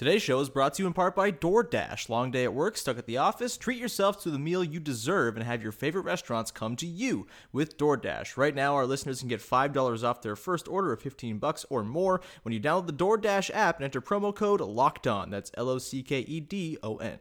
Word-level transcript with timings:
Today's 0.00 0.22
show 0.22 0.40
is 0.40 0.48
brought 0.48 0.72
to 0.72 0.82
you 0.82 0.86
in 0.86 0.94
part 0.94 1.14
by 1.14 1.30
DoorDash. 1.30 2.08
Long 2.08 2.30
day 2.30 2.44
at 2.44 2.54
work, 2.54 2.78
stuck 2.78 2.96
at 2.96 3.04
the 3.04 3.18
office? 3.18 3.58
Treat 3.58 3.78
yourself 3.78 4.18
to 4.22 4.30
the 4.30 4.38
meal 4.38 4.64
you 4.64 4.80
deserve 4.80 5.36
and 5.36 5.44
have 5.44 5.62
your 5.62 5.72
favorite 5.72 6.06
restaurants 6.06 6.50
come 6.50 6.74
to 6.76 6.86
you 6.86 7.26
with 7.52 7.76
DoorDash. 7.76 8.38
Right 8.38 8.54
now, 8.54 8.76
our 8.76 8.86
listeners 8.86 9.18
can 9.18 9.28
get 9.28 9.42
$5 9.42 10.02
off 10.02 10.22
their 10.22 10.36
first 10.36 10.68
order 10.68 10.94
of 10.94 11.02
15 11.02 11.36
bucks 11.36 11.66
or 11.68 11.84
more 11.84 12.22
when 12.44 12.54
you 12.54 12.60
download 12.60 12.86
the 12.86 12.94
DoorDash 12.94 13.50
app 13.52 13.76
and 13.76 13.84
enter 13.84 14.00
promo 14.00 14.34
code 14.34 14.62
LOCKED 14.62 15.06
ON. 15.06 15.28
That's 15.28 15.50
L 15.58 15.68
O 15.68 15.76
C 15.76 16.02
K 16.02 16.20
E 16.20 16.40
D 16.40 16.78
O 16.82 16.96
N. 16.96 17.18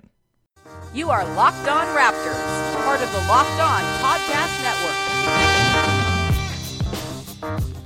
You 0.94 1.10
are 1.10 1.26
Locked 1.36 1.68
On 1.68 1.86
Raptors, 1.88 2.86
part 2.86 3.02
of 3.02 3.12
the 3.12 3.20
Locked 3.28 3.60
On 3.60 3.82
Podcast 4.00 4.64
Network. 7.44 7.79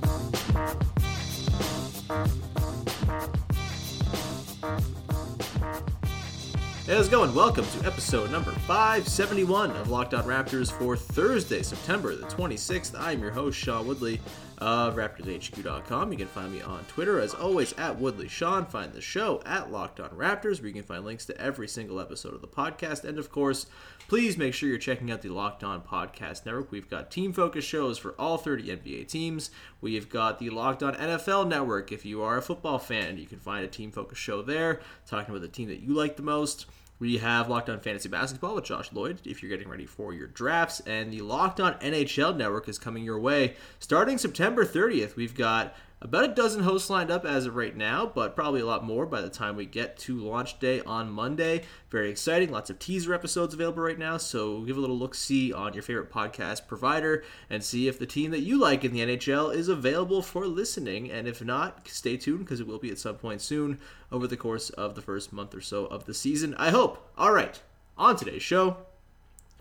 How's 6.86 7.08
it 7.08 7.12
going? 7.12 7.34
Welcome 7.34 7.66
to 7.80 7.88
episode 7.88 8.30
number 8.30 8.52
571 8.52 9.72
of 9.72 9.90
Locked 9.90 10.14
On 10.14 10.26
Raptors 10.26 10.70
for 10.70 10.98
Thursday, 10.98 11.64
September 11.64 12.14
the 12.14 12.26
26th. 12.26 12.94
I'm 13.00 13.22
your 13.22 13.32
host, 13.32 13.58
Sean 13.58 13.88
Woodley 13.88 14.20
of 14.64 14.96
RaptorsHQ.com. 14.96 16.14
You 16.14 16.18
can 16.18 16.28
find 16.28 16.54
me 16.54 16.62
on 16.62 16.86
Twitter, 16.86 17.20
as 17.20 17.34
always, 17.34 17.74
at 17.74 18.00
Woodley 18.00 18.30
Sean. 18.30 18.66
Find 18.66 18.94
the 18.94 19.02
show 19.02 19.42
at 19.46 19.74
Locked 19.74 20.00
On 20.00 20.10
Raptors, 20.12 20.60
where 20.60 20.70
you 20.70 20.74
can 20.74 20.84
find 20.84 21.04
links 21.04 21.26
to 21.26 21.38
every 21.38 21.68
single 21.68 22.00
episode 22.00 22.34
of 22.34 22.40
the 22.40 22.48
podcast. 22.48 23.04
And 23.04 23.20
of 23.20 23.30
course, 23.30 23.66
please 24.08 24.38
make 24.38 24.54
sure 24.54 24.70
you're 24.70 24.78
checking 24.78 25.12
out 25.12 25.22
the 25.22 25.28
Locked 25.28 25.66
On 25.66 25.82
Podcast 25.82 26.46
Network. 26.46 26.72
We've 26.72 26.90
got 26.90 27.12
team 27.12 27.34
focused 27.34 27.68
shows 27.68 27.98
for 27.98 28.16
all 28.18 28.38
30 28.38 28.78
NBA 28.78 29.10
teams. 29.10 29.52
We've 29.82 30.08
got 30.08 30.40
the 30.40 30.50
Locked 30.50 30.82
On 30.82 30.96
NFL 30.96 31.50
Network. 31.50 31.92
If 31.92 32.06
you 32.06 32.22
are 32.24 32.38
a 32.38 32.42
football 32.42 32.80
fan, 32.80 33.18
you 33.18 33.28
can 33.28 33.40
find 33.40 33.66
a 33.66 33.68
team 33.70 33.92
focused 33.92 34.22
show 34.22 34.42
there, 34.42 34.80
talking 35.06 35.36
about 35.36 35.42
the 35.42 35.50
team 35.50 35.68
that 35.68 35.82
you 35.82 35.94
like 35.94 36.16
the 36.16 36.24
most. 36.24 36.68
We 37.04 37.18
have 37.18 37.50
Locked 37.50 37.70
On 37.70 37.82
Fantasy 37.82 38.08
Basketball 38.08 38.56
with 38.56 38.64
Josh 38.64 38.94
Lloyd 38.94 39.20
if 39.26 39.44
you're 39.44 39.50
getting 39.50 39.68
ready 39.68 39.86
for 39.86 40.14
your 40.14 40.28
drafts. 40.28 40.80
And 40.86 41.12
the 41.12 41.20
Locked 41.20 41.60
On 41.60 41.74
NHL 41.80 42.38
Network 42.38 42.70
is 42.70 42.80
coming 42.80 43.04
your 43.04 43.20
way 43.20 43.58
starting 43.78 44.18
September 44.18 44.64
30th. 44.64 45.18
We've 45.18 45.36
got 45.36 45.76
about 46.04 46.26
a 46.26 46.28
dozen 46.28 46.64
hosts 46.64 46.90
lined 46.90 47.10
up 47.10 47.24
as 47.24 47.46
of 47.46 47.56
right 47.56 47.76
now, 47.76 48.06
but 48.06 48.36
probably 48.36 48.60
a 48.60 48.66
lot 48.66 48.84
more 48.84 49.06
by 49.06 49.22
the 49.22 49.30
time 49.30 49.56
we 49.56 49.66
get 49.66 49.98
to 50.00 50.18
launch 50.18 50.60
day 50.60 50.82
on 50.82 51.10
Monday. 51.10 51.64
Very 51.90 52.10
exciting. 52.10 52.52
Lots 52.52 52.70
of 52.70 52.78
teaser 52.78 53.14
episodes 53.14 53.54
available 53.54 53.82
right 53.82 53.98
now. 53.98 54.18
So 54.18 54.62
give 54.64 54.76
a 54.76 54.82
little 54.82 54.98
look 54.98 55.16
see 55.16 55.54
on 55.54 55.74
your 55.74 55.82
favorite 55.82 56.12
podcast 56.12 56.68
provider 56.68 57.24
and 57.50 57.64
see 57.64 57.88
if 57.88 57.98
the 57.98 58.06
team 58.06 58.32
that 58.32 58.42
you 58.42 58.60
like 58.60 58.84
in 58.84 58.92
the 58.92 59.00
NHL 59.00 59.56
is 59.56 59.70
available 59.70 60.22
for 60.22 60.46
listening. 60.46 61.10
And 61.10 61.26
if 61.26 61.42
not, 61.42 61.88
stay 61.88 62.18
tuned 62.18 62.40
because 62.40 62.60
it 62.60 62.68
will 62.68 62.80
be 62.80 62.92
at 62.92 63.00
some 63.00 63.16
point 63.16 63.40
soon 63.42 63.80
over 64.12 64.28
the 64.28 64.36
course 64.36 64.72
of 64.72 64.96
the 64.96 65.02
first 65.02 65.32
month 65.32 65.56
or 65.56 65.62
so 65.62 65.86
of 65.86 66.06
the 66.06 66.14
season. 66.14 66.54
I 66.56 66.72
hope. 66.72 67.10
All 67.18 67.32
right. 67.32 67.62
On 67.98 68.18
today's 68.18 68.44
show, 68.44 68.76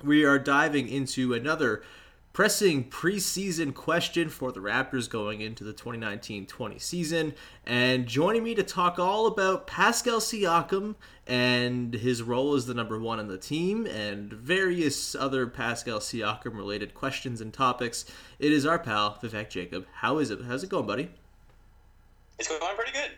we 0.03 0.25
are 0.25 0.41
diving 0.41 0.89
into 0.89 1.35
another 1.35 1.83
pressing 2.33 2.89
preseason 2.89 3.75
question 3.75 4.29
for 4.29 4.53
the 4.53 4.61
Raptors 4.61 5.09
going 5.09 5.41
into 5.41 5.65
the 5.65 5.73
2019 5.73 6.47
20 6.47 6.79
season. 6.79 7.35
And 7.67 8.07
joining 8.07 8.43
me 8.43 8.55
to 8.55 8.63
talk 8.63 8.99
all 8.99 9.27
about 9.27 9.67
Pascal 9.67 10.19
Siakam 10.19 10.95
and 11.27 11.95
his 11.95 12.23
role 12.23 12.55
as 12.55 12.67
the 12.67 12.75
number 12.75 12.99
one 12.99 13.19
on 13.19 13.29
the 13.29 13.39
team 13.39 13.87
and 13.87 14.33
various 14.33 15.15
other 15.15 15.47
Pascal 15.47 15.99
Siakam 15.99 16.57
related 16.57 16.95
questions 16.95 17.41
and 17.41 17.53
topics, 17.53 18.05
it 18.39 18.53
is 18.53 18.65
our 18.65 18.79
pal, 18.79 19.19
Vivek 19.23 19.51
Jacob. 19.51 19.87
How 19.93 20.19
is 20.19 20.31
it? 20.31 20.41
How's 20.43 20.65
it 20.65 20.71
going, 20.71 20.87
buddy? 20.87 21.11
It's 22.39 22.49
going 22.49 22.77
pretty 22.77 22.93
good. 22.93 23.11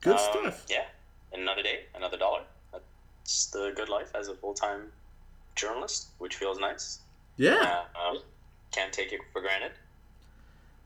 Good 0.00 0.16
um, 0.16 0.18
stuff. 0.18 0.66
Yeah. 0.68 0.84
Another 1.32 1.62
day, 1.62 1.80
another 1.94 2.16
dollar. 2.16 2.42
That's 2.72 3.46
the 3.46 3.72
good 3.76 3.88
life 3.88 4.12
as 4.14 4.28
a 4.28 4.34
full 4.34 4.54
time 4.54 4.92
journalist, 5.54 6.08
which 6.18 6.36
feels 6.36 6.58
nice. 6.58 7.00
Yeah. 7.36 7.84
Uh, 7.94 8.10
um, 8.10 8.18
can't 8.76 8.92
take 8.92 9.12
it 9.12 9.20
for 9.32 9.40
granted. 9.40 9.72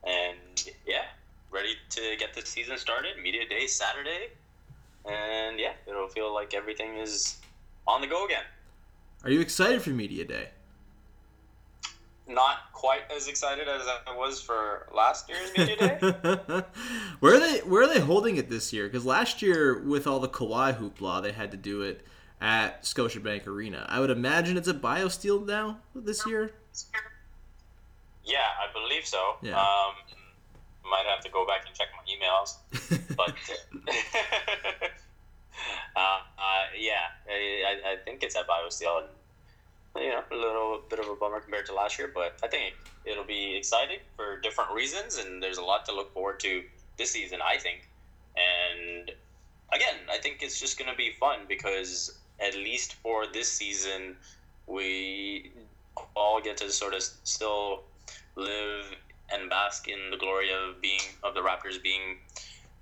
And 0.03 0.71
yeah, 0.87 1.03
ready 1.51 1.75
to 1.89 2.15
get 2.17 2.33
the 2.33 2.45
season 2.45 2.77
started. 2.77 3.21
Media 3.21 3.47
day 3.47 3.67
Saturday, 3.67 4.29
and 5.05 5.59
yeah, 5.59 5.73
it'll 5.85 6.07
feel 6.07 6.33
like 6.33 6.53
everything 6.53 6.97
is 6.97 7.37
on 7.87 8.01
the 8.01 8.07
go 8.07 8.25
again. 8.25 8.43
Are 9.23 9.29
you 9.29 9.41
excited 9.41 9.81
for 9.81 9.91
media 9.91 10.25
day? 10.25 10.49
Not 12.27 12.71
quite 12.71 13.01
as 13.15 13.27
excited 13.27 13.67
as 13.67 13.81
I 14.07 14.15
was 14.15 14.41
for 14.41 14.87
last 14.95 15.29
year's 15.29 15.51
media 15.55 15.75
day. 15.75 15.99
where 17.19 17.35
are 17.35 17.39
they? 17.39 17.59
Where 17.59 17.83
are 17.83 17.93
they 17.93 17.99
holding 17.99 18.37
it 18.37 18.49
this 18.49 18.71
year? 18.71 18.87
Because 18.87 19.05
last 19.05 19.41
year, 19.41 19.83
with 19.83 20.07
all 20.07 20.19
the 20.19 20.29
Kawhi 20.29 20.79
hoopla, 20.79 21.21
they 21.21 21.33
had 21.33 21.51
to 21.51 21.57
do 21.57 21.81
it 21.81 22.05
at 22.39 22.83
Scotiabank 22.83 23.45
Arena. 23.45 23.85
I 23.89 23.99
would 23.99 24.09
imagine 24.09 24.57
it's 24.57 24.67
at 24.67 24.81
BioSteel 24.81 25.45
now 25.45 25.79
this 25.93 26.25
year. 26.25 26.53
Yeah, 28.23 28.37
I 28.59 28.71
believe 28.73 29.05
so. 29.05 29.35
Yeah. 29.41 29.59
Um, 29.59 29.95
might 30.83 31.05
have 31.05 31.23
to 31.23 31.29
go 31.29 31.45
back 31.45 31.65
and 31.65 31.75
check 31.75 31.87
my 31.95 32.03
emails, 32.09 32.57
but 33.15 33.29
uh, 35.95 35.99
uh, 35.99 36.65
yeah, 36.77 37.13
I, 37.29 37.93
I 37.93 37.95
think 38.03 38.23
it's 38.23 38.35
at 38.35 38.47
BioSteel, 38.47 39.03
and 39.03 40.03
you 40.03 40.09
know, 40.09 40.23
a 40.31 40.35
little 40.35 40.81
bit 40.89 40.99
of 40.99 41.07
a 41.07 41.15
bummer 41.15 41.39
compared 41.39 41.65
to 41.67 41.73
last 41.73 41.99
year, 41.99 42.11
but 42.13 42.37
I 42.43 42.47
think 42.47 42.75
it'll 43.05 43.23
be 43.23 43.55
exciting 43.55 43.99
for 44.15 44.39
different 44.39 44.71
reasons, 44.71 45.17
and 45.17 45.41
there's 45.41 45.57
a 45.57 45.63
lot 45.63 45.85
to 45.85 45.95
look 45.95 46.13
forward 46.13 46.39
to 46.41 46.63
this 46.97 47.11
season. 47.11 47.39
I 47.41 47.57
think, 47.57 47.87
and 48.35 49.11
again, 49.73 49.95
I 50.09 50.17
think 50.17 50.41
it's 50.41 50.59
just 50.59 50.77
going 50.77 50.89
to 50.89 50.97
be 50.97 51.11
fun 51.19 51.39
because 51.47 52.17
at 52.39 52.55
least 52.55 52.95
for 52.95 53.27
this 53.27 53.51
season, 53.51 54.15
we 54.67 55.51
all 56.15 56.41
get 56.41 56.57
to 56.57 56.71
sort 56.71 56.93
of 56.93 57.03
still 57.23 57.83
live 58.35 58.85
and 59.33 59.49
bask 59.49 59.87
in 59.87 60.11
the 60.11 60.17
glory 60.17 60.49
of 60.51 60.81
being 60.81 60.99
of 61.23 61.33
the 61.33 61.41
Raptors 61.41 61.81
being 61.81 62.17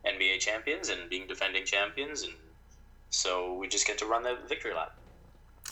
NBA 0.05 0.39
champions 0.39 0.89
and 0.89 1.09
being 1.09 1.27
defending 1.27 1.65
champions, 1.65 2.23
and 2.23 2.33
so 3.09 3.55
we 3.55 3.67
just 3.67 3.85
get 3.85 3.97
to 3.99 4.05
run 4.05 4.23
the 4.23 4.37
victory 4.47 4.73
lap. 4.73 4.95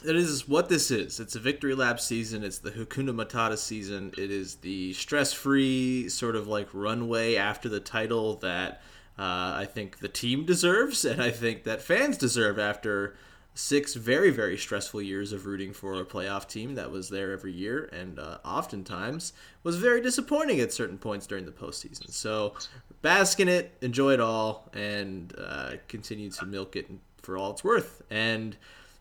It 0.05 0.15
is 0.15 0.47
what 0.47 0.69
this 0.69 0.91
is. 0.91 1.19
It's 1.19 1.35
a 1.35 1.39
victory 1.39 1.73
lap 1.73 1.99
season. 1.99 2.43
It's 2.43 2.59
the 2.59 2.69
Hakuna 2.69 3.15
Matata 3.15 3.57
season. 3.57 4.13
It 4.15 4.29
is 4.29 4.55
the 4.57 4.93
stress-free 4.93 6.09
sort 6.09 6.35
of 6.35 6.47
like 6.47 6.67
runway 6.71 7.35
after 7.35 7.67
the 7.67 7.79
title 7.79 8.35
that 8.37 8.81
uh, 9.17 9.55
I 9.57 9.67
think 9.71 9.97
the 9.99 10.07
team 10.07 10.45
deserves, 10.45 11.03
and 11.03 11.21
I 11.21 11.31
think 11.31 11.63
that 11.63 11.81
fans 11.81 12.17
deserve 12.17 12.59
after 12.59 13.15
six 13.57 13.95
very 13.95 14.29
very 14.29 14.55
stressful 14.55 15.01
years 15.01 15.31
of 15.33 15.47
rooting 15.47 15.73
for 15.73 15.95
a 15.95 16.05
playoff 16.05 16.47
team 16.47 16.75
that 16.75 16.91
was 16.91 17.09
there 17.09 17.31
every 17.31 17.51
year 17.51 17.89
and 17.91 18.19
uh, 18.19 18.37
oftentimes 18.45 19.33
was 19.63 19.77
very 19.77 19.99
disappointing 19.99 20.59
at 20.59 20.71
certain 20.71 20.97
points 20.97 21.25
during 21.25 21.45
the 21.45 21.51
postseason. 21.51 22.11
So 22.11 22.53
bask 23.01 23.39
in 23.39 23.47
it, 23.47 23.75
enjoy 23.81 24.13
it 24.13 24.19
all, 24.19 24.69
and 24.73 25.33
uh, 25.39 25.71
continue 25.87 26.29
to 26.29 26.45
milk 26.45 26.75
it 26.75 26.87
for 27.21 27.35
all 27.35 27.51
it's 27.51 27.63
worth. 27.63 28.03
And 28.11 28.55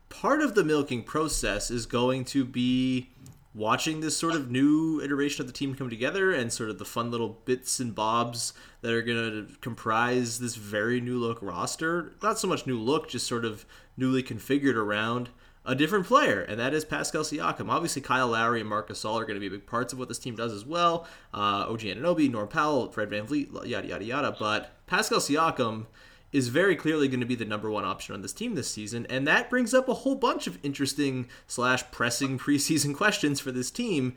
part 0.09 0.41
of 0.41 0.55
the 0.55 0.63
milking 0.63 1.03
process 1.03 1.69
is 1.69 1.85
going 1.85 2.25
to 2.25 2.43
be 2.43 3.09
watching 3.53 4.01
this 4.01 4.15
sort 4.15 4.35
of 4.35 4.51
new 4.51 5.01
iteration 5.01 5.41
of 5.41 5.47
the 5.47 5.53
team 5.53 5.73
come 5.73 5.89
together 5.89 6.31
and 6.31 6.53
sort 6.53 6.69
of 6.69 6.77
the 6.77 6.85
fun 6.85 7.09
little 7.09 7.39
bits 7.45 7.79
and 7.79 7.95
bobs 7.95 8.53
that 8.81 8.93
are 8.93 9.01
going 9.01 9.17
to 9.47 9.55
comprise 9.61 10.39
this 10.39 10.55
very 10.55 11.01
new 11.01 11.17
look 11.17 11.39
roster. 11.41 12.13
Not 12.21 12.37
so 12.37 12.47
much 12.47 12.67
new 12.67 12.79
look, 12.79 13.09
just 13.09 13.25
sort 13.25 13.45
of 13.45 13.65
newly 13.97 14.23
configured 14.23 14.75
around 14.75 15.29
a 15.65 15.75
different 15.75 16.05
player, 16.05 16.41
and 16.41 16.57
that 16.59 16.73
is 16.73 16.85
Pascal 16.85 17.23
Siakam. 17.23 17.69
Obviously, 17.69 18.01
Kyle 18.01 18.29
Lowry 18.29 18.61
and 18.61 18.69
Marcus 18.69 19.03
Gasol 19.03 19.21
are 19.21 19.25
going 19.25 19.35
to 19.35 19.41
be 19.41 19.49
big 19.49 19.67
parts 19.67 19.91
of 19.91 19.99
what 19.99 20.07
this 20.07 20.17
team 20.17 20.35
does 20.35 20.53
as 20.53 20.65
well. 20.65 21.05
Uh, 21.33 21.67
OG 21.67 21.81
Anunoby, 21.81 22.31
Norm 22.31 22.47
Powell, 22.47 22.89
Fred 22.89 23.09
VanVleet, 23.09 23.67
yada, 23.67 23.87
yada, 23.87 24.05
yada. 24.05 24.35
But 24.39 24.71
Pascal 24.87 25.19
Siakam 25.19 25.87
is 26.31 26.47
very 26.47 26.75
clearly 26.75 27.09
going 27.09 27.19
to 27.19 27.25
be 27.25 27.35
the 27.35 27.45
number 27.45 27.69
one 27.69 27.83
option 27.83 28.15
on 28.15 28.21
this 28.21 28.31
team 28.31 28.55
this 28.55 28.71
season, 28.71 29.05
and 29.09 29.27
that 29.27 29.49
brings 29.49 29.73
up 29.73 29.89
a 29.89 29.93
whole 29.93 30.15
bunch 30.15 30.47
of 30.47 30.57
interesting 30.63 31.27
slash 31.47 31.83
pressing 31.91 32.39
preseason 32.39 32.95
questions 32.95 33.41
for 33.41 33.51
this 33.51 33.69
team. 33.69 34.15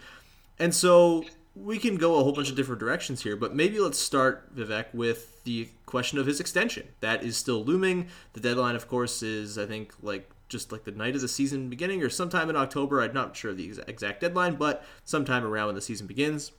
And 0.56 0.72
so 0.72 1.24
we 1.54 1.78
can 1.78 1.96
go 1.96 2.18
a 2.18 2.22
whole 2.22 2.32
bunch 2.32 2.50
of 2.50 2.56
different 2.56 2.80
directions 2.80 3.22
here, 3.22 3.36
but 3.36 3.54
maybe 3.54 3.80
let's 3.80 3.98
start 3.98 4.54
Vivek 4.54 4.94
with 4.94 5.42
the 5.44 5.68
question 5.86 6.18
of 6.18 6.26
his 6.26 6.40
extension. 6.40 6.88
That 7.00 7.22
is 7.24 7.36
still 7.36 7.64
looming. 7.64 8.08
The 8.32 8.40
deadline, 8.40 8.76
of 8.76 8.88
course, 8.88 9.22
is 9.22 9.58
I 9.58 9.66
think 9.66 9.92
like 10.02 10.30
just 10.48 10.72
like 10.72 10.84
the 10.84 10.90
night 10.90 11.14
of 11.14 11.20
the 11.20 11.28
season 11.28 11.68
beginning 11.68 12.02
or 12.02 12.10
sometime 12.10 12.50
in 12.50 12.56
October. 12.56 13.00
I'm 13.00 13.14
not 13.14 13.36
sure 13.36 13.52
the 13.52 13.80
exact 13.86 14.20
deadline, 14.20 14.56
but 14.56 14.84
sometime 15.04 15.44
around 15.44 15.66
when 15.66 15.74
the 15.76 15.80
season 15.80 16.06
begins 16.06 16.52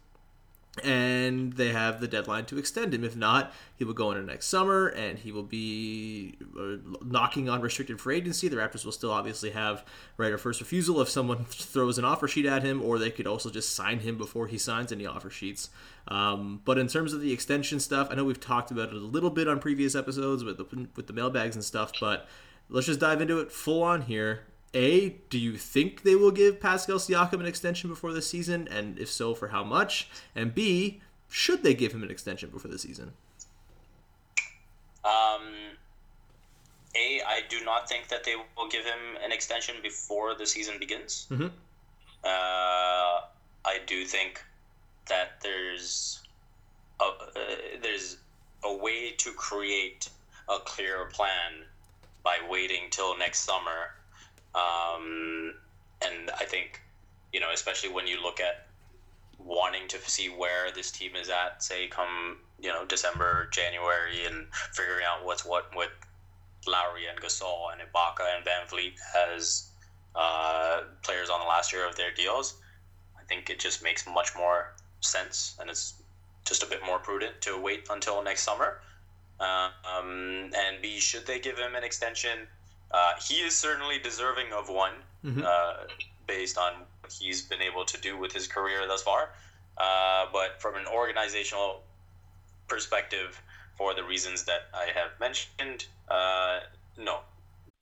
and 0.84 1.54
they 1.54 1.70
have 1.70 2.00
the 2.00 2.08
deadline 2.08 2.46
to 2.46 2.58
extend 2.58 2.94
him. 2.94 3.04
If 3.04 3.16
not, 3.16 3.54
he 3.76 3.84
will 3.84 3.94
go 3.94 4.12
into 4.12 4.24
next 4.24 4.48
summer, 4.48 4.88
and 4.88 5.20
he 5.20 5.32
will 5.32 5.44
be 5.44 6.38
uh, 6.58 6.78
knocking 7.04 7.50
on 7.50 7.60
restricted 7.60 8.00
free 8.00 8.18
agency. 8.18 8.48
The 8.48 8.56
Raptors 8.56 8.86
will 8.86 8.94
still 8.94 9.12
obviously 9.12 9.52
have 9.52 9.84
right 10.16 10.32
of 10.32 10.40
first 10.40 10.62
refusal 10.62 11.02
if 11.02 11.10
someone 11.10 11.44
throws 11.50 11.98
an 11.98 12.06
offer 12.06 12.28
sheet 12.28 12.46
at 12.46 12.64
him, 12.64 12.82
or 12.82 12.98
they 12.98 13.12
could 13.12 13.28
also 13.28 13.50
just 13.50 13.76
sign 13.76 14.00
him 14.00 14.18
before 14.18 14.48
he 14.48 14.58
signs 14.58 14.94
any 14.94 15.06
offer 15.06 15.30
sheets. 15.30 15.70
Um, 16.08 16.62
but 16.64 16.78
in 16.78 16.88
terms 16.88 17.12
of 17.12 17.20
the 17.20 17.34
extension 17.34 17.82
stuff, 17.82 18.08
I 18.10 18.16
know 18.16 18.24
we've 18.24 18.40
talked 18.40 18.72
about 18.72 18.90
it 18.90 18.96
a 18.96 19.00
little 19.00 19.30
bit 19.30 19.50
on 19.50 19.60
previous 19.60 19.94
episodes 19.94 20.44
with 20.44 20.58
the 20.58 20.88
with 20.96 21.08
the 21.08 21.14
mailbags 21.14 21.56
and 21.56 21.66
stuff, 21.66 21.92
but 22.00 22.28
let's 22.70 22.88
just 22.88 23.02
dive 23.02 23.22
into 23.22 23.40
it 23.40 23.52
full 23.52 23.84
on 23.84 24.04
here. 24.04 24.44
A, 24.74 25.10
do 25.30 25.38
you 25.38 25.58
think 25.58 26.04
they 26.04 26.16
will 26.16 26.32
give 26.32 26.62
Pascal 26.62 26.98
Siakam 26.98 27.42
an 27.42 27.46
extension 27.46 27.90
before 27.90 28.14
the 28.14 28.22
season? 28.22 28.68
And 28.70 28.98
if 28.98 29.10
so, 29.10 29.36
for 29.36 29.50
how 29.50 29.64
much? 29.64 30.10
And 30.34 30.56
B, 30.56 31.02
should 31.30 31.64
they 31.64 31.74
give 31.74 31.92
him 31.94 32.04
an 32.04 32.12
extension 32.12 32.50
before 32.50 32.72
the 32.72 32.80
season? 32.80 33.12
Um, 35.04 35.44
A, 36.96 37.22
I 37.28 37.42
do 37.50 37.66
not 37.66 37.90
think 37.90 38.08
that 38.08 38.24
they 38.24 38.36
will 38.36 38.70
give 38.70 38.86
him 38.86 39.18
an 39.24 39.32
extension 39.32 39.76
before 39.84 40.36
the 40.36 40.46
season 40.46 40.76
begins. 40.80 41.28
Mm-hmm. 41.30 41.48
Uh, 42.24 42.28
I 43.66 43.80
do 43.86 44.06
think 44.06 44.44
that 45.08 45.42
there's 45.42 46.22
a, 47.02 47.04
uh, 47.04 47.28
there's 47.82 48.18
a 48.64 48.74
way 48.74 49.12
to 49.18 49.32
create 49.34 50.10
a 50.48 50.60
clearer 50.60 51.06
plan 51.06 51.66
by 52.24 52.38
waiting 52.50 52.84
till 52.92 53.18
next 53.18 53.40
summer 53.40 53.96
um, 54.56 55.54
and 56.02 56.32
I 56.32 56.46
think, 56.46 56.82
you 57.34 57.40
know, 57.40 57.52
especially 57.54 57.90
when 57.90 58.08
you 58.08 58.22
look 58.22 58.40
at 58.40 58.68
wanting 59.40 59.88
to 59.88 59.98
see 60.10 60.28
where 60.28 60.72
this 60.72 60.92
team 60.92 61.16
is 61.16 61.30
at, 61.30 61.64
say, 61.64 61.88
come, 61.88 62.38
you 62.62 62.70
know, 62.70 62.86
December, 62.86 63.50
January, 63.52 64.26
and 64.26 64.48
figuring 64.74 65.06
out 65.06 65.26
what's 65.26 65.46
what 65.46 65.76
with 65.76 65.92
Lowry 66.68 67.08
and 67.08 67.20
Gasol 67.20 67.72
and 67.72 67.82
Ibaka 67.82 68.36
and 68.36 68.46
VanVleet 68.46 68.94
as 69.34 69.68
uh, 70.16 70.82
players 71.04 71.30
on 71.30 71.40
the 71.40 71.46
last 71.46 71.72
year 71.74 71.88
of 71.88 71.96
their 71.96 72.14
deals, 72.14 72.56
I 73.20 73.24
think 73.24 73.50
it 73.50 73.60
just 73.60 73.84
makes 73.84 74.06
much 74.06 74.36
more 74.36 74.74
sense 75.00 75.56
and 75.60 75.70
it's 75.70 75.96
just 76.46 76.64
a 76.64 76.66
bit 76.66 76.86
more 76.86 77.00
prudent 77.00 77.42
to 77.42 77.60
wait 77.60 77.88
until 77.90 78.22
next 78.22 78.44
summer. 78.44 78.82
Uh, 79.40 79.70
um, 79.98 80.52
and 80.56 80.82
B, 80.82 81.00
should 81.00 81.26
they 81.26 81.40
give 81.40 81.58
him 81.58 81.76
an 81.76 81.84
extension? 81.84 82.48
Uh, 82.94 83.14
he 83.26 83.36
is 83.36 83.58
certainly 83.58 84.00
deserving 84.00 84.52
of 84.54 84.70
one, 84.70 84.94
mm-hmm. 85.24 85.44
uh, 85.46 85.74
based 86.28 86.58
on 86.58 86.74
what 87.02 87.12
he's 87.12 87.42
been 87.42 87.62
able 87.62 87.86
to 87.86 88.00
do 88.02 88.18
with 88.18 88.32
his 88.32 88.48
career 88.48 88.88
thus 88.88 89.04
far. 89.04 89.30
Uh, 89.78 90.26
but 90.32 90.62
from 90.62 90.76
an 90.76 90.86
organizational 90.88 91.82
perspective, 92.68 93.42
for 93.78 93.94
the 93.94 94.04
reasons 94.04 94.44
that 94.44 94.68
I 94.74 94.88
have 94.94 95.20
mentioned, 95.20 95.86
uh, 96.10 96.60
no, 96.98 97.20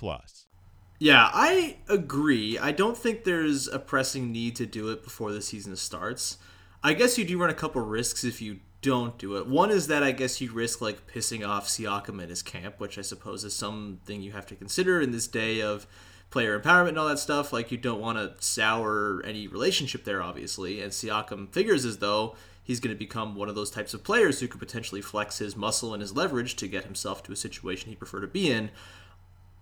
Plus. 0.00 0.46
Yeah, 0.98 1.30
I 1.30 1.76
agree. 1.90 2.58
I 2.58 2.72
don't 2.72 2.96
think 2.96 3.24
there's 3.24 3.68
a 3.68 3.78
pressing 3.78 4.32
need 4.32 4.56
to 4.56 4.64
do 4.64 4.88
it 4.88 5.04
before 5.04 5.30
the 5.30 5.42
season 5.42 5.76
starts. 5.76 6.38
I 6.82 6.94
guess 6.94 7.18
you 7.18 7.26
do 7.26 7.38
run 7.38 7.50
a 7.50 7.54
couple 7.54 7.82
risks 7.82 8.24
if 8.24 8.40
you 8.40 8.60
don't 8.80 9.18
do 9.18 9.36
it. 9.36 9.46
One 9.46 9.70
is 9.70 9.88
that 9.88 10.02
I 10.02 10.12
guess 10.12 10.40
you 10.40 10.50
risk 10.52 10.80
like 10.80 11.06
pissing 11.06 11.46
off 11.46 11.68
Siakam 11.68 12.18
and 12.18 12.30
his 12.30 12.42
camp, 12.42 12.80
which 12.80 12.96
I 12.96 13.02
suppose 13.02 13.44
is 13.44 13.54
something 13.54 14.22
you 14.22 14.32
have 14.32 14.46
to 14.46 14.56
consider 14.56 15.02
in 15.02 15.10
this 15.10 15.26
day 15.26 15.60
of 15.60 15.86
player 16.30 16.58
empowerment 16.58 16.90
and 16.90 16.98
all 16.98 17.08
that 17.08 17.18
stuff. 17.18 17.52
Like 17.52 17.70
you 17.70 17.76
don't 17.76 18.00
want 18.00 18.16
to 18.16 18.42
sour 18.42 19.22
any 19.26 19.48
relationship 19.48 20.04
there, 20.04 20.22
obviously. 20.22 20.80
And 20.80 20.92
Siakam 20.92 21.52
figures 21.52 21.84
as 21.84 21.98
though 21.98 22.36
he's 22.62 22.80
going 22.80 22.94
to 22.94 22.98
become 22.98 23.34
one 23.34 23.50
of 23.50 23.54
those 23.54 23.70
types 23.70 23.92
of 23.92 24.02
players 24.02 24.40
who 24.40 24.48
could 24.48 24.60
potentially 24.60 25.02
flex 25.02 25.38
his 25.38 25.56
muscle 25.56 25.92
and 25.92 26.00
his 26.00 26.16
leverage 26.16 26.56
to 26.56 26.68
get 26.68 26.84
himself 26.84 27.22
to 27.24 27.32
a 27.32 27.36
situation 27.36 27.90
he'd 27.90 27.98
prefer 27.98 28.20
to 28.20 28.26
be 28.26 28.50
in 28.50 28.70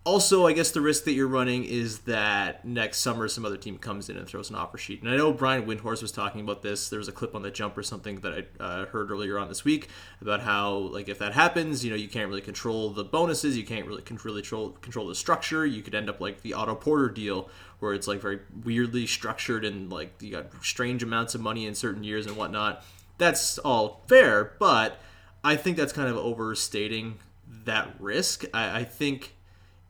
also, 0.08 0.46
I 0.46 0.54
guess 0.54 0.70
the 0.70 0.80
risk 0.80 1.04
that 1.04 1.12
you're 1.12 1.28
running 1.28 1.64
is 1.64 1.98
that 2.00 2.64
next 2.64 3.00
summer 3.00 3.28
some 3.28 3.44
other 3.44 3.58
team 3.58 3.76
comes 3.76 4.08
in 4.08 4.16
and 4.16 4.26
throws 4.26 4.48
an 4.48 4.56
offer 4.56 4.78
sheet. 4.78 5.02
And 5.02 5.10
I 5.10 5.18
know 5.18 5.34
Brian 5.34 5.66
Windhorst 5.66 6.00
was 6.00 6.10
talking 6.12 6.40
about 6.40 6.62
this. 6.62 6.88
There 6.88 6.98
was 6.98 7.08
a 7.08 7.12
clip 7.12 7.34
on 7.34 7.42
the 7.42 7.50
jump 7.50 7.76
or 7.76 7.82
something 7.82 8.20
that 8.20 8.32
I 8.32 8.62
uh, 8.62 8.86
heard 8.86 9.10
earlier 9.10 9.38
on 9.38 9.48
this 9.48 9.66
week 9.66 9.88
about 10.22 10.40
how, 10.40 10.76
like, 10.76 11.10
if 11.10 11.18
that 11.18 11.34
happens, 11.34 11.84
you 11.84 11.90
know, 11.90 11.96
you 11.96 12.08
can't 12.08 12.26
really 12.30 12.40
control 12.40 12.88
the 12.88 13.04
bonuses, 13.04 13.54
you 13.54 13.64
can't 13.64 13.84
really, 13.84 14.02
really 14.02 14.32
control 14.34 14.70
control 14.70 15.08
the 15.08 15.14
structure. 15.14 15.66
You 15.66 15.82
could 15.82 15.94
end 15.94 16.08
up 16.08 16.22
like 16.22 16.40
the 16.40 16.54
Otto 16.54 16.74
Porter 16.76 17.10
deal, 17.10 17.50
where 17.80 17.92
it's 17.92 18.08
like 18.08 18.22
very 18.22 18.40
weirdly 18.64 19.06
structured 19.06 19.62
and 19.66 19.92
like 19.92 20.22
you 20.22 20.30
got 20.30 20.46
strange 20.64 21.02
amounts 21.02 21.34
of 21.34 21.42
money 21.42 21.66
in 21.66 21.74
certain 21.74 22.02
years 22.02 22.24
and 22.24 22.34
whatnot. 22.34 22.82
That's 23.18 23.58
all 23.58 24.04
fair, 24.08 24.54
but 24.58 25.00
I 25.44 25.56
think 25.56 25.76
that's 25.76 25.92
kind 25.92 26.08
of 26.08 26.16
overstating 26.16 27.18
that 27.64 27.94
risk. 27.98 28.46
I, 28.54 28.80
I 28.80 28.84
think 28.84 29.34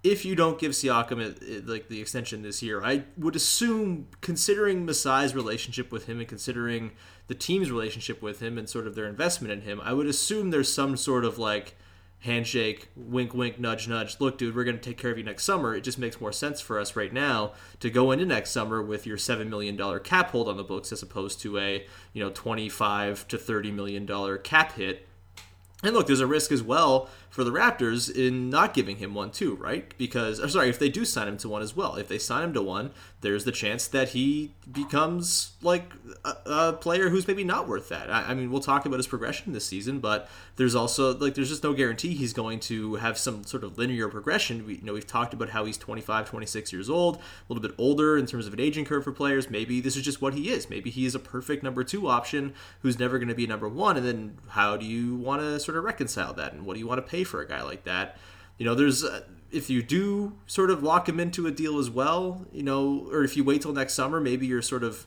if 0.04 0.24
you 0.24 0.34
don't 0.34 0.58
give 0.58 0.72
Siakam 0.72 1.66
like 1.66 1.88
the 1.88 2.00
extension 2.00 2.42
this 2.42 2.62
year, 2.62 2.84
I 2.84 3.04
would 3.16 3.34
assume, 3.34 4.08
considering 4.20 4.86
Masai's 4.86 5.34
relationship 5.34 5.90
with 5.90 6.06
him 6.06 6.20
and 6.20 6.28
considering 6.28 6.92
the 7.26 7.34
team's 7.34 7.70
relationship 7.70 8.22
with 8.22 8.40
him 8.40 8.58
and 8.58 8.68
sort 8.68 8.86
of 8.86 8.94
their 8.94 9.06
investment 9.06 9.52
in 9.52 9.62
him, 9.62 9.80
I 9.82 9.92
would 9.92 10.06
assume 10.06 10.50
there's 10.50 10.72
some 10.72 10.96
sort 10.96 11.24
of 11.24 11.38
like 11.38 11.74
handshake, 12.20 12.88
wink, 12.96 13.34
wink, 13.34 13.58
nudge, 13.58 13.88
nudge. 13.88 14.20
Look, 14.20 14.38
dude, 14.38 14.54
we're 14.54 14.64
going 14.64 14.78
to 14.78 14.82
take 14.82 14.98
care 14.98 15.10
of 15.10 15.18
you 15.18 15.24
next 15.24 15.44
summer. 15.44 15.74
It 15.74 15.82
just 15.82 15.98
makes 15.98 16.20
more 16.20 16.32
sense 16.32 16.60
for 16.60 16.78
us 16.78 16.96
right 16.96 17.12
now 17.12 17.52
to 17.80 17.90
go 17.90 18.10
into 18.10 18.24
next 18.24 18.50
summer 18.50 18.82
with 18.82 19.06
your 19.06 19.18
seven 19.18 19.50
million 19.50 19.76
dollar 19.76 19.98
cap 19.98 20.30
hold 20.30 20.48
on 20.48 20.56
the 20.56 20.64
books 20.64 20.92
as 20.92 21.02
opposed 21.02 21.40
to 21.40 21.58
a 21.58 21.86
you 22.12 22.22
know 22.22 22.30
twenty 22.30 22.68
five 22.68 23.26
to 23.28 23.38
thirty 23.38 23.70
million 23.70 24.06
dollar 24.06 24.38
cap 24.38 24.72
hit. 24.72 25.06
And 25.82 25.94
look, 25.94 26.06
there's 26.08 26.20
a 26.20 26.26
risk 26.26 26.50
as 26.50 26.62
well 26.62 27.08
for 27.30 27.44
the 27.44 27.50
Raptors 27.50 28.14
in 28.14 28.50
not 28.50 28.74
giving 28.74 28.96
him 28.96 29.14
one 29.14 29.30
too, 29.30 29.54
right? 29.56 29.92
Because, 29.98 30.40
or 30.40 30.48
sorry, 30.48 30.68
if 30.68 30.78
they 30.78 30.88
do 30.88 31.04
sign 31.04 31.28
him 31.28 31.38
to 31.38 31.48
one 31.48 31.62
as 31.62 31.76
well, 31.76 31.96
if 31.96 32.08
they 32.08 32.18
sign 32.18 32.42
him 32.42 32.54
to 32.54 32.62
one, 32.62 32.90
there's 33.20 33.44
the 33.44 33.52
chance 33.52 33.86
that 33.88 34.10
he 34.10 34.52
becomes 34.70 35.52
like 35.60 35.92
a, 36.24 36.36
a 36.46 36.72
player 36.72 37.08
who's 37.08 37.26
maybe 37.26 37.42
not 37.42 37.66
worth 37.66 37.88
that. 37.88 38.10
I, 38.10 38.28
I, 38.28 38.34
mean, 38.34 38.50
we'll 38.50 38.60
talk 38.60 38.86
about 38.86 38.96
his 38.96 39.06
progression 39.06 39.52
this 39.52 39.66
season, 39.66 39.98
but 39.98 40.28
there's 40.56 40.74
also 40.74 41.16
like 41.16 41.34
there's 41.34 41.48
just 41.48 41.64
no 41.64 41.72
guarantee 41.72 42.14
he's 42.14 42.32
going 42.32 42.60
to 42.60 42.94
have 42.96 43.18
some 43.18 43.44
sort 43.44 43.64
of 43.64 43.76
linear 43.76 44.08
progression. 44.08 44.66
We 44.66 44.76
you 44.76 44.84
know 44.84 44.92
we've 44.92 45.06
talked 45.06 45.34
about 45.34 45.50
how 45.50 45.64
he's 45.64 45.76
25, 45.76 46.28
26 46.28 46.72
years 46.72 46.88
old, 46.88 47.16
a 47.16 47.20
little 47.48 47.62
bit 47.62 47.74
older 47.76 48.16
in 48.16 48.26
terms 48.26 48.46
of 48.46 48.52
an 48.52 48.60
aging 48.60 48.84
curve 48.84 49.04
for 49.04 49.12
players. 49.12 49.50
Maybe 49.50 49.80
this 49.80 49.96
is 49.96 50.02
just 50.02 50.22
what 50.22 50.34
he 50.34 50.50
is. 50.50 50.70
Maybe 50.70 50.90
he 50.90 51.04
is 51.04 51.14
a 51.14 51.20
perfect 51.20 51.62
number 51.62 51.82
two 51.82 52.08
option 52.08 52.54
who's 52.82 52.98
never 52.98 53.18
going 53.18 53.28
to 53.28 53.34
be 53.34 53.46
number 53.46 53.68
one. 53.68 53.96
And 53.96 54.06
then 54.06 54.38
how 54.50 54.76
do 54.76 54.86
you 54.86 55.16
want 55.16 55.42
to 55.42 55.58
sort 55.58 55.76
of 55.76 55.84
reconcile 55.84 56.32
that, 56.34 56.52
and 56.52 56.64
what 56.64 56.74
do 56.74 56.80
you 56.80 56.86
want 56.86 57.04
to 57.04 57.10
pay 57.18 57.24
for 57.24 57.40
a 57.40 57.48
guy 57.48 57.62
like 57.62 57.84
that? 57.84 58.16
You 58.58 58.64
know, 58.64 58.74
there's 58.74 59.04
uh, 59.04 59.22
if 59.50 59.70
you 59.70 59.82
do 59.82 60.34
sort 60.46 60.70
of 60.70 60.82
lock 60.82 61.08
him 61.08 61.18
into 61.20 61.46
a 61.46 61.50
deal 61.50 61.78
as 61.78 61.90
well, 61.90 62.46
you 62.52 62.62
know, 62.62 63.08
or 63.10 63.24
if 63.24 63.36
you 63.36 63.44
wait 63.44 63.62
till 63.62 63.72
next 63.72 63.94
summer, 63.94 64.20
maybe 64.20 64.46
you're 64.46 64.62
sort 64.62 64.84
of 64.84 65.06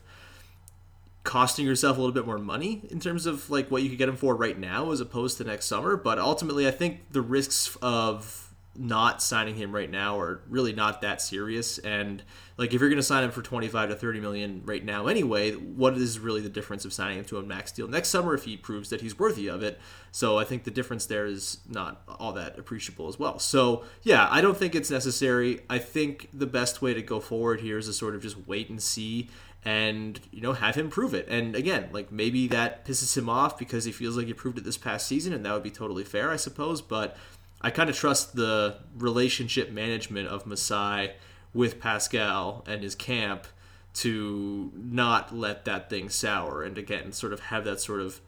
costing 1.24 1.64
yourself 1.64 1.96
a 1.96 2.00
little 2.00 2.14
bit 2.14 2.26
more 2.26 2.38
money 2.38 2.82
in 2.90 2.98
terms 2.98 3.26
of 3.26 3.48
like 3.48 3.70
what 3.70 3.82
you 3.82 3.88
could 3.88 3.98
get 3.98 4.08
him 4.08 4.16
for 4.16 4.34
right 4.34 4.58
now 4.58 4.90
as 4.90 5.00
opposed 5.00 5.38
to 5.38 5.44
next 5.44 5.66
summer. 5.66 5.96
But 5.96 6.18
ultimately, 6.18 6.66
I 6.66 6.70
think 6.72 7.12
the 7.12 7.22
risks 7.22 7.76
of 7.80 8.41
not 8.74 9.22
signing 9.22 9.54
him 9.54 9.74
right 9.74 9.90
now 9.90 10.18
are 10.18 10.40
really 10.48 10.72
not 10.72 11.02
that 11.02 11.20
serious. 11.20 11.78
And 11.78 12.22
like 12.56 12.72
if 12.72 12.80
you're 12.80 12.88
going 12.88 12.96
to 12.96 13.02
sign 13.02 13.24
him 13.24 13.30
for 13.30 13.42
25 13.42 13.90
to 13.90 13.96
30 13.96 14.20
million 14.20 14.62
right 14.64 14.84
now 14.84 15.06
anyway, 15.08 15.52
what 15.52 15.94
is 15.94 16.18
really 16.18 16.40
the 16.40 16.48
difference 16.48 16.84
of 16.84 16.92
signing 16.92 17.18
him 17.18 17.24
to 17.26 17.38
a 17.38 17.42
max 17.42 17.72
deal 17.72 17.86
next 17.86 18.08
summer 18.08 18.34
if 18.34 18.44
he 18.44 18.56
proves 18.56 18.88
that 18.90 19.02
he's 19.02 19.18
worthy 19.18 19.48
of 19.48 19.62
it? 19.62 19.78
So 20.10 20.38
I 20.38 20.44
think 20.44 20.64
the 20.64 20.70
difference 20.70 21.06
there 21.06 21.26
is 21.26 21.58
not 21.68 22.02
all 22.08 22.32
that 22.32 22.58
appreciable 22.58 23.08
as 23.08 23.18
well. 23.18 23.38
So 23.38 23.84
yeah, 24.02 24.26
I 24.30 24.40
don't 24.40 24.56
think 24.56 24.74
it's 24.74 24.90
necessary. 24.90 25.60
I 25.68 25.78
think 25.78 26.28
the 26.32 26.46
best 26.46 26.80
way 26.80 26.94
to 26.94 27.02
go 27.02 27.20
forward 27.20 27.60
here 27.60 27.78
is 27.78 27.86
to 27.86 27.92
sort 27.92 28.14
of 28.14 28.22
just 28.22 28.46
wait 28.46 28.70
and 28.70 28.82
see 28.82 29.28
and 29.64 30.18
you 30.32 30.40
know 30.40 30.54
have 30.54 30.74
him 30.74 30.90
prove 30.90 31.14
it 31.14 31.26
and 31.28 31.54
again 31.54 31.88
like 31.92 32.10
maybe 32.10 32.48
that 32.48 32.84
pisses 32.84 33.16
him 33.16 33.28
off 33.28 33.56
because 33.56 33.84
he 33.84 33.92
feels 33.92 34.16
like 34.16 34.26
he 34.26 34.34
proved 34.34 34.58
it 34.58 34.64
this 34.64 34.76
past 34.76 35.06
season 35.06 35.32
and 35.32 35.46
that 35.46 35.52
would 35.52 35.62
be 35.62 35.70
totally 35.70 36.02
fair 36.02 36.30
i 36.30 36.36
suppose 36.36 36.82
but 36.82 37.16
I 37.62 37.70
kind 37.70 37.88
of 37.88 37.96
trust 37.96 38.34
the 38.34 38.78
relationship 38.96 39.70
management 39.70 40.28
of 40.28 40.46
Masai 40.46 41.12
with 41.54 41.80
Pascal 41.80 42.64
and 42.66 42.82
his 42.82 42.94
camp 42.94 43.46
to 43.94 44.72
not 44.74 45.34
let 45.34 45.64
that 45.64 45.90
thing 45.90 46.08
sour 46.08 46.62
and 46.62 46.78
again 46.78 47.12
sort 47.12 47.32
of 47.32 47.40
have 47.40 47.64
that 47.64 47.80
sort 47.80 48.00
of 48.00 48.20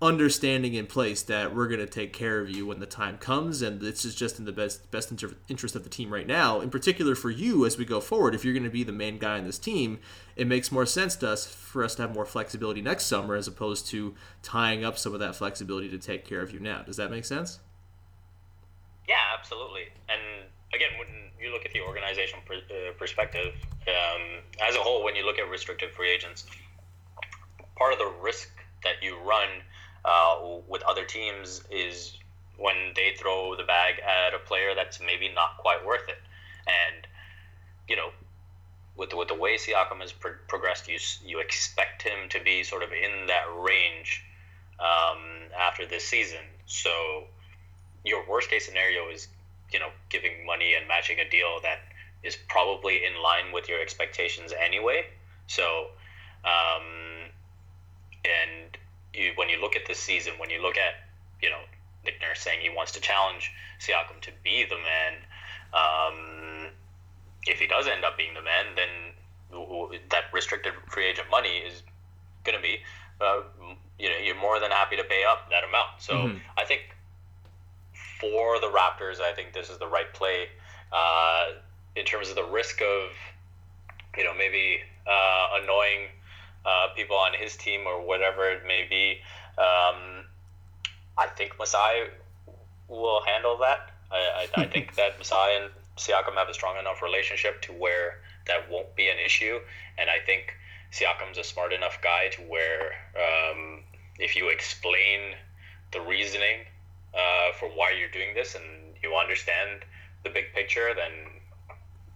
understanding 0.00 0.74
in 0.74 0.86
place 0.86 1.22
that 1.22 1.52
we're 1.52 1.66
going 1.66 1.80
to 1.80 1.86
take 1.86 2.12
care 2.12 2.40
of 2.40 2.48
you 2.48 2.64
when 2.64 2.78
the 2.78 2.86
time 2.86 3.18
comes 3.18 3.62
and 3.62 3.80
this 3.80 4.04
is 4.04 4.14
just 4.14 4.38
in 4.38 4.44
the 4.44 4.52
best 4.52 4.88
best 4.92 5.10
inter- 5.10 5.34
interest 5.48 5.74
of 5.74 5.82
the 5.82 5.88
team 5.88 6.12
right 6.12 6.26
now. 6.26 6.60
In 6.60 6.70
particular 6.70 7.16
for 7.16 7.30
you 7.30 7.66
as 7.66 7.76
we 7.76 7.84
go 7.84 8.00
forward 8.00 8.34
if 8.34 8.44
you're 8.44 8.54
going 8.54 8.62
to 8.62 8.70
be 8.70 8.84
the 8.84 8.92
main 8.92 9.18
guy 9.18 9.38
in 9.38 9.44
this 9.44 9.58
team 9.58 9.98
it 10.36 10.46
makes 10.46 10.70
more 10.70 10.86
sense 10.86 11.16
to 11.16 11.30
us 11.30 11.46
for 11.46 11.82
us 11.82 11.96
to 11.96 12.02
have 12.02 12.14
more 12.14 12.26
flexibility 12.26 12.80
next 12.80 13.06
summer 13.06 13.34
as 13.34 13.48
opposed 13.48 13.88
to 13.88 14.14
tying 14.42 14.84
up 14.84 14.98
some 14.98 15.14
of 15.14 15.20
that 15.20 15.34
flexibility 15.34 15.88
to 15.88 15.98
take 15.98 16.24
care 16.24 16.42
of 16.42 16.52
you 16.52 16.60
now. 16.60 16.82
Does 16.82 16.98
that 16.98 17.10
make 17.10 17.24
sense 17.24 17.58
yeah, 19.08 19.16
absolutely. 19.38 19.88
And 20.08 20.46
again, 20.74 20.90
when 20.98 21.08
you 21.40 21.52
look 21.52 21.64
at 21.64 21.72
the 21.72 21.80
organization 21.80 22.40
uh, 22.50 22.92
perspective, 22.98 23.54
um, 23.88 24.42
as 24.68 24.76
a 24.76 24.80
whole, 24.80 25.02
when 25.02 25.16
you 25.16 25.24
look 25.24 25.38
at 25.38 25.48
restricted 25.48 25.90
free 25.92 26.10
agents, 26.10 26.44
part 27.76 27.92
of 27.92 27.98
the 27.98 28.12
risk 28.22 28.50
that 28.84 29.02
you 29.02 29.18
run 29.20 29.48
uh, 30.04 30.58
with 30.68 30.82
other 30.82 31.04
teams 31.04 31.62
is 31.70 32.16
when 32.58 32.92
they 32.96 33.14
throw 33.18 33.56
the 33.56 33.62
bag 33.64 33.94
at 34.00 34.34
a 34.34 34.38
player 34.38 34.74
that's 34.74 35.00
maybe 35.00 35.30
not 35.32 35.56
quite 35.58 35.84
worth 35.86 36.08
it. 36.08 36.18
And, 36.66 37.06
you 37.88 37.96
know, 37.96 38.10
with 38.96 39.10
the, 39.10 39.16
with 39.16 39.28
the 39.28 39.34
way 39.34 39.56
Siakam 39.56 40.00
has 40.00 40.12
pro- 40.12 40.32
progressed, 40.48 40.88
you, 40.88 40.98
you 41.24 41.40
expect 41.40 42.02
him 42.02 42.28
to 42.30 42.40
be 42.42 42.62
sort 42.64 42.82
of 42.82 42.90
in 42.92 43.28
that 43.28 43.44
range 43.56 44.24
um, 44.80 45.48
after 45.58 45.86
this 45.86 46.04
season. 46.04 46.44
So, 46.66 47.24
your 48.04 48.28
worst 48.28 48.50
case 48.50 48.66
scenario 48.66 49.08
is 49.10 49.28
you 49.72 49.78
know 49.78 49.90
giving 50.08 50.44
money 50.46 50.74
and 50.74 50.86
matching 50.88 51.18
a 51.18 51.28
deal 51.28 51.58
that 51.62 51.80
is 52.22 52.36
probably 52.48 53.04
in 53.04 53.22
line 53.22 53.52
with 53.52 53.68
your 53.68 53.80
expectations 53.80 54.52
anyway. 54.58 55.06
So, 55.46 55.88
um, 56.44 57.30
and 58.24 58.76
you, 59.14 59.32
when 59.36 59.48
you 59.48 59.60
look 59.60 59.76
at 59.76 59.86
this 59.86 59.98
season, 59.98 60.34
when 60.38 60.50
you 60.50 60.60
look 60.60 60.76
at 60.76 60.94
you 61.42 61.50
know 61.50 61.60
Nick 62.04 62.20
Nurse 62.20 62.40
saying 62.40 62.60
he 62.60 62.70
wants 62.70 62.92
to 62.92 63.00
challenge 63.00 63.52
Siakam 63.80 64.20
to 64.22 64.30
be 64.42 64.64
the 64.68 64.76
man, 64.76 65.14
um, 65.72 66.70
if 67.46 67.58
he 67.58 67.66
does 67.66 67.86
end 67.86 68.04
up 68.04 68.16
being 68.16 68.34
the 68.34 68.42
man, 68.42 68.66
then 68.76 68.88
that 70.10 70.24
restricted 70.32 70.74
free 70.88 71.06
agent 71.06 71.28
money 71.30 71.58
is 71.58 71.82
going 72.44 72.56
to 72.56 72.62
be, 72.62 72.78
uh, 73.20 73.40
you 73.98 74.08
know, 74.08 74.16
you're 74.16 74.38
more 74.38 74.60
than 74.60 74.70
happy 74.70 74.96
to 74.96 75.04
pay 75.04 75.24
up 75.24 75.48
that 75.50 75.64
amount. 75.64 75.88
So 76.00 76.14
mm-hmm. 76.14 76.38
I 76.56 76.64
think 76.64 76.94
for 78.20 78.60
the 78.60 78.66
Raptors, 78.66 79.20
I 79.20 79.32
think 79.32 79.52
this 79.52 79.70
is 79.70 79.78
the 79.78 79.86
right 79.86 80.12
play 80.12 80.46
uh, 80.92 81.46
in 81.96 82.04
terms 82.04 82.28
of 82.28 82.36
the 82.36 82.44
risk 82.44 82.80
of, 82.80 83.10
you 84.16 84.24
know, 84.24 84.34
maybe 84.34 84.80
uh, 85.06 85.60
annoying 85.62 86.08
uh, 86.64 86.88
people 86.94 87.16
on 87.16 87.32
his 87.34 87.56
team 87.56 87.86
or 87.86 88.04
whatever 88.04 88.50
it 88.50 88.62
may 88.66 88.86
be. 88.88 89.20
Um, 89.58 90.24
I 91.16 91.26
think 91.36 91.58
Masai 91.58 92.08
will 92.88 93.22
handle 93.22 93.58
that. 93.58 93.90
I, 94.10 94.48
I, 94.56 94.62
I 94.62 94.66
think 94.72 94.94
that 94.96 95.18
Masai 95.18 95.56
and 95.56 95.70
Siakam 95.96 96.34
have 96.34 96.48
a 96.48 96.54
strong 96.54 96.76
enough 96.78 97.02
relationship 97.02 97.62
to 97.62 97.72
where 97.72 98.20
that 98.46 98.70
won't 98.70 98.94
be 98.96 99.08
an 99.08 99.18
issue, 99.24 99.58
and 99.98 100.08
I 100.08 100.24
think 100.24 100.54
Siakam's 100.92 101.38
a 101.38 101.44
smart 101.44 101.72
enough 101.72 102.00
guy 102.02 102.28
to 102.28 102.42
where 102.42 102.92
um, 103.16 103.82
if 104.18 104.36
you 104.36 104.48
explain 104.48 105.34
the 105.92 106.00
reasoning 106.00 106.64
uh, 107.14 107.52
for 107.58 107.68
why 107.68 107.94
you're 107.98 108.10
doing 108.10 108.34
this 108.34 108.54
and 108.54 108.64
you 109.02 109.14
understand 109.14 109.80
the 110.24 110.30
big 110.30 110.52
picture, 110.54 110.92
then 110.94 111.12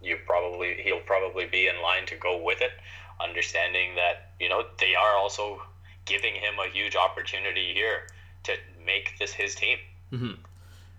you 0.02 0.18
probably 0.26 0.80
he'll 0.82 1.00
probably 1.00 1.46
be 1.46 1.68
in 1.68 1.80
line 1.82 2.06
to 2.06 2.16
go 2.16 2.42
with 2.42 2.60
it, 2.60 2.72
understanding 3.20 3.94
that 3.96 4.32
you 4.40 4.48
know 4.48 4.64
they 4.78 4.94
are 4.94 5.16
also 5.16 5.62
giving 6.04 6.34
him 6.34 6.54
a 6.58 6.68
huge 6.70 6.96
opportunity 6.96 7.72
here 7.72 8.08
to 8.42 8.52
make 8.84 9.16
this 9.18 9.32
his 9.32 9.54
team. 9.54 9.78
Mm-hmm. 10.12 10.32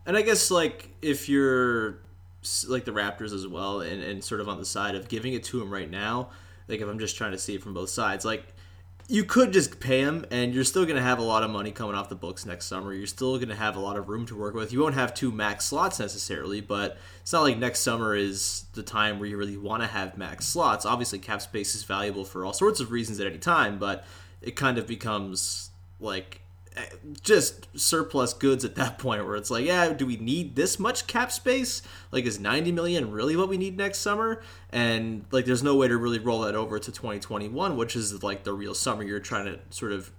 And 0.06 0.18
I 0.18 0.22
guess 0.22 0.52
like 0.52 0.90
if 1.02 1.30
you're 1.30 2.00
like 2.68 2.86
the 2.86 2.92
Raptors 2.92 3.34
as 3.34 3.48
well, 3.48 3.82
and, 3.82 4.02
and 4.02 4.24
sort 4.24 4.42
of 4.42 4.50
on 4.50 4.58
the 4.58 4.66
side 4.66 4.96
of 4.96 5.08
giving 5.08 5.34
it 5.34 5.44
to 5.46 5.62
him 5.62 5.72
right 5.72 5.90
now, 5.90 6.30
like 6.68 6.82
if 6.82 6.88
I'm 6.88 7.00
just 7.00 7.18
trying 7.18 7.32
to 7.32 7.38
see 7.38 7.56
it 7.56 7.64
from 7.64 7.74
both 7.74 7.90
sides, 7.90 8.26
like 8.26 8.53
you 9.08 9.24
could 9.24 9.52
just 9.52 9.80
pay 9.80 10.00
him 10.00 10.26
and 10.32 10.54
you're 10.54 10.64
still 10.64 10.86
going 10.86 10.96
to 10.96 11.02
have 11.02 11.20
a 11.20 11.24
lot 11.24 11.44
of 11.44 11.52
money 11.52 11.72
coming 11.72 11.96
off 11.96 12.08
the 12.08 12.16
books 12.16 12.46
next 12.46 12.66
summer. 12.66 12.94
You're 12.94 13.08
still 13.08 13.36
going 13.38 13.50
to 13.50 13.56
have 13.56 13.76
a 13.76 13.80
lot 13.80 13.98
of 13.98 14.08
room 14.08 14.26
to 14.28 14.36
work 14.36 14.56
with. 14.56 14.72
You 14.72 14.80
won't 14.80 14.96
have 14.96 15.14
two 15.14 15.32
max 15.32 15.66
slots 15.66 16.00
necessarily, 16.00 16.62
but 16.62 16.98
it's 17.22 17.34
not 17.34 17.42
like 17.42 17.58
next 17.58 17.82
summer 17.82 18.16
is 18.16 18.66
the 18.74 18.84
time 18.84 19.20
where 19.20 19.28
you 19.28 19.38
really 19.38 19.58
want 19.58 19.84
to 19.84 19.88
have 19.88 20.18
max 20.18 20.48
slots. 20.48 20.86
Obviously, 20.86 21.20
cap 21.20 21.42
space 21.42 21.76
is 21.76 21.84
valuable 21.84 22.24
for 22.24 22.46
all 22.46 22.54
sorts 22.54 22.80
of 22.80 22.92
reasons 22.92 23.20
at 23.20 23.28
any 23.28 23.40
time, 23.40 23.78
but 23.78 24.06
it 24.42 24.56
kind 24.56 24.78
of 24.78 24.88
becomes 24.88 25.72
like 26.00 26.42
just 27.22 27.68
surplus 27.78 28.34
goods 28.34 28.66
at 28.66 28.76
that 28.76 28.98
point 28.98 29.26
where 29.26 29.36
it's 29.36 29.52
like, 29.52 29.66
yeah, 29.66 29.94
do 29.94 30.06
we 30.06 30.18
need 30.18 30.56
this 30.56 30.80
much 30.80 31.08
cap 31.08 31.32
space? 31.32 31.82
Like, 32.12 32.26
is 32.26 32.40
90 32.40 32.72
million 32.72 33.12
really 33.12 33.36
what 33.36 33.50
we 33.50 33.58
need 33.58 33.78
next 33.78 34.00
summer? 34.00 34.42
And 34.72 35.26
like, 35.32 35.46
there's 35.46 35.64
no 35.64 35.76
way 35.76 35.88
to 35.88 35.98
really 35.98 36.20
roll 36.20 36.42
that 36.42 36.56
over 36.56 36.80
to 36.80 36.92
2021, 36.92 37.78
which 37.78 37.96
is 37.96 38.24
like 38.24 38.44
the 38.44 38.54
real 38.54 38.74
summer 38.74 39.04
you're 39.04 39.20
trying 39.20 39.46
to 39.46 39.60
sort 39.70 39.92
of 39.92 40.12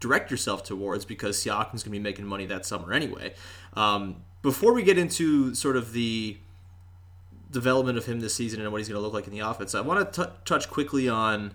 direct 0.00 0.30
yourself 0.30 0.64
towards 0.64 1.04
because 1.04 1.36
Siakam's 1.38 1.82
going 1.82 1.84
to 1.84 1.90
be 1.90 1.98
making 2.00 2.26
money 2.26 2.46
that 2.46 2.66
summer 2.66 2.92
anyway. 2.92 3.34
Um, 3.74 4.22
before 4.42 4.72
we 4.72 4.82
get 4.82 4.98
into 4.98 5.54
sort 5.54 5.76
of 5.76 5.92
the 5.92 6.38
development 7.50 7.98
of 7.98 8.06
him 8.06 8.20
this 8.20 8.34
season 8.34 8.60
and 8.60 8.72
what 8.72 8.78
he's 8.78 8.88
going 8.88 8.98
to 8.98 9.02
look 9.02 9.12
like 9.12 9.26
in 9.26 9.32
the 9.32 9.40
offense, 9.40 9.74
I 9.74 9.80
want 9.80 10.12
to 10.14 10.32
touch 10.44 10.68
quickly 10.68 11.08
on 11.08 11.54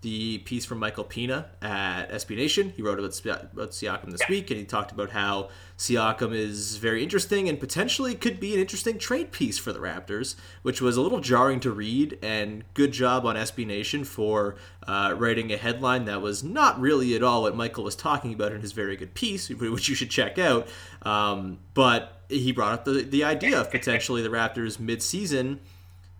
the 0.00 0.38
piece 0.38 0.64
from 0.64 0.78
Michael 0.78 1.02
Pina 1.02 1.46
at 1.60 2.06
SB 2.12 2.36
Nation. 2.36 2.72
He 2.76 2.82
wrote 2.82 3.00
about, 3.00 3.42
about 3.52 3.70
Siakam 3.70 4.12
this 4.12 4.28
week, 4.28 4.50
and 4.50 4.60
he 4.60 4.64
talked 4.64 4.92
about 4.92 5.10
how 5.10 5.48
Siakam 5.76 6.32
is 6.32 6.76
very 6.76 7.02
interesting 7.02 7.48
and 7.48 7.58
potentially 7.58 8.14
could 8.14 8.38
be 8.38 8.54
an 8.54 8.60
interesting 8.60 8.98
trade 8.98 9.32
piece 9.32 9.58
for 9.58 9.72
the 9.72 9.80
Raptors, 9.80 10.36
which 10.62 10.80
was 10.80 10.96
a 10.96 11.00
little 11.00 11.20
jarring 11.20 11.58
to 11.60 11.72
read. 11.72 12.16
And 12.22 12.62
good 12.74 12.92
job 12.92 13.26
on 13.26 13.34
SB 13.34 13.66
Nation 13.66 14.04
for 14.04 14.54
uh, 14.86 15.14
writing 15.16 15.52
a 15.52 15.56
headline 15.56 16.04
that 16.04 16.22
was 16.22 16.44
not 16.44 16.80
really 16.80 17.16
at 17.16 17.24
all 17.24 17.42
what 17.42 17.56
Michael 17.56 17.82
was 17.82 17.96
talking 17.96 18.32
about 18.32 18.52
in 18.52 18.60
his 18.60 18.72
very 18.72 18.96
good 18.96 19.14
piece, 19.14 19.48
which 19.50 19.88
you 19.88 19.96
should 19.96 20.10
check 20.10 20.38
out. 20.38 20.68
Um, 21.02 21.58
but 21.74 22.20
he 22.28 22.52
brought 22.52 22.72
up 22.72 22.84
the, 22.84 23.02
the 23.02 23.24
idea 23.24 23.60
of 23.60 23.70
potentially 23.70 24.22
the 24.22 24.28
Raptors 24.28 24.78
mid-season 24.78 25.58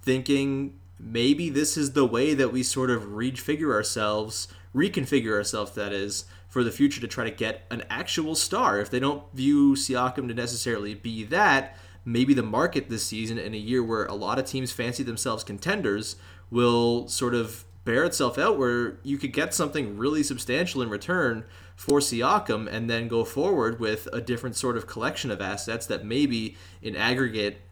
thinking 0.01 0.78
maybe 0.99 1.51
this 1.51 1.77
is 1.77 1.93
the 1.93 2.07
way 2.07 2.35
that 2.35 2.53
we 2.53 2.63
sort 2.63 2.91
of 2.91 3.05
refigure 3.05 3.73
ourselves, 3.73 4.49
reconfigure 4.75 5.33
ourselves, 5.33 5.73
that 5.73 5.93
is, 5.93 6.25
for 6.49 6.65
the 6.65 6.71
future 6.71 7.01
to 7.01 7.09
try 7.09 7.25
to 7.25 7.31
get 7.31 7.65
an 7.71 7.85
actual 7.91 8.35
star. 8.35 8.81
If 8.81 8.91
they 8.91 9.01
don't 9.01 9.23
view 9.35 9.75
Siakam 9.75 10.29
to 10.29 10.35
necessarily 10.35 10.95
be 10.95 11.25
that, 11.25 11.77
maybe 12.05 12.35
the 12.35 12.43
market 12.43 12.89
this 12.89 13.05
season, 13.05 13.39
in 13.39 13.55
a 13.55 13.59
year 13.59 13.83
where 13.83 14.07
a 14.07 14.15
lot 14.15 14.39
of 14.39 14.47
teams 14.47 14.73
fancy 14.73 15.03
themselves 15.03 15.45
contenders, 15.45 16.17
will 16.51 17.07
sort 17.09 17.35
of 17.35 17.65
bear 17.85 18.05
itself 18.05 18.39
out 18.39 18.59
where 18.59 18.99
you 19.03 19.17
could 19.17 19.33
get 19.33 19.55
something 19.55 19.97
really 19.97 20.23
substantial 20.23 20.83
in 20.83 20.91
return 20.91 21.45
for 21.75 22.01
Siakam 22.01 22.71
and 22.71 22.91
then 22.91 23.09
go 23.09 23.25
forward 23.25 23.81
with 23.81 24.09
a 24.13 24.21
different 24.21 24.57
sort 24.57 24.77
of 24.77 24.87
collection 24.87 25.31
of 25.31 25.41
assets 25.41 25.87
that 25.87 26.05
maybe 26.05 26.57
in 26.83 26.97
aggregate 26.97 27.63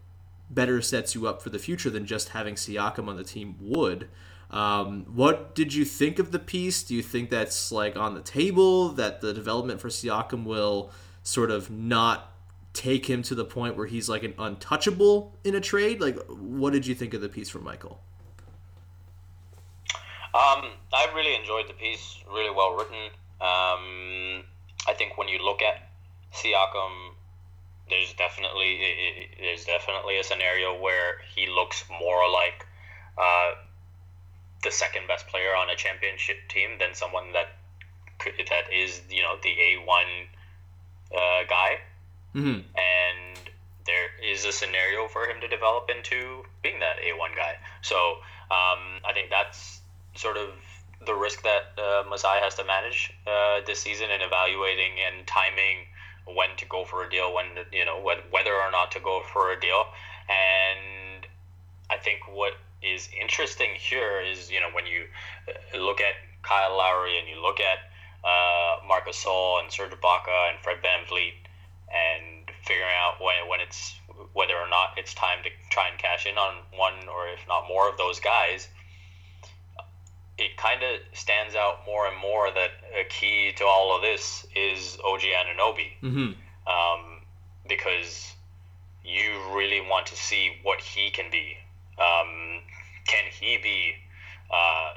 better 0.50 0.80
sets 0.80 1.14
you 1.14 1.26
up 1.26 1.42
for 1.42 1.50
the 1.50 1.58
future 1.58 1.90
than 1.90 2.06
just 2.06 2.30
having 2.30 2.54
Siakam 2.54 3.08
on 3.08 3.16
the 3.16 3.24
team 3.24 3.56
would. 3.60 4.08
Um, 4.50 5.06
what 5.12 5.54
did 5.54 5.74
you 5.74 5.84
think 5.84 6.18
of 6.18 6.30
the 6.30 6.38
piece? 6.38 6.82
Do 6.82 6.94
you 6.94 7.02
think 7.02 7.30
that's 7.30 7.72
like 7.72 7.96
on 7.96 8.14
the 8.14 8.20
table 8.20 8.90
that 8.90 9.20
the 9.20 9.32
development 9.32 9.80
for 9.80 9.88
Siakam 9.88 10.44
will 10.44 10.92
sort 11.22 11.50
of 11.50 11.70
not 11.70 12.32
take 12.72 13.06
him 13.06 13.22
to 13.22 13.34
the 13.34 13.44
point 13.44 13.76
where 13.76 13.86
he's 13.86 14.08
like 14.08 14.22
an 14.22 14.34
untouchable 14.38 15.36
in 15.42 15.54
a 15.54 15.60
trade? 15.60 16.00
Like, 16.00 16.16
what 16.28 16.72
did 16.72 16.86
you 16.86 16.94
think 16.94 17.14
of 17.14 17.20
the 17.20 17.28
piece 17.28 17.48
from 17.48 17.64
Michael? 17.64 18.00
Um, 20.34 20.70
I 20.92 21.08
really 21.14 21.34
enjoyed 21.34 21.66
the 21.68 21.74
piece. 21.74 22.18
Really 22.30 22.54
well 22.54 22.76
written. 22.76 23.10
Um, 23.40 24.44
I 24.86 24.94
think 24.96 25.16
when 25.16 25.28
you 25.28 25.38
look 25.42 25.62
at 25.62 25.88
Siakam 26.34 27.15
there's 27.88 28.12
definitely 28.14 29.28
there's 29.40 29.64
definitely 29.64 30.18
a 30.18 30.24
scenario 30.24 30.80
where 30.80 31.18
he 31.34 31.46
looks 31.46 31.84
more 32.00 32.30
like 32.30 32.66
uh, 33.18 33.52
the 34.62 34.70
second 34.70 35.06
best 35.06 35.26
player 35.28 35.54
on 35.54 35.70
a 35.70 35.76
championship 35.76 36.36
team 36.48 36.70
than 36.78 36.94
someone 36.94 37.32
that 37.32 37.48
that 38.24 38.72
is 38.72 39.00
you 39.10 39.22
know 39.22 39.36
the 39.42 39.50
A 39.50 39.84
one 39.84 40.28
uh, 41.14 41.44
guy, 41.48 41.78
mm-hmm. 42.34 42.60
and 42.76 43.50
there 43.86 44.08
is 44.24 44.44
a 44.44 44.52
scenario 44.52 45.06
for 45.06 45.26
him 45.26 45.40
to 45.40 45.48
develop 45.48 45.88
into 45.88 46.44
being 46.62 46.80
that 46.80 46.96
A 47.04 47.16
one 47.16 47.30
guy. 47.36 47.56
So 47.82 47.96
um, 48.50 49.00
I 49.04 49.12
think 49.14 49.30
that's 49.30 49.80
sort 50.14 50.36
of 50.36 50.50
the 51.06 51.14
risk 51.14 51.42
that 51.42 51.78
uh, 51.78 52.02
Masai 52.08 52.40
has 52.40 52.54
to 52.56 52.64
manage 52.64 53.12
uh, 53.26 53.60
this 53.66 53.80
season 53.80 54.10
in 54.10 54.22
evaluating 54.22 54.92
and 55.06 55.26
timing 55.26 55.86
when 56.26 56.56
to 56.58 56.66
go 56.66 56.84
for 56.84 57.04
a 57.04 57.10
deal, 57.10 57.32
when 57.34 57.46
you 57.72 57.84
know 57.84 58.00
whether 58.02 58.54
or 58.54 58.70
not 58.70 58.90
to 58.92 59.00
go 59.00 59.22
for 59.32 59.52
a 59.52 59.60
deal, 59.60 59.86
and 60.28 61.26
I 61.90 61.96
think 61.96 62.20
what 62.32 62.54
is 62.82 63.08
interesting 63.20 63.70
here 63.78 64.20
is 64.20 64.50
you 64.50 64.60
know 64.60 64.70
when 64.72 64.86
you 64.86 65.04
uh, 65.48 65.78
look 65.78 66.00
at 66.00 66.14
Kyle 66.42 66.76
Lowry 66.76 67.18
and 67.18 67.28
you 67.28 67.40
look 67.40 67.60
at 67.60 67.78
uh, 68.24 68.86
Marc 68.86 69.06
Gasol 69.06 69.62
and 69.62 69.72
Serge 69.72 69.92
Ibaka 69.92 70.50
and 70.50 70.58
Fred 70.62 70.78
VanVleet 70.82 71.34
and 71.86 72.50
figuring 72.64 72.90
out 72.98 73.20
when, 73.20 73.48
when 73.48 73.60
it's 73.60 73.94
whether 74.32 74.54
or 74.54 74.68
not 74.68 74.90
it's 74.96 75.14
time 75.14 75.38
to 75.44 75.50
try 75.70 75.88
and 75.88 75.98
cash 75.98 76.26
in 76.26 76.36
on 76.36 76.56
one 76.74 76.94
or 77.08 77.28
if 77.28 77.46
not 77.46 77.68
more 77.68 77.88
of 77.88 77.96
those 77.96 78.18
guys 78.18 78.68
it 80.38 80.56
kind 80.56 80.82
of 80.82 81.00
stands 81.16 81.54
out 81.54 81.80
more 81.86 82.06
and 82.06 82.16
more 82.18 82.50
that 82.50 82.70
a 82.98 83.04
key 83.08 83.52
to 83.56 83.64
all 83.64 83.96
of 83.96 84.02
this 84.02 84.46
is 84.54 84.98
OG 85.04 85.20
Anunoby. 85.20 85.92
Mm-hmm. 86.02 86.32
Um, 86.68 87.20
because 87.68 88.34
you 89.04 89.32
really 89.54 89.80
want 89.80 90.06
to 90.06 90.16
see 90.16 90.52
what 90.62 90.80
he 90.80 91.10
can 91.10 91.30
be. 91.30 91.56
Um, 91.98 92.60
can 93.06 93.24
he 93.30 93.58
be 93.62 93.94
uh, 94.52 94.94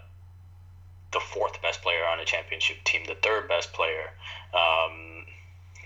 the 1.14 1.20
fourth 1.20 1.62
best 1.62 1.82
player 1.82 2.04
on 2.04 2.20
a 2.20 2.26
championship 2.26 2.84
team, 2.84 3.04
the 3.08 3.16
third 3.16 3.48
best 3.48 3.72
player? 3.72 4.10
Um, 4.54 5.26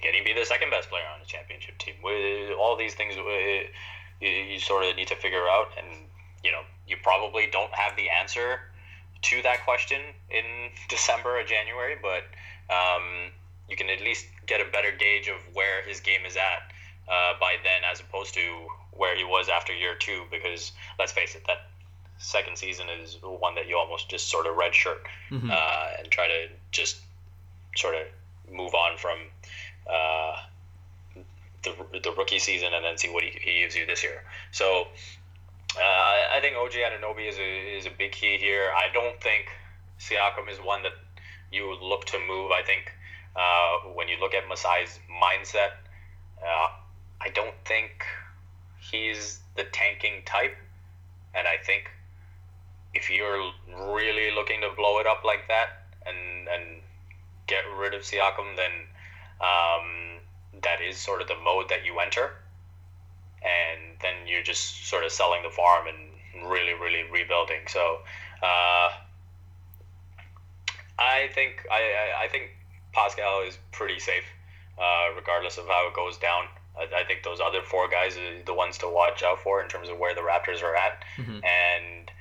can 0.01 0.13
he 0.13 0.21
be 0.23 0.33
the 0.33 0.45
second 0.45 0.69
best 0.71 0.89
player 0.89 1.05
on 1.13 1.21
a 1.21 1.25
championship 1.25 1.77
team? 1.77 1.95
All 2.57 2.75
these 2.75 2.95
things, 2.95 3.15
you, 3.15 4.29
you 4.29 4.59
sort 4.59 4.85
of 4.85 4.95
need 4.95 5.09
to 5.09 5.15
figure 5.15 5.47
out, 5.47 5.67
and 5.77 6.07
you 6.43 6.51
know, 6.51 6.61
you 6.87 6.97
probably 7.03 7.47
don't 7.51 7.73
have 7.73 7.95
the 7.95 8.09
answer 8.09 8.59
to 9.23 9.41
that 9.41 9.63
question 9.63 10.01
in 10.29 10.45
December 10.89 11.39
or 11.39 11.43
January, 11.43 11.95
but 12.01 12.23
um, 12.73 13.31
you 13.69 13.75
can 13.75 13.89
at 13.89 14.01
least 14.01 14.25
get 14.45 14.61
a 14.61 14.69
better 14.71 14.91
gauge 14.91 15.27
of 15.27 15.37
where 15.53 15.81
his 15.83 15.99
game 15.99 16.25
is 16.25 16.35
at 16.35 16.71
uh, 17.09 17.33
by 17.39 17.55
then, 17.63 17.81
as 17.89 17.99
opposed 17.99 18.33
to 18.33 18.41
where 18.91 19.15
he 19.15 19.23
was 19.23 19.49
after 19.49 19.73
year 19.73 19.95
two. 19.95 20.23
Because 20.29 20.71
let's 20.99 21.11
face 21.11 21.35
it, 21.35 21.43
that 21.47 21.69
second 22.17 22.57
season 22.57 22.87
is 23.01 23.17
one 23.21 23.55
that 23.55 23.67
you 23.67 23.77
almost 23.77 24.09
just 24.09 24.29
sort 24.29 24.45
of 24.45 24.55
redshirt 24.55 25.03
mm-hmm. 25.29 25.49
uh, 25.51 25.87
and 25.99 26.09
try 26.11 26.27
to 26.27 26.47
just 26.71 26.97
sort 27.75 27.95
of 27.95 28.01
move 28.53 28.73
on 28.73 28.97
from 28.97 29.17
uh, 29.89 30.35
the, 31.63 31.99
the 32.03 32.11
rookie 32.11 32.39
season 32.39 32.73
and 32.73 32.83
then 32.83 32.97
see 32.97 33.09
what 33.09 33.23
he, 33.23 33.31
he 33.41 33.59
gives 33.61 33.75
you 33.75 33.85
this 33.85 34.03
year. 34.03 34.23
So 34.51 34.87
I 35.81 36.39
think 36.41 36.55
OG 36.57 36.71
Anunoby 36.71 37.29
is 37.29 37.37
a, 37.37 37.77
is 37.77 37.85
a 37.85 37.89
big 37.89 38.11
key 38.11 38.37
here. 38.37 38.71
I 38.75 38.93
don't 38.93 39.19
think 39.21 39.45
Siakam 39.99 40.49
is 40.51 40.57
one 40.59 40.83
that 40.83 40.93
you 41.51 41.75
look 41.81 42.05
to 42.05 42.19
move. 42.19 42.51
I 42.51 42.61
think 42.63 42.91
uh, 43.35 43.89
when 43.93 44.07
you 44.07 44.17
look 44.19 44.33
at 44.33 44.43
Masai's 44.45 44.99
mindset, 45.21 45.71
uh, 46.41 46.67
I 47.21 47.29
don't 47.33 47.55
think 47.65 48.05
he's 48.79 49.39
the 49.55 49.63
tanking 49.65 50.23
type. 50.25 50.55
And 51.33 51.47
I 51.47 51.57
think 51.63 51.89
if 52.93 53.09
you're 53.09 53.51
really 53.93 54.31
looking 54.35 54.61
to 54.61 54.69
blow 54.75 54.99
it 54.99 55.07
up 55.07 55.23
like 55.23 55.47
that 55.47 55.85
and, 56.05 56.47
and 56.47 56.81
get 57.47 57.63
rid 57.77 57.93
of 57.93 58.01
Siakam, 58.01 58.55
then 58.55 58.71
um, 59.41 60.19
that 60.61 60.81
is 60.81 60.97
sort 60.97 61.21
of 61.21 61.27
the 61.27 61.37
mode 61.43 61.69
that 61.69 61.85
you 61.85 61.99
enter 61.99 62.33
and 63.43 63.97
then 64.01 64.27
you're 64.27 64.43
just 64.43 64.87
sort 64.87 65.03
of 65.03 65.11
selling 65.11 65.43
the 65.43 65.49
farm 65.49 65.87
and 65.87 66.49
really, 66.49 66.73
really 66.73 67.03
rebuilding. 67.11 67.61
So, 67.67 67.99
uh, 68.41 68.89
I 70.99 71.29
think 71.33 71.65
I, 71.71 72.25
I 72.25 72.27
think 72.27 72.51
Pascal 72.93 73.43
is 73.47 73.57
pretty 73.71 73.99
safe, 73.99 74.25
uh, 74.77 75.15
regardless 75.15 75.57
of 75.57 75.67
how 75.67 75.87
it 75.87 75.93
goes 75.93 76.17
down. 76.17 76.45
I, 76.77 77.01
I, 77.01 77.03
think 77.03 77.23
those 77.23 77.39
other 77.39 77.61
four 77.61 77.87
guys 77.89 78.17
are 78.17 78.43
the 78.45 78.53
ones 78.53 78.77
to 78.79 78.89
watch 78.89 79.21
out 79.21 79.39
for 79.39 79.61
in 79.61 79.69
terms 79.69 79.89
of 79.89 79.97
where 79.99 80.15
the 80.15 80.21
Raptors 80.21 80.63
are 80.63 80.75
at, 80.75 81.03
mm-hmm. 81.17 81.39
and 81.43 82.11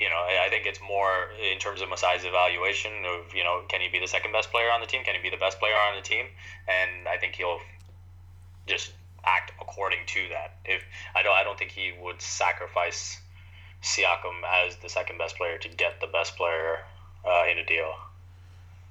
you 0.00 0.08
know, 0.08 0.16
I 0.16 0.48
think 0.48 0.64
it's 0.66 0.80
more 0.80 1.30
in 1.52 1.58
terms 1.58 1.80
of 1.80 1.88
Masai's 1.88 2.24
evaluation 2.24 2.92
of, 3.04 3.34
you 3.34 3.42
know, 3.42 3.62
can 3.68 3.80
he 3.80 3.88
be 3.88 3.98
the 3.98 4.06
second 4.06 4.30
best 4.30 4.50
player 4.52 4.70
on 4.70 4.80
the 4.80 4.86
team? 4.86 5.02
Can 5.02 5.16
he 5.16 5.20
be 5.20 5.30
the 5.30 5.42
best 5.42 5.58
player 5.58 5.74
on 5.74 5.96
the 5.96 6.02
team? 6.02 6.26
And 6.68 7.08
I 7.08 7.16
think 7.16 7.34
he'll 7.34 7.58
just 8.66 8.92
act 9.36 9.52
according 9.60 10.00
to 10.06 10.20
that. 10.30 10.56
If 10.64 10.82
I 11.14 11.22
don't, 11.22 11.34
I 11.34 11.44
don't 11.44 11.58
think 11.58 11.70
he 11.70 11.92
would 12.02 12.20
sacrifice 12.22 13.20
Siakam 13.82 14.42
as 14.64 14.76
the 14.76 14.88
second 14.88 15.18
best 15.18 15.36
player 15.36 15.58
to 15.58 15.68
get 15.68 16.00
the 16.00 16.06
best 16.06 16.36
player 16.36 16.78
uh, 17.26 17.44
in 17.50 17.58
a 17.58 17.64
deal. 17.64 17.92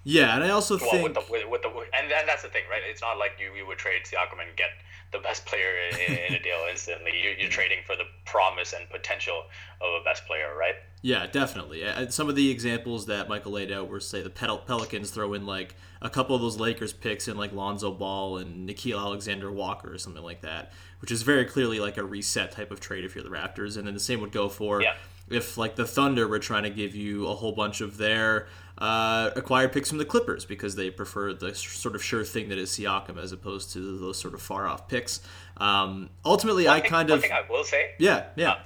Yeah, 0.04 0.36
and 0.36 0.44
I 0.44 0.52
also 0.52 0.78
well, 0.78 0.90
think 0.90 1.04
with 1.04 1.14
the, 1.16 1.24
with, 1.30 1.50
with 1.50 1.62
the 1.64 1.70
and, 1.70 2.12
and 2.12 2.28
that's 2.28 2.44
the 2.44 2.50
thing, 2.50 2.64
right? 2.72 2.82
It's 2.86 3.02
not 3.02 3.18
like 3.18 3.34
you, 3.40 3.54
you 3.58 3.68
would 3.68 3.78
trade 3.78 4.04
Siakam 4.06 4.40
and 4.40 4.56
get 4.56 4.70
the 5.12 5.20
best 5.20 5.46
player 5.46 5.72
in, 5.92 6.14
in 6.14 6.34
a 6.34 6.44
deal 6.44 6.60
instantly. 6.70 7.12
You're, 7.24 7.34
you're 7.34 7.50
trading 7.50 7.80
for 7.86 7.96
the 7.96 8.04
promise 8.26 8.74
and 8.74 8.90
potential 8.90 9.44
of 9.82 10.02
a 10.02 10.04
best 10.04 10.26
player, 10.26 10.56
right? 10.58 10.76
Yeah, 11.02 11.28
definitely. 11.28 11.84
Some 12.10 12.28
of 12.28 12.36
the 12.36 12.50
examples 12.50 13.06
that 13.06 13.30
Michael 13.30 13.54
laid 13.54 13.72
out 13.72 13.88
were, 13.88 14.00
say, 14.00 14.22
the 14.22 14.30
Pel- 14.30 14.58
Pelicans 14.58 15.12
throw 15.12 15.34
in 15.34 15.46
like 15.46 15.76
a 16.02 16.10
couple 16.10 16.36
of 16.36 16.42
those 16.42 16.60
Lakers 16.60 16.92
picks 16.92 17.28
in 17.28 17.38
like 17.38 17.54
Lonzo 17.54 17.92
Ball 17.92 18.38
and 18.38 18.68
Nickeil 18.68 19.00
Alexander 19.00 19.52
Walker 19.52 19.94
or 19.94 19.98
something 19.98 20.24
like 20.24 20.42
that, 20.42 20.74
which 21.00 21.12
is 21.12 21.22
very 21.22 21.46
clearly 21.46 21.80
like 21.80 21.98
a 21.98 22.04
reset 22.04 22.52
type 22.52 22.72
of 22.72 22.80
trade 22.80 23.06
if 23.06 23.16
you're 23.16 23.24
the 23.24 23.30
Raptors. 23.30 23.78
And 23.78 23.88
then 23.88 23.94
the 23.94 24.00
same 24.00 24.22
would 24.22 24.32
go 24.32 24.50
for 24.50 24.82
yeah. 24.82 24.96
if 25.30 25.58
like 25.58 25.76
the 25.76 25.86
Thunder 25.86 26.28
were 26.28 26.40
trying 26.40 26.64
to 26.64 26.70
give 26.70 26.96
you 26.96 27.28
a 27.28 27.36
whole 27.36 27.54
bunch 27.54 27.80
of 27.80 27.98
their 27.98 28.48
uh, 28.78 29.32
acquired 29.36 29.72
picks 29.72 29.90
from 29.90 29.98
the 29.98 30.06
Clippers 30.06 30.46
because 30.46 30.76
they 30.76 30.90
prefer 30.90 31.34
the 31.34 31.54
sort 31.56 31.96
of 31.96 32.04
sure 32.04 32.24
thing 32.24 32.50
that 32.50 32.58
is 32.58 32.70
Siakam 32.72 33.22
as 33.22 33.32
opposed 33.32 33.72
to 33.74 33.98
those 33.98 34.18
sort 34.20 34.34
of 34.34 34.42
far 34.42 34.68
off 34.68 34.88
picks. 34.88 35.22
Um, 35.58 36.10
ultimately, 36.24 36.66
one 36.66 36.78
I 36.78 36.82
thing, 36.82 36.90
kind 36.90 37.10
one 37.10 37.18
of 37.18 37.24
thing 37.24 37.32
I 37.32 37.44
will 37.50 37.64
say, 37.64 37.92
yeah, 37.98 38.26
yeah. 38.36 38.60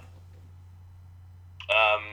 Uh, 1.70 1.96
um, 1.96 2.04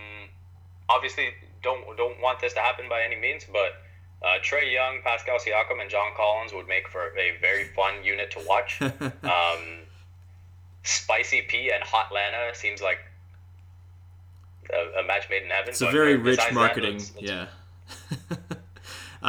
obviously 0.88 1.30
don't 1.62 1.96
don't 1.96 2.20
want 2.20 2.40
this 2.40 2.52
to 2.54 2.60
happen 2.60 2.88
by 2.88 3.02
any 3.02 3.16
means, 3.16 3.44
but 3.52 3.82
uh, 4.22 4.38
Trae 4.42 4.72
Young, 4.72 5.00
Pascal 5.04 5.38
Siakam, 5.38 5.80
and 5.80 5.90
John 5.90 6.12
Collins 6.16 6.52
would 6.52 6.68
make 6.68 6.88
for 6.88 7.08
a 7.16 7.38
very 7.40 7.64
fun 7.64 8.04
unit 8.04 8.30
to 8.32 8.40
watch. 8.46 8.80
um, 8.82 9.82
Spicy 10.84 11.42
P 11.42 11.70
and 11.72 11.82
Hot 11.82 12.12
Lana 12.12 12.54
seems 12.54 12.80
like 12.80 12.98
a, 14.72 15.00
a 15.00 15.06
match 15.06 15.28
made 15.30 15.42
in 15.42 15.50
heaven. 15.50 15.70
It's 15.70 15.80
a 15.80 15.90
very 15.90 16.16
rich 16.16 16.40
marketing. 16.52 16.98
That, 16.98 17.22
let's... 17.22 17.50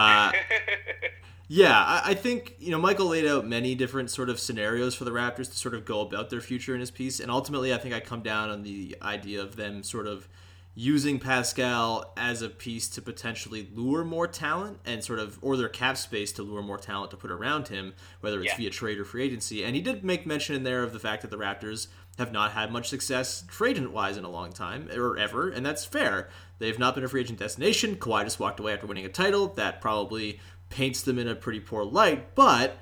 yeah. 0.08 0.32
uh, 0.34 0.56
yeah, 1.48 1.78
I, 1.78 2.02
I, 2.06 2.14
think 2.14 2.56
you 2.60 2.72
know 2.72 2.80
Michael 2.80 3.08
laid 3.08 3.26
out 3.26 3.46
many 3.46 3.76
different 3.76 4.12
sort 4.12 4.30
of 4.30 4.40
scenarios 4.40 4.96
for 4.96 5.06
the 5.06 5.12
Raptors 5.12 5.50
to 5.52 5.58
sort 5.58 5.74
of 5.74 5.86
go 5.86 6.02
about 6.02 6.30
their 6.30 6.42
future 6.42 6.74
in 6.74 6.80
his 6.80 6.92
piece, 6.92 7.20
and 7.20 7.32
ultimately, 7.32 7.74
I 7.74 7.78
think 7.78 7.94
I 7.94 8.00
come 8.00 8.22
down 8.22 8.50
on 8.50 8.64
the 8.64 8.96
idea 9.02 9.42
of 9.42 9.56
them 9.56 9.84
sort 9.84 10.08
of 10.08 10.28
using 10.76 11.20
Pascal 11.20 12.14
as 12.16 12.42
a 12.42 12.48
piece 12.48 12.88
to 12.88 13.02
potentially 13.02 13.68
lure 13.74 14.06
more 14.06 14.28
talent 14.28 14.80
and 14.86 15.04
sort 15.04 15.20
of 15.20 15.38
or 15.42 15.58
their 15.58 15.68
cap 15.68 15.98
space 15.98 16.32
to 16.32 16.42
lure 16.42 16.62
more 16.62 16.78
talent 16.78 17.12
to 17.12 17.18
put 17.18 17.32
around 17.32 17.68
him, 17.68 17.94
whether 18.22 18.40
it's 18.40 18.52
yeah. 18.52 18.58
via 18.58 18.70
trade 18.70 18.98
or 18.98 19.04
free 19.04 19.24
agency. 19.24 19.64
And 19.64 19.76
he 19.76 19.82
did 19.82 20.06
make 20.06 20.26
mention 20.26 20.56
in 20.56 20.64
there 20.64 20.84
of 20.84 20.94
the 20.94 21.00
fact 21.00 21.24
that 21.24 21.32
the 21.32 21.38
Raptors 21.38 21.88
have 22.20 22.32
not 22.32 22.52
had 22.52 22.72
much 22.72 22.90
success 22.90 23.44
agent 23.66 23.92
wise 23.92 24.18
in 24.18 24.24
a 24.24 24.30
long 24.30 24.52
time 24.52 24.90
or 24.94 25.18
ever, 25.18 25.50
and 25.50 25.66
that's 25.66 25.86
fair. 25.86 26.30
They've 26.60 26.78
not 26.78 26.94
been 26.94 27.04
a 27.04 27.08
free 27.08 27.22
agent 27.22 27.40
destination. 27.40 27.96
Kawhi 27.96 28.26
just 28.26 28.40
walked 28.40 28.60
away 28.60 28.74
after 28.74 28.86
winning 28.86 29.06
a 29.06 29.10
title. 29.10 29.48
That 29.48 29.82
probably 29.82 30.40
paints 30.70 31.02
them 31.02 31.18
in 31.18 31.28
a 31.28 31.34
pretty 31.34 31.60
poor 31.60 31.84
light, 31.84 32.36
but 32.36 32.78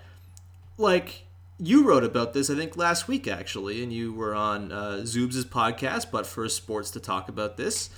like 0.78 1.24
you 1.60 1.88
wrote 1.88 2.04
about 2.04 2.34
this, 2.34 2.50
I 2.50 2.56
think, 2.56 2.76
last 2.76 3.08
week 3.08 3.28
actually, 3.28 3.82
and 3.82 3.94
you 3.94 4.14
were 4.14 4.36
on 4.36 4.72
uh, 4.72 5.00
Zoobs' 5.04 5.44
podcast, 5.46 6.12
but 6.12 6.28
for 6.28 6.50
sports 6.50 6.92
to 6.92 7.00
talk 7.00 7.30
about 7.30 7.58
this. 7.58 7.90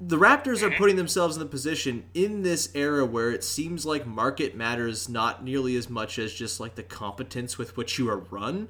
The 0.00 0.16
Raptors 0.16 0.62
are 0.62 0.70
putting 0.70 0.94
themselves 0.94 1.34
in 1.34 1.40
the 1.40 1.48
position 1.48 2.04
in 2.14 2.42
this 2.42 2.70
era 2.76 3.04
where 3.04 3.32
it 3.32 3.42
seems 3.42 3.84
like 3.84 4.06
market 4.06 4.54
matters 4.54 5.08
not 5.08 5.42
nearly 5.42 5.74
as 5.74 5.90
much 5.90 6.16
as 6.16 6.32
just 6.32 6.60
like 6.60 6.76
the 6.76 6.84
competence 6.84 7.58
with 7.58 7.76
which 7.76 7.98
you 7.98 8.08
are 8.08 8.18
run 8.18 8.68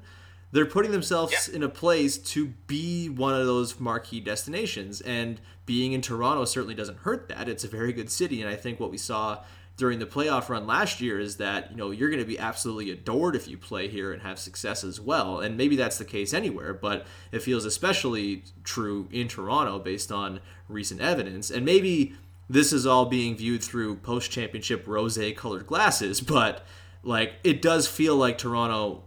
they're 0.55 0.65
putting 0.65 0.93
themselves 0.93 1.49
yeah. 1.49 1.55
in 1.57 1.63
a 1.63 1.69
place 1.69 2.17
to 2.17 2.47
be 2.65 3.09
one 3.09 3.33
of 3.33 3.45
those 3.45 3.77
marquee 3.77 4.21
destinations. 4.21 5.01
And 5.01 5.41
being 5.65 5.91
in 5.91 6.01
Toronto 6.01 6.45
certainly 6.45 6.75
doesn't 6.75 6.99
hurt 6.99 7.27
that. 7.27 7.49
It's 7.49 7.65
a 7.65 7.67
very 7.67 7.91
good 7.91 8.09
city. 8.09 8.41
And 8.41 8.49
I 8.49 8.55
think 8.55 8.79
what 8.79 8.89
we 8.89 8.97
saw 8.97 9.43
during 9.75 9.99
the 9.99 10.05
playoff 10.05 10.47
run 10.47 10.65
last 10.65 11.01
year 11.01 11.19
is 11.19 11.35
that, 11.37 11.71
you 11.71 11.75
know, 11.75 11.91
you're 11.91 12.07
going 12.07 12.21
to 12.21 12.25
be 12.25 12.39
absolutely 12.39 12.89
adored 12.89 13.35
if 13.35 13.49
you 13.49 13.57
play 13.57 13.89
here 13.89 14.13
and 14.13 14.21
have 14.21 14.39
success 14.39 14.85
as 14.85 15.01
well. 15.01 15.41
And 15.41 15.57
maybe 15.57 15.75
that's 15.75 15.97
the 15.97 16.05
case 16.05 16.33
anywhere, 16.33 16.73
but 16.73 17.05
it 17.33 17.41
feels 17.41 17.65
especially 17.65 18.45
true 18.63 19.09
in 19.11 19.27
Toronto 19.27 19.77
based 19.77 20.09
on 20.09 20.39
recent 20.69 21.01
evidence. 21.01 21.51
And 21.51 21.65
maybe 21.65 22.15
this 22.49 22.71
is 22.71 22.85
all 22.85 23.07
being 23.07 23.35
viewed 23.35 23.61
through 23.61 23.97
post 23.97 24.31
championship 24.31 24.87
rose 24.87 25.19
colored 25.35 25.67
glasses, 25.67 26.21
but 26.21 26.65
like 27.03 27.33
it 27.43 27.61
does 27.61 27.89
feel 27.89 28.15
like 28.15 28.37
Toronto 28.37 29.03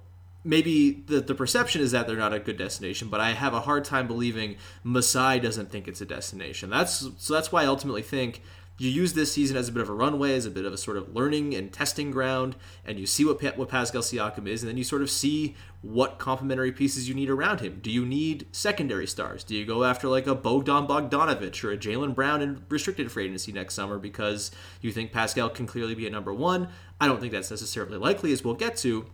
maybe 0.49 1.03
the, 1.07 1.21
the 1.21 1.35
perception 1.35 1.83
is 1.83 1.93
that 1.93 2.07
they're 2.07 2.17
not 2.17 2.33
a 2.33 2.41
good 2.41 2.57
destination, 2.57 3.09
but 3.09 3.21
I 3.21 3.33
have 3.33 3.53
a 3.53 3.61
hard 3.61 3.85
time 3.85 4.07
believing 4.07 4.57
Masai 4.83 5.39
doesn't 5.39 5.71
think 5.71 5.87
it's 5.87 6.01
a 6.01 6.07
destination. 6.07 6.71
That's 6.71 7.07
so 7.19 7.35
that's 7.35 7.53
why 7.53 7.63
I 7.63 7.67
ultimately 7.67 8.03
think 8.03 8.43
you 8.79 8.89
use 8.89 9.13
this 9.13 9.33
season 9.33 9.57
as 9.57 9.69
a 9.69 9.73
bit 9.73 9.83
of 9.83 9.91
a 9.91 9.93
runway, 9.93 10.35
as 10.35 10.47
a 10.47 10.51
bit 10.51 10.65
of 10.65 10.73
a 10.73 10.79
sort 10.79 10.97
of 10.97 11.15
learning 11.15 11.55
and 11.55 11.71
testing 11.71 12.11
ground, 12.11 12.57
and 12.87 12.99
you 12.99 13.07
see 13.07 13.25
what 13.27 13.43
what 13.59 13.69
Pascal 13.69 14.01
Siakam 14.01 14.49
is, 14.49 14.63
and 14.63 14.71
then 14.71 14.79
you 14.79 14.85
sort 14.85 15.03
of 15.03 15.11
see 15.11 15.55
what 15.83 16.19
complementary 16.19 16.73
pieces 16.73 17.09
you 17.09 17.15
need 17.15 17.29
around 17.29 17.61
him. 17.61 17.81
Do 17.83 17.91
you 17.91 18.07
need 18.07 18.47
secondary 18.51 19.07
stars? 19.07 19.45
Do 19.45 19.55
you 19.55 19.67
go 19.67 19.85
after 19.85 20.09
like 20.09 20.27
a 20.27 20.35
Bogdan 20.35 20.87
Bogdanovich 20.87 21.63
or 21.63 21.73
a 21.73 21.77
Jaylen 21.77 22.15
Brown 22.15 22.41
in 22.41 22.65
restricted 22.71 23.13
free 23.13 23.27
agency 23.27 23.53
next 23.53 23.75
summer 23.75 23.99
because 23.99 24.51
you 24.81 24.93
think 24.93 25.13
Pascal 25.13 25.51
can 25.51 25.67
clearly 25.67 25.95
be 25.95 26.07
a 26.07 26.11
number 26.11 26.33
one? 26.33 26.69
I 27.01 27.07
don't 27.07 27.21
think 27.21 27.33
that's 27.33 27.51
necessarily 27.51 27.99
likely, 27.99 28.33
as 28.33 28.43
we'll 28.43 28.55
get 28.55 28.77
to. 28.79 29.11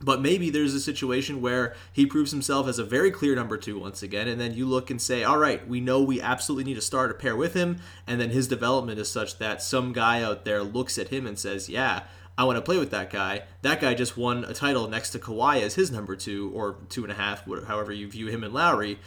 But 0.00 0.20
maybe 0.20 0.50
there's 0.50 0.74
a 0.74 0.80
situation 0.80 1.40
where 1.40 1.74
he 1.92 2.04
proves 2.04 2.30
himself 2.30 2.68
as 2.68 2.78
a 2.78 2.84
very 2.84 3.10
clear 3.10 3.34
number 3.34 3.56
two 3.56 3.78
once 3.78 4.02
again, 4.02 4.28
and 4.28 4.40
then 4.40 4.52
you 4.52 4.66
look 4.66 4.90
and 4.90 5.00
say, 5.00 5.24
all 5.24 5.38
right, 5.38 5.66
we 5.66 5.80
know 5.80 6.02
we 6.02 6.20
absolutely 6.20 6.64
need 6.64 6.74
to 6.74 6.82
start 6.82 7.10
a 7.10 7.14
pair 7.14 7.34
with 7.34 7.54
him, 7.54 7.78
and 8.06 8.20
then 8.20 8.30
his 8.30 8.46
development 8.46 8.98
is 8.98 9.10
such 9.10 9.38
that 9.38 9.62
some 9.62 9.92
guy 9.94 10.22
out 10.22 10.44
there 10.44 10.62
looks 10.62 10.98
at 10.98 11.08
him 11.08 11.26
and 11.26 11.38
says, 11.38 11.70
yeah, 11.70 12.02
I 12.36 12.44
want 12.44 12.56
to 12.56 12.62
play 12.62 12.76
with 12.76 12.90
that 12.90 13.08
guy. 13.08 13.44
That 13.62 13.80
guy 13.80 13.94
just 13.94 14.18
won 14.18 14.44
a 14.44 14.52
title 14.52 14.88
next 14.88 15.10
to 15.10 15.18
Kawhi 15.18 15.62
as 15.62 15.74
his 15.76 15.90
number 15.90 16.14
two 16.14 16.52
or 16.54 16.76
two 16.90 17.02
and 17.02 17.10
a 17.10 17.16
half, 17.16 17.46
however 17.66 17.92
you 17.92 18.08
view 18.08 18.26
him 18.26 18.44
and 18.44 18.52
Lowry. 18.52 18.98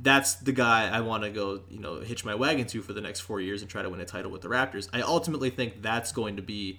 That's 0.00 0.36
the 0.36 0.52
guy 0.52 0.88
I 0.88 1.00
want 1.00 1.24
to 1.24 1.30
go, 1.30 1.62
you 1.68 1.80
know, 1.80 1.98
hitch 1.98 2.24
my 2.24 2.36
wagon 2.36 2.68
to 2.68 2.82
for 2.82 2.92
the 2.92 3.00
next 3.00 3.20
four 3.20 3.40
years 3.40 3.62
and 3.62 3.70
try 3.70 3.82
to 3.82 3.90
win 3.90 4.00
a 4.00 4.04
title 4.04 4.30
with 4.30 4.42
the 4.42 4.48
Raptors. 4.48 4.88
I 4.92 5.00
ultimately 5.00 5.50
think 5.50 5.82
that's 5.82 6.12
going 6.12 6.36
to 6.36 6.42
be 6.42 6.78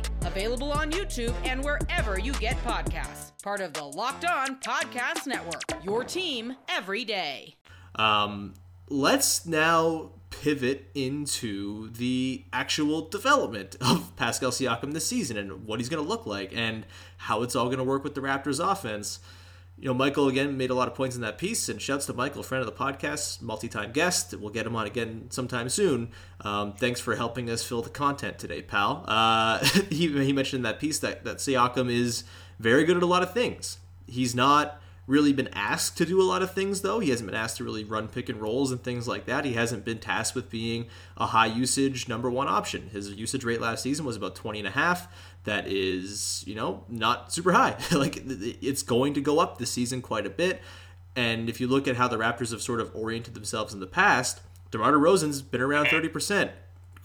available 0.23 0.71
on 0.71 0.91
YouTube 0.91 1.33
and 1.45 1.63
wherever 1.63 2.19
you 2.19 2.33
get 2.33 2.57
podcasts. 2.63 3.31
Part 3.43 3.61
of 3.61 3.73
the 3.73 3.83
Locked 3.83 4.25
On 4.25 4.59
Podcast 4.59 5.27
Network. 5.27 5.63
Your 5.83 6.03
team 6.03 6.55
every 6.69 7.03
day. 7.05 7.55
Um, 7.95 8.53
let's 8.89 9.45
now 9.45 10.11
pivot 10.29 10.89
into 10.95 11.89
the 11.91 12.45
actual 12.53 13.07
development 13.09 13.75
of 13.81 14.15
Pascal 14.15 14.51
Siakam 14.51 14.93
this 14.93 15.05
season 15.05 15.37
and 15.37 15.65
what 15.65 15.79
he's 15.79 15.89
going 15.89 16.03
to 16.03 16.07
look 16.07 16.25
like 16.25 16.51
and 16.55 16.85
how 17.17 17.43
it's 17.43 17.55
all 17.55 17.65
going 17.65 17.77
to 17.77 17.83
work 17.83 18.03
with 18.03 18.15
the 18.15 18.21
Raptors 18.21 18.63
offense 18.63 19.19
you 19.81 19.87
know, 19.87 19.95
Michael 19.95 20.27
again 20.27 20.57
made 20.57 20.69
a 20.69 20.75
lot 20.75 20.87
of 20.87 20.93
points 20.93 21.15
in 21.15 21.23
that 21.23 21.39
piece, 21.39 21.67
and 21.67 21.81
shouts 21.81 22.05
to 22.05 22.13
Michael, 22.13 22.43
friend 22.43 22.63
of 22.63 22.67
the 22.67 22.71
podcast, 22.71 23.41
multi-time 23.41 23.91
guest. 23.91 24.31
We'll 24.37 24.51
get 24.51 24.67
him 24.67 24.75
on 24.75 24.85
again 24.85 25.25
sometime 25.31 25.69
soon. 25.69 26.11
Um, 26.41 26.73
thanks 26.73 26.99
for 26.99 27.15
helping 27.15 27.49
us 27.49 27.63
fill 27.63 27.81
the 27.81 27.89
content 27.89 28.37
today, 28.37 28.61
pal. 28.61 29.03
Uh, 29.07 29.57
he, 29.89 30.07
he 30.07 30.33
mentioned 30.33 30.59
in 30.59 30.63
that 30.63 30.79
piece 30.79 30.99
that 30.99 31.23
that 31.23 31.37
Siakam 31.37 31.91
is 31.91 32.23
very 32.59 32.83
good 32.83 32.95
at 32.95 33.01
a 33.01 33.07
lot 33.07 33.23
of 33.23 33.33
things. 33.33 33.79
He's 34.05 34.35
not 34.35 34.79
really 35.07 35.33
been 35.33 35.49
asked 35.53 35.97
to 35.97 36.05
do 36.05 36.21
a 36.21 36.23
lot 36.23 36.41
of 36.43 36.53
things 36.53 36.81
though. 36.81 36.99
He 36.99 37.09
hasn't 37.09 37.29
been 37.29 37.35
asked 37.35 37.57
to 37.57 37.63
really 37.63 37.83
run 37.83 38.07
pick 38.07 38.29
and 38.29 38.39
rolls 38.39 38.71
and 38.71 38.81
things 38.83 39.07
like 39.07 39.25
that. 39.25 39.45
He 39.45 39.53
hasn't 39.53 39.83
been 39.83 39.97
tasked 39.97 40.35
with 40.35 40.49
being 40.49 40.85
a 41.17 41.27
high 41.27 41.47
usage 41.47 42.07
number 42.07 42.29
one 42.29 42.47
option. 42.47 42.89
His 42.93 43.09
usage 43.09 43.43
rate 43.43 43.59
last 43.59 43.81
season 43.83 44.05
was 44.05 44.15
about 44.15 44.35
20 44.35 44.59
and 44.59 44.67
a 44.67 44.71
half 44.71 45.07
that 45.43 45.67
is, 45.67 46.43
you 46.45 46.55
know, 46.55 46.83
not 46.87 47.33
super 47.33 47.51
high. 47.51 47.77
like 47.91 48.21
it's 48.25 48.83
going 48.83 49.13
to 49.13 49.21
go 49.21 49.39
up 49.39 49.57
this 49.57 49.71
season 49.71 50.01
quite 50.01 50.25
a 50.25 50.29
bit. 50.29 50.61
And 51.15 51.49
if 51.49 51.59
you 51.59 51.67
look 51.67 51.87
at 51.87 51.95
how 51.95 52.07
the 52.07 52.17
Raptors 52.17 52.51
have 52.51 52.61
sort 52.61 52.79
of 52.79 52.95
oriented 52.95 53.33
themselves 53.33 53.73
in 53.73 53.79
the 53.79 53.87
past, 53.87 54.41
DeMar 54.71 54.93
DeRozan's 54.93 55.41
been 55.41 55.61
around 55.61 55.87
30%. 55.87 56.51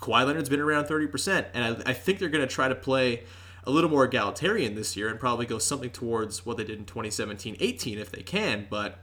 Kawhi 0.01 0.27
Leonard's 0.27 0.49
been 0.49 0.61
around 0.61 0.85
30%. 0.85 1.46
And 1.55 1.83
I, 1.85 1.90
I 1.90 1.92
think 1.92 2.18
they're 2.18 2.29
going 2.29 2.46
to 2.46 2.53
try 2.53 2.68
to 2.68 2.75
play 2.75 3.25
a 3.64 3.70
little 3.70 3.90
more 3.90 4.05
egalitarian 4.05 4.77
this 4.77 4.96
year 4.96 5.09
and 5.09 5.18
probably 5.18 5.46
go 5.46 5.59
something 5.59 5.90
towards 5.90 6.46
what 6.46 6.57
they 6.57 6.64
did 6.64 6.79
in 6.79 6.85
2017-18 6.85 7.96
if 7.96 8.12
they 8.12 8.22
can. 8.22 8.66
But 8.70 8.99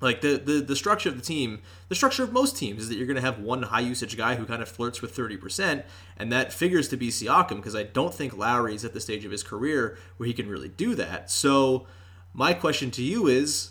like 0.00 0.20
the, 0.20 0.36
the 0.36 0.60
the 0.60 0.76
structure 0.76 1.08
of 1.08 1.16
the 1.16 1.22
team 1.22 1.60
the 1.88 1.94
structure 1.94 2.22
of 2.22 2.32
most 2.32 2.56
teams 2.56 2.82
is 2.82 2.88
that 2.88 2.96
you're 2.96 3.06
going 3.06 3.16
to 3.16 3.22
have 3.22 3.38
one 3.38 3.62
high 3.62 3.80
usage 3.80 4.16
guy 4.16 4.34
who 4.34 4.44
kind 4.44 4.60
of 4.60 4.68
flirts 4.68 5.00
with 5.00 5.16
30% 5.16 5.84
and 6.16 6.32
that 6.32 6.52
figures 6.52 6.88
to 6.88 6.96
be 6.96 7.08
Siakam 7.08 7.56
because 7.56 7.76
I 7.76 7.84
don't 7.84 8.12
think 8.12 8.36
Lowry 8.36 8.74
is 8.74 8.84
at 8.84 8.92
the 8.92 9.00
stage 9.00 9.24
of 9.24 9.30
his 9.30 9.42
career 9.42 9.98
where 10.16 10.26
he 10.26 10.34
can 10.34 10.48
really 10.48 10.68
do 10.68 10.94
that. 10.96 11.30
So 11.30 11.86
my 12.34 12.52
question 12.52 12.90
to 12.92 13.02
you 13.02 13.26
is 13.26 13.70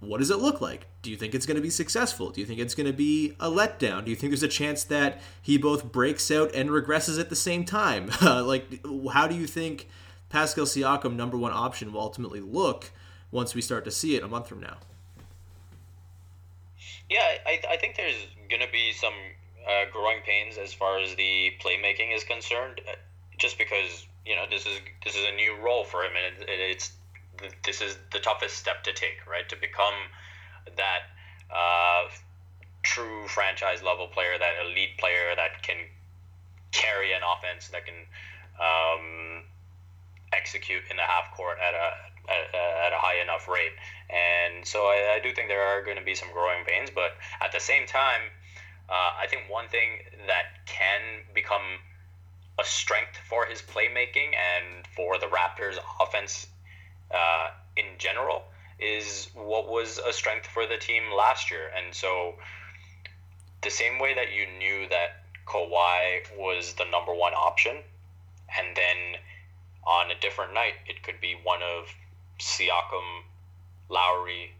what 0.00 0.18
does 0.18 0.30
it 0.30 0.38
look 0.38 0.60
like? 0.60 0.86
Do 1.02 1.10
you 1.10 1.16
think 1.16 1.34
it's 1.34 1.46
going 1.46 1.56
to 1.56 1.62
be 1.62 1.70
successful? 1.70 2.30
Do 2.30 2.40
you 2.40 2.46
think 2.46 2.60
it's 2.60 2.74
going 2.74 2.86
to 2.86 2.92
be 2.92 3.34
a 3.40 3.50
letdown? 3.50 4.04
Do 4.04 4.10
you 4.10 4.16
think 4.16 4.30
there's 4.30 4.42
a 4.42 4.48
chance 4.48 4.84
that 4.84 5.20
he 5.40 5.56
both 5.56 5.90
breaks 5.90 6.30
out 6.30 6.54
and 6.54 6.68
regresses 6.68 7.18
at 7.18 7.30
the 7.30 7.36
same 7.36 7.64
time? 7.64 8.10
Like 8.22 8.84
how 9.12 9.26
do 9.26 9.34
you 9.34 9.46
think 9.46 9.88
Pascal 10.28 10.66
Siakam 10.66 11.16
number 11.16 11.38
one 11.38 11.52
option 11.52 11.92
will 11.92 12.00
ultimately 12.00 12.40
look 12.40 12.92
once 13.30 13.54
we 13.54 13.62
start 13.62 13.84
to 13.86 13.90
see 13.90 14.14
it 14.14 14.22
a 14.22 14.28
month 14.28 14.46
from 14.46 14.60
now 14.60 14.76
yeah, 17.14 17.38
I, 17.46 17.60
I 17.70 17.76
think 17.76 17.96
there's 17.96 18.26
going 18.50 18.60
to 18.60 18.72
be 18.72 18.90
some 18.92 19.14
uh, 19.62 19.84
growing 19.92 20.18
pains 20.26 20.58
as 20.58 20.74
far 20.74 20.98
as 20.98 21.14
the 21.14 21.52
playmaking 21.62 22.12
is 22.12 22.24
concerned, 22.24 22.80
uh, 22.88 22.96
just 23.38 23.56
because 23.56 24.04
you 24.26 24.34
know 24.34 24.46
this 24.50 24.66
is 24.66 24.80
this 25.04 25.14
is 25.14 25.24
a 25.24 25.36
new 25.36 25.54
role 25.62 25.84
for 25.84 26.02
him, 26.02 26.10
and 26.18 26.42
it, 26.42 26.48
it's 26.48 26.90
this 27.64 27.80
is 27.80 27.96
the 28.12 28.18
toughest 28.18 28.56
step 28.56 28.82
to 28.82 28.92
take, 28.92 29.24
right? 29.30 29.48
To 29.48 29.54
become 29.56 29.94
that 30.76 31.02
uh, 31.54 32.10
true 32.82 33.28
franchise 33.28 33.80
level 33.80 34.08
player, 34.08 34.34
that 34.36 34.66
elite 34.66 34.98
player 34.98 35.36
that 35.36 35.62
can 35.62 35.76
carry 36.72 37.12
an 37.12 37.22
offense, 37.22 37.68
that 37.68 37.86
can 37.86 37.94
um, 38.58 39.44
execute 40.32 40.82
in 40.90 40.96
the 40.96 41.02
half 41.06 41.30
court 41.36 41.58
at 41.62 41.74
a 41.74 42.13
at, 42.28 42.54
at 42.54 42.92
a 42.92 42.98
high 42.98 43.20
enough 43.22 43.48
rate. 43.48 43.72
And 44.10 44.66
so 44.66 44.86
I, 44.86 45.16
I 45.16 45.20
do 45.22 45.32
think 45.32 45.48
there 45.48 45.62
are 45.62 45.82
going 45.82 45.96
to 45.96 46.04
be 46.04 46.14
some 46.14 46.28
growing 46.32 46.64
pains, 46.64 46.90
but 46.94 47.12
at 47.40 47.52
the 47.52 47.60
same 47.60 47.86
time, 47.86 48.22
uh, 48.88 49.12
I 49.20 49.26
think 49.28 49.44
one 49.48 49.68
thing 49.68 50.00
that 50.26 50.66
can 50.66 51.00
become 51.34 51.80
a 52.58 52.64
strength 52.64 53.16
for 53.28 53.46
his 53.46 53.62
playmaking 53.62 54.32
and 54.34 54.86
for 54.94 55.18
the 55.18 55.26
Raptors' 55.26 55.78
offense 56.00 56.46
uh, 57.10 57.48
in 57.76 57.86
general 57.98 58.44
is 58.78 59.28
what 59.34 59.68
was 59.68 59.98
a 59.98 60.12
strength 60.12 60.46
for 60.46 60.66
the 60.66 60.76
team 60.76 61.04
last 61.16 61.50
year. 61.50 61.70
And 61.76 61.94
so, 61.94 62.34
the 63.62 63.70
same 63.70 63.98
way 63.98 64.14
that 64.14 64.32
you 64.32 64.46
knew 64.58 64.88
that 64.90 65.24
Kawhi 65.46 66.20
was 66.36 66.74
the 66.74 66.84
number 66.84 67.14
one 67.14 67.32
option, 67.34 67.76
and 68.58 68.76
then 68.76 69.20
on 69.86 70.10
a 70.10 70.20
different 70.20 70.54
night, 70.54 70.74
it 70.86 71.02
could 71.02 71.20
be 71.20 71.36
one 71.42 71.60
of 71.62 71.88
Siakam, 72.44 73.24
Lowry, 73.88 74.52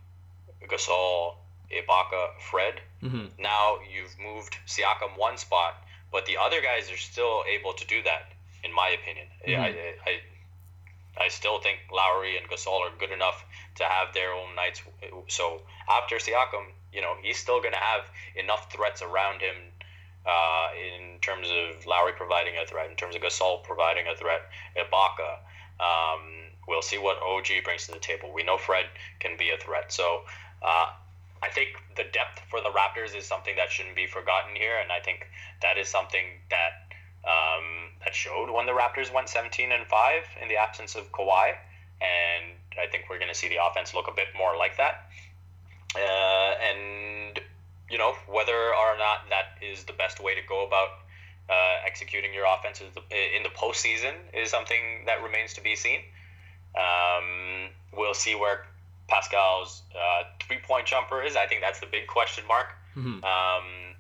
Gasol, 0.67 1.35
Ibaka, 1.71 2.41
Fred. 2.51 2.81
Mm-hmm. 3.03 3.27
Now 3.39 3.77
you've 3.93 4.17
moved 4.19 4.57
Siakam 4.67 5.19
one 5.19 5.37
spot, 5.37 5.75
but 6.11 6.25
the 6.25 6.39
other 6.39 6.63
guys 6.63 6.91
are 6.91 6.97
still 6.97 7.45
able 7.47 7.75
to 7.75 7.87
do 7.87 8.03
that, 8.05 8.33
in 8.65 8.73
my 8.73 8.89
opinion. 8.89 9.27
Mm-hmm. 9.47 9.61
I, 9.61 9.69
I, 10.11 11.25
I 11.27 11.29
still 11.29 11.61
think 11.61 11.81
Lowry 11.93 12.39
and 12.39 12.49
Gasol 12.49 12.81
are 12.81 12.93
good 12.99 13.13
enough 13.13 13.45
to 13.77 13.85
have 13.85 14.15
their 14.15 14.33
own 14.33 14.55
nights. 14.57 14.83
So 15.29 15.61
after 15.89 16.17
Siakam, 16.17 16.73
you 16.91 17.03
know, 17.03 17.15
he's 17.23 17.37
still 17.37 17.61
going 17.61 17.75
to 17.75 17.85
have 17.93 18.05
enough 18.35 18.73
threats 18.73 19.03
around 19.03 19.43
him 19.43 19.57
uh, 20.25 20.69
in 20.73 21.19
terms 21.21 21.49
of 21.49 21.85
Lowry 21.85 22.13
providing 22.17 22.55
a 22.57 22.67
threat, 22.67 22.89
in 22.89 22.97
terms 22.97 23.15
of 23.15 23.21
Gasol 23.21 23.63
providing 23.63 24.07
a 24.09 24.17
threat, 24.17 24.41
Ibaka. 24.75 25.45
Um, 25.81 26.44
we'll 26.69 26.83
see 26.83 26.99
what 26.99 27.19
OG 27.23 27.65
brings 27.65 27.87
to 27.87 27.93
the 27.93 27.99
table. 27.99 28.33
We 28.33 28.43
know 28.43 28.59
Fred 28.59 28.87
can 29.21 29.37
be 29.37 29.51
a 29.51 29.59
threat. 29.59 29.93
So 29.93 30.23
uh, 30.63 30.87
I 31.43 31.49
think 31.49 31.71
the 31.97 32.05
depth 32.05 32.41
for 32.49 32.61
the 32.61 32.71
Raptors 32.71 33.17
is 33.17 33.27
something 33.27 33.57
that 33.57 33.71
shouldn't 33.71 33.97
be 33.97 34.07
forgotten 34.07 34.57
here, 34.57 34.79
and 34.81 34.91
I 34.91 35.01
think 35.01 35.29
that 35.63 35.79
is 35.79 35.89
something 35.89 36.25
that 36.51 36.95
um, 37.25 37.93
that 38.05 38.15
showed 38.15 38.51
when 38.51 38.67
the 38.67 38.73
Raptors 38.73 39.13
went 39.13 39.29
17 39.29 39.73
and 39.73 39.87
five 39.87 40.25
in 40.41 40.49
the 40.49 40.57
absence 40.57 40.95
of 40.95 41.11
Kawhi, 41.13 41.55
and 42.01 42.53
I 42.79 42.87
think 42.91 43.05
we're 43.09 43.19
going 43.19 43.33
to 43.33 43.35
see 43.35 43.49
the 43.49 43.65
offense 43.65 43.95
look 43.95 44.09
a 44.09 44.15
bit 44.15 44.29
more 44.37 44.57
like 44.57 44.77
that. 44.77 45.11
Uh, 45.97 46.55
and 46.61 47.41
you 47.91 47.99
know 47.99 48.15
whether 48.27 48.75
or 48.75 48.97
not 48.99 49.29
that 49.31 49.63
is 49.63 49.85
the 49.85 49.93
best 49.93 50.21
way 50.21 50.35
to 50.35 50.41
go 50.49 50.67
about 50.67 50.89
uh, 51.49 51.77
executing 51.87 52.33
your 52.33 52.47
offense 52.47 52.81
in 52.81 53.43
the 53.43 53.49
postseason 53.51 54.15
is 54.33 54.51
something 54.51 55.05
that 55.07 55.23
remains 55.23 55.53
to 55.55 55.61
be 55.61 55.77
seen. 55.77 56.01
Um, 56.77 57.69
we'll 57.97 58.15
see 58.15 58.35
where 58.35 58.67
Pascal's 59.09 59.83
uh, 59.95 60.25
three-point 60.47 60.87
jumper 60.87 61.23
is. 61.23 61.37
I 61.37 61.47
think 61.47 61.61
that's 61.61 61.81
the 61.81 61.87
big 61.87 62.07
question 62.07 62.45
mark. 62.47 62.69
Mhm. 62.97 63.23
Um, 63.25 63.95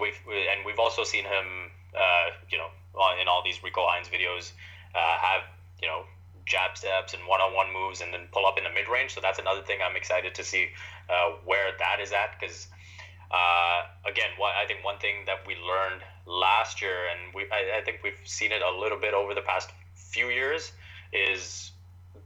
we've 0.00 0.18
and 0.28 0.64
we've 0.64 0.78
also 0.78 1.02
seen 1.04 1.24
him, 1.24 1.70
uh, 1.96 2.30
you 2.50 2.58
know, 2.58 2.70
on- 2.94 3.18
in 3.18 3.28
all 3.28 3.42
these 3.42 3.62
Rico 3.62 3.86
Hines 3.86 4.08
videos, 4.08 4.52
uh, 4.94 5.18
have 5.18 5.42
you 5.80 5.88
know 5.88 6.04
jab 6.46 6.76
steps 6.76 7.14
and 7.14 7.24
one-on-one 7.26 7.72
moves, 7.72 8.00
and 8.00 8.12
then 8.12 8.28
pull 8.32 8.44
up 8.46 8.58
in 8.58 8.64
the 8.64 8.70
mid-range. 8.70 9.14
So 9.14 9.20
that's 9.20 9.38
another 9.38 9.62
thing 9.62 9.80
I'm 9.82 9.96
excited 9.96 10.34
to 10.34 10.44
see 10.44 10.70
uh, 11.08 11.30
where 11.44 11.72
that 11.78 12.00
is 12.00 12.12
at 12.12 12.38
because. 12.38 12.68
Uh, 13.32 13.86
again, 14.06 14.30
what 14.38 14.56
I 14.56 14.66
think 14.66 14.82
one 14.84 14.98
thing 14.98 15.24
that 15.26 15.46
we 15.46 15.54
learned 15.54 16.02
last 16.26 16.82
year, 16.82 17.06
and 17.06 17.32
we 17.32 17.46
I, 17.52 17.78
I 17.78 17.80
think 17.84 18.00
we've 18.02 18.18
seen 18.24 18.50
it 18.50 18.60
a 18.60 18.70
little 18.72 18.98
bit 18.98 19.14
over 19.14 19.34
the 19.34 19.42
past 19.42 19.70
few 19.94 20.30
years, 20.30 20.72
is 21.12 21.69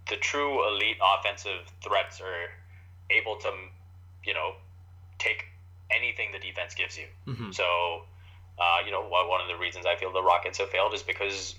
the 0.09 0.16
true 0.16 0.66
elite 0.68 0.98
offensive 1.02 1.61
threats 1.83 2.20
are 2.20 2.50
able 3.11 3.37
to, 3.37 3.52
you 4.24 4.35
know, 4.35 4.54
take 5.18 5.46
anything 5.90 6.33
the 6.33 6.38
defense 6.38 6.74
gives 6.74 6.98
you. 6.98 7.07
Mhm. 7.26 7.54
So, 7.54 8.07
uh, 8.59 8.83
you 8.85 8.90
know, 8.90 9.02
one 9.02 9.28
one 9.28 9.40
of 9.40 9.48
the 9.48 9.57
reasons 9.57 9.87
I 9.87 9.96
feel 9.96 10.12
the 10.12 10.22
Rockets 10.22 10.59
have 10.59 10.70
failed 10.70 10.94
is 10.94 11.02
because 11.02 11.57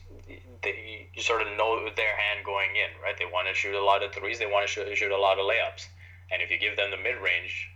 they 0.62 1.08
you 1.14 1.22
sort 1.22 1.42
of 1.42 1.56
know 1.56 1.90
their 1.92 2.16
hand 2.16 2.44
going 2.44 2.76
in, 2.76 2.90
right? 3.02 3.18
They 3.18 3.26
want 3.26 3.48
to 3.48 3.54
shoot 3.54 3.76
a 3.76 3.84
lot 3.84 4.04
of 4.04 4.14
threes, 4.14 4.40
they 4.40 4.46
want 4.46 4.68
to 4.68 4.72
shoot, 4.72 4.98
shoot 4.98 5.12
a 5.12 5.18
lot 5.18 5.40
of 5.40 5.46
layups, 5.46 5.88
and 6.32 6.42
if 6.42 6.50
you 6.50 6.58
give 6.58 6.76
them 6.76 6.92
the 6.92 6.98
mid 6.98 7.18
range, 7.18 7.70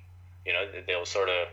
you 0.45 0.53
know, 0.53 0.67
they'll 0.87 1.05
sort 1.05 1.29
of 1.29 1.47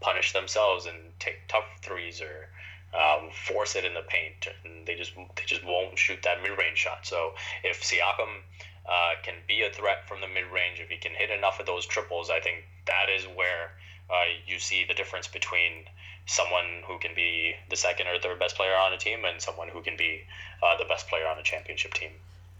punish 0.00 0.32
themselves 0.32 0.86
and 0.86 1.18
take 1.20 1.46
tough 1.48 1.64
threes 1.80 2.20
or 2.20 2.48
um, 2.94 3.30
force 3.30 3.76
it 3.76 3.84
in 3.84 3.94
the 3.94 4.02
paint, 4.02 4.48
and 4.64 4.86
they 4.86 4.94
just 4.94 5.12
they 5.14 5.44
just 5.46 5.64
won't 5.64 5.98
shoot 5.98 6.22
that 6.24 6.42
mid 6.42 6.58
range 6.58 6.78
shot. 6.78 7.06
So 7.06 7.32
if 7.64 7.82
Siakam 7.82 8.42
uh, 8.86 9.14
can 9.22 9.34
be 9.48 9.62
a 9.62 9.72
threat 9.72 10.08
from 10.08 10.20
the 10.20 10.28
mid 10.28 10.44
range, 10.52 10.80
if 10.80 10.88
he 10.88 10.96
can 10.96 11.12
hit 11.14 11.30
enough 11.30 11.60
of 11.60 11.66
those 11.66 11.86
triples, 11.86 12.30
I 12.30 12.40
think 12.40 12.64
that 12.86 13.06
is 13.14 13.24
where 13.36 13.72
uh, 14.10 14.28
you 14.46 14.58
see 14.58 14.84
the 14.86 14.94
difference 14.94 15.26
between 15.26 15.84
someone 16.26 16.82
who 16.86 16.98
can 16.98 17.14
be 17.14 17.54
the 17.70 17.76
second 17.76 18.06
or 18.06 18.18
third 18.18 18.38
best 18.38 18.56
player 18.56 18.74
on 18.74 18.92
a 18.92 18.98
team 18.98 19.24
and 19.24 19.40
someone 19.40 19.68
who 19.68 19.82
can 19.82 19.96
be 19.96 20.20
uh, 20.62 20.76
the 20.76 20.84
best 20.84 21.08
player 21.08 21.26
on 21.26 21.38
a 21.38 21.42
championship 21.42 21.94
team. 21.94 22.10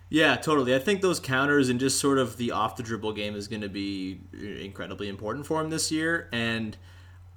Yeah, 0.09 0.37
totally. 0.37 0.75
I 0.75 0.79
think 0.79 1.01
those 1.01 1.18
counters 1.21 1.71
and 1.71 1.81
just 1.81 1.99
sort 1.99 2.18
of 2.18 2.37
the 2.37 2.51
off 2.51 2.77
the 2.77 2.83
dribble 2.83 3.14
game 3.14 3.35
is 3.35 3.49
going 3.49 3.62
to 3.62 3.68
be 3.68 4.21
incredibly 4.61 5.09
important 5.09 5.47
for 5.47 5.61
him 5.61 5.71
this 5.71 5.90
year. 5.90 6.29
And 6.33 6.77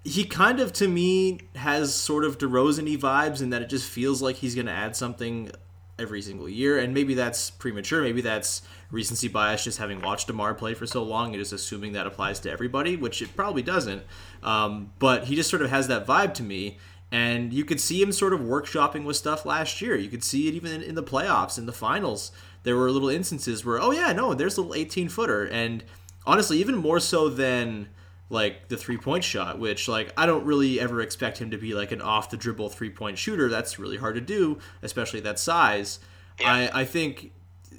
he 0.06 0.24
kind 0.24 0.60
of, 0.60 0.72
to 0.74 0.88
me, 0.88 1.40
has 1.56 1.94
sort 1.94 2.26
of 2.26 2.38
DeRozan 2.38 2.96
vibes 2.98 3.42
in 3.42 3.50
that 3.50 3.64
it 3.64 3.70
just 3.70 3.90
feels 3.90 4.22
like 4.22 4.36
he's 4.36 4.54
going 4.54 4.68
to 4.68 4.72
add 4.72 4.96
something 4.96 5.52
every 5.98 6.22
single 6.22 6.48
year. 6.48 6.78
And 6.78 6.94
maybe 6.94 7.16
that's 7.16 7.50
premature. 7.50 8.04
Maybe 8.04 8.22
that's 8.22 8.62
recency 8.92 9.28
bias, 9.28 9.64
just 9.64 9.80
having 9.80 10.02
watched 10.02 10.28
Demar 10.28 10.54
play 10.54 10.76
for 10.76 10.86
so 10.86 11.02
long 11.02 11.34
and 11.34 11.42
just 11.42 11.54
assuming 11.54 11.94
that 11.94 12.06
applies 12.06 12.40
to 12.42 12.52
everybody, 12.52 12.96
which 12.96 13.24
it 13.24 13.36
probably 13.36 13.64
doesn't. 13.64 14.04
Um, 14.44 14.92
but 15.00 15.24
he 15.24 15.36
just 15.36 15.50
sort 15.50 15.64
of 15.64 15.72
has 15.72 15.88
that 15.88 16.06
vibe 16.06 16.36
to 16.36 16.44
me. 16.44 16.78
And 17.12 17.52
you 17.52 17.66
could 17.66 17.82
see 17.82 18.00
him 18.00 18.12
sort 18.12 18.34
of 18.34 18.42
workshopping 18.42 19.06
with 19.06 19.16
stuff 19.16 19.44
last 19.44 19.82
year. 19.82 19.96
You 19.96 20.10
could 20.10 20.24
see 20.24 20.48
it 20.48 20.54
even 20.54 20.72
in, 20.72 20.84
in 20.84 20.96
the 20.96 21.04
playoffs, 21.04 21.58
in 21.58 21.66
the 21.66 21.74
finals. 21.74 22.32
There 22.62 22.76
were 22.76 22.92
little 22.92 23.10
instances 23.10 23.66
where, 23.66 23.82
oh 23.82 23.92
yeah, 23.92 24.14
no, 24.14 24.36
there's 24.36 24.58
a 24.58 24.62
little 24.62 24.76
18 24.76 25.10
footer, 25.10 25.46
and 25.46 25.84
honestly, 26.26 26.60
even 26.60 26.76
more 26.76 27.00
so 27.00 27.30
than 27.30 27.90
like 28.30 28.70
the 28.70 28.78
three 28.78 28.98
point 28.98 29.24
shot, 29.24 29.60
which 29.60 29.88
like 29.88 30.12
I 30.18 30.26
don't 30.26 30.46
really 30.46 30.80
ever 30.80 31.02
expect 31.02 31.38
him 31.38 31.52
to 31.52 31.58
be 31.58 31.74
like 31.74 31.92
an 31.92 32.02
off 32.02 32.30
the 32.30 32.38
dribble 32.38 32.70
three 32.70 32.90
point 32.90 33.18
shooter. 33.18 33.50
That's 33.50 33.80
really 33.80 33.98
hard 33.98 34.16
to 34.16 34.22
do, 34.22 34.60
especially 34.82 35.20
that 35.22 35.40
size. 35.40 36.00
I 36.44 36.70
I 36.74 36.86
think 36.86 37.32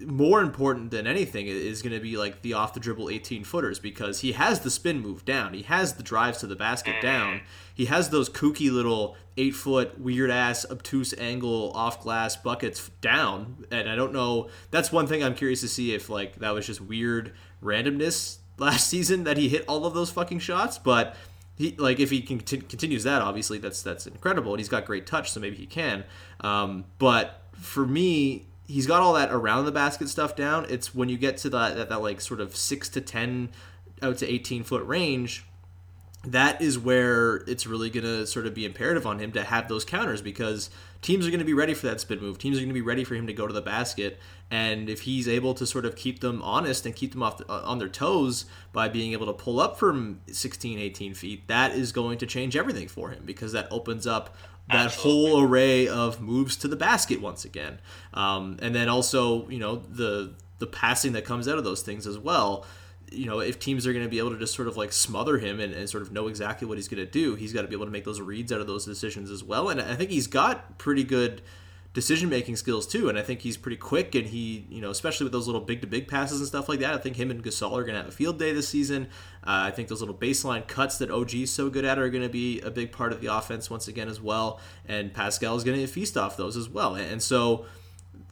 more 0.05 0.43
important 0.43 0.91
than 0.91 1.07
anything 1.07 1.47
is 1.47 1.83
going 1.83 1.93
to 1.93 2.01
be 2.01 2.17
like 2.17 2.43
the 2.43 2.53
off 2.53 2.75
the 2.75 2.81
dribble 2.81 3.09
18 3.09 3.45
footers 3.45 3.79
because 3.79 4.21
he 4.21 4.33
has 4.33 4.61
the 4.61 4.71
spin 4.71 5.01
move 5.01 5.25
down. 5.25 5.55
He 5.55 5.63
has 5.63 5.95
the 5.95 6.03
drives 6.03 6.39
to 6.39 6.47
the 6.47 6.57
basket 6.57 6.97
mm-hmm. 6.97 7.07
down. 7.07 7.41
He 7.75 7.87
has 7.87 8.11
those 8.11 8.29
kooky 8.29 8.71
little 8.71 9.17
eight 9.37 9.55
foot 9.55 9.99
weird 10.01 10.31
ass 10.31 10.67
obtuse 10.71 11.15
angle 11.19 11.73
off 11.75 12.03
glass 12.03 12.37
buckets 12.37 12.91
down. 13.01 13.65
And 13.71 13.89
I 13.89 13.97
don't 13.97 14.13
know. 14.13 14.49
That's 14.71 14.93
one 14.93 15.07
thing 15.07 15.23
I'm 15.23 15.35
curious 15.35 15.61
to 15.61 15.69
see 15.69 15.95
if 15.95 16.09
like 16.09 16.37
that 16.37 16.51
was 16.51 16.67
just 16.67 16.81
weird 16.81 17.33
randomness 17.63 18.39
last 18.59 18.89
season 18.89 19.25
that 19.25 19.37
he 19.37 19.49
hit 19.49 19.65
all 19.69 19.85
of 19.87 19.95
those 19.95 20.11
fucking 20.11 20.41
shots. 20.41 20.79
But 20.79 21.17
he 21.57 21.75
like 21.77 22.01
if 22.01 22.11
he 22.11 22.21
can 22.21 22.39
conti- 22.39 22.59
continues 22.59 23.05
that, 23.05 23.23
obviously 23.23 23.59
that's 23.59 23.83
that's 23.83 24.07
incredible. 24.07 24.53
And 24.53 24.61
he's 24.61 24.69
got 24.69 24.85
great 24.85 25.07
touch, 25.07 25.31
so 25.31 25.41
maybe 25.41 25.57
he 25.57 25.67
can. 25.67 26.05
Um, 26.41 26.85
but 26.99 27.43
for 27.55 27.87
me, 27.87 28.47
he's 28.67 28.87
got 28.87 29.01
all 29.01 29.15
that 29.15 29.33
around 29.33 29.65
the 29.65 29.73
basket 29.73 30.09
stuff 30.09 30.37
down. 30.37 30.67
It's 30.69 30.95
when 30.95 31.09
you 31.09 31.17
get 31.17 31.37
to 31.39 31.51
that 31.51 31.77
that, 31.77 31.89
that 31.89 32.03
like 32.03 32.21
sort 32.21 32.41
of 32.41 32.57
six 32.57 32.89
to 32.91 33.01
ten 33.01 33.51
out 34.03 34.19
to 34.19 34.31
eighteen 34.31 34.63
foot 34.63 34.87
range. 34.87 35.47
That 36.27 36.61
is 36.61 36.79
where 36.79 37.37
it's 37.47 37.67
really 37.67 37.91
going 37.91 38.05
to 38.05 38.27
sort 38.27 38.47
of 38.47 38.55
be 38.55 38.65
imperative 38.65 39.07
on 39.07 39.19
him 39.19 39.33
to 39.33 39.45
have 39.45 39.69
those 39.69 39.85
counters 39.85 40.21
because 40.21 40.71
teams 41.03 41.27
are 41.27 41.31
going 41.31 41.41
to 41.41 41.47
be 41.47 41.55
ready 41.55 41.75
for 41.75 41.87
that 41.87 42.01
spin 42.01 42.21
move. 42.21 42.39
Teams 42.39 42.57
are 42.57 42.61
going 42.61 42.69
to 42.69 42.75
be 42.75 42.81
ready 42.81 43.05
for 43.05 43.15
him 43.15 43.27
to 43.27 43.33
go 43.33 43.47
to 43.47 43.53
the 43.53 43.63
basket. 43.63 44.19
And 44.51 44.89
if 44.89 45.03
he's 45.03 45.29
able 45.29 45.55
to 45.55 45.67
sort 45.67 45.85
of 45.85 45.97
keep 45.97 46.21
them 46.21 46.43
honest 46.43 46.87
and 46.87 46.95
keep 46.95 47.13
them 47.13 47.23
off 47.23 47.39
the, 47.39 47.51
uh, 47.51 47.63
on 47.65 47.79
their 47.79 47.89
toes 47.89 48.47
by 48.73 48.89
being 48.89 49.13
able 49.13 49.27
to 49.27 49.33
pull 49.33 49.61
up 49.61 49.79
from 49.79 50.21
16, 50.31 50.79
18 50.79 51.15
feet, 51.15 51.49
that 51.49 51.73
is 51.73 51.93
going 51.93 52.19
to 52.19 52.27
change 52.27 52.57
everything 52.57 52.89
for 52.89 53.11
him 53.11 53.23
because 53.25 53.53
that 53.53 53.69
opens 53.71 54.07
up 54.07 54.37
that 54.69 54.93
whole 54.93 55.41
array 55.41 55.87
of 55.87 56.21
moves 56.21 56.57
to 56.57 56.69
the 56.69 56.77
basket 56.77 57.21
once 57.21 57.45
again. 57.45 57.79
Um, 58.15 58.59
and 58.61 58.75
then 58.75 58.89
also, 58.89 59.49
you 59.49 59.59
know, 59.59 59.77
the 59.77 60.35
the 60.59 60.67
passing 60.67 61.13
that 61.13 61.25
comes 61.25 61.47
out 61.49 61.59
of 61.59 61.65
those 61.65 61.83
things 61.83 62.07
as 62.07 62.19
well. 62.19 62.65
You 63.13 63.27
know, 63.27 63.41
if 63.41 63.59
teams 63.59 63.87
are 63.87 63.93
going 63.93 64.05
to 64.05 64.11
be 64.11 64.19
able 64.19 64.31
to 64.31 64.39
just 64.39 64.55
sort 64.55 64.69
of 64.69 64.77
like 64.77 64.93
smother 64.93 65.39
him 65.39 65.61
and, 65.61 65.73
and 65.73 65.89
sort 65.89 66.03
of 66.03 66.13
know 66.13 66.29
exactly 66.29 66.67
what 66.67 66.77
he's 66.77 66.89
going 66.89 67.05
to 67.05 67.11
do, 67.11 67.35
he's 67.35 67.53
got 67.53 67.63
to 67.63 67.69
be 67.69 67.75
able 67.75 67.87
to 67.87 67.93
make 67.93 68.05
those 68.05 68.21
reads 68.21 68.53
out 68.53 68.61
of 68.61 68.67
those 68.67 68.85
decisions 68.85 69.31
as 69.31 69.45
well. 69.45 69.69
And 69.69 69.81
I 69.81 69.95
think 69.95 70.11
he's 70.11 70.27
got 70.27 70.79
pretty 70.79 71.05
good 71.05 71.43
decision 71.97 72.29
making 72.29 72.55
skills 72.55 72.87
too. 72.87 73.09
And 73.09 73.19
I 73.19 73.23
think 73.23 73.41
he's 73.41 73.57
pretty 73.57 73.79
quick. 73.79 74.15
And 74.15 74.27
he, 74.27 74.67
you 74.69 74.83
know, 74.83 74.91
especially 74.91 75.25
with 75.25 75.33
those 75.33 75.47
little 75.47 75.63
big 75.63 75.81
to 75.81 75.87
big 75.87 76.09
passes 76.09 76.41
and 76.41 76.47
stuff 76.47 76.69
like 76.69 76.81
that, 76.81 76.93
I 76.93 76.99
think 76.99 77.17
him 77.17 77.31
and 77.31 77.43
Gasol 77.43 77.73
are 77.73 77.85
going 77.85 77.95
to 77.95 78.01
have 78.03 78.09
a 78.09 78.13
field 78.13 78.39
day 78.39 78.53
this 78.53 78.69
season. 78.69 79.07
Uh, 79.43 79.65
I 79.65 79.71
think 79.71 79.89
those 79.89 80.01
little 80.01 80.15
baseline 80.15 80.69
cuts 80.69 80.99
that 80.99 81.11
OG 81.11 81.35
is 81.37 81.51
so 81.51 81.71
good 81.71 81.87
at 81.87 81.99
are 81.99 82.11
going 82.11 82.23
to 82.23 82.29
be 82.29 82.61
a 82.61 82.71
big 82.71 82.93
part 82.93 83.13
of 83.13 83.23
the 83.23 83.35
offense 83.35 83.71
once 83.71 83.89
again 83.89 84.09
as 84.09 84.21
well. 84.21 84.61
And 84.87 85.15
Pascal 85.15 85.57
is 85.57 85.65
going 85.65 85.79
to 85.81 85.87
feast 85.87 86.19
off 86.19 86.37
those 86.37 86.55
as 86.55 86.69
well. 86.69 86.97
And 86.97 87.23
so 87.23 87.65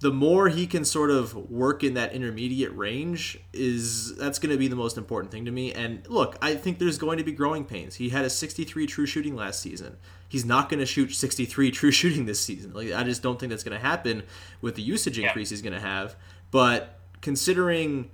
the 0.05 0.13
more 0.13 0.51
he 0.51 0.67
can 0.67 0.85
sort 0.85 1.11
of 1.11 1.35
work 1.51 1.83
in 1.83 1.95
that 1.95 2.13
intermediate 2.13 2.77
range 2.77 3.39
is 3.55 4.15
that's 4.17 4.39
going 4.39 4.53
to 4.53 4.59
be 4.59 4.69
the 4.69 4.77
most 4.77 4.99
important 4.99 5.33
thing 5.33 5.47
to 5.47 5.51
me. 5.51 5.73
And 5.73 6.07
look 6.11 6.37
i 6.43 6.55
think 6.57 6.79
there's 6.79 6.99
going 6.99 7.17
to 7.17 7.25
be 7.25 7.33
growing 7.33 7.65
pains. 7.65 7.95
He 7.95 8.11
had 8.11 8.23
a 8.23 8.29
63 8.29 8.87
true 8.87 9.07
shooting 9.07 9.35
last 9.35 9.61
season. 9.61 9.97
He's 10.29 10.45
not 10.45 10.69
going 10.69 10.81
to 10.81 10.85
shoot 10.85 11.15
63 11.15 11.71
true 11.71 11.91
shooting 12.01 12.27
this 12.27 12.39
season. 12.39 12.75
Like 12.75 12.93
i 12.93 13.03
just 13.03 13.23
don't 13.23 13.41
think 13.41 13.49
that's 13.49 13.65
going 13.65 13.81
to 13.81 13.83
happen 13.83 14.25
with 14.61 14.75
the 14.75 14.83
usage 14.83 15.19
increase 15.19 15.51
yeah. 15.51 15.55
he's 15.55 15.63
going 15.63 15.73
to 15.73 15.81
have. 15.81 16.17
But 16.51 17.01
considering 17.23 18.11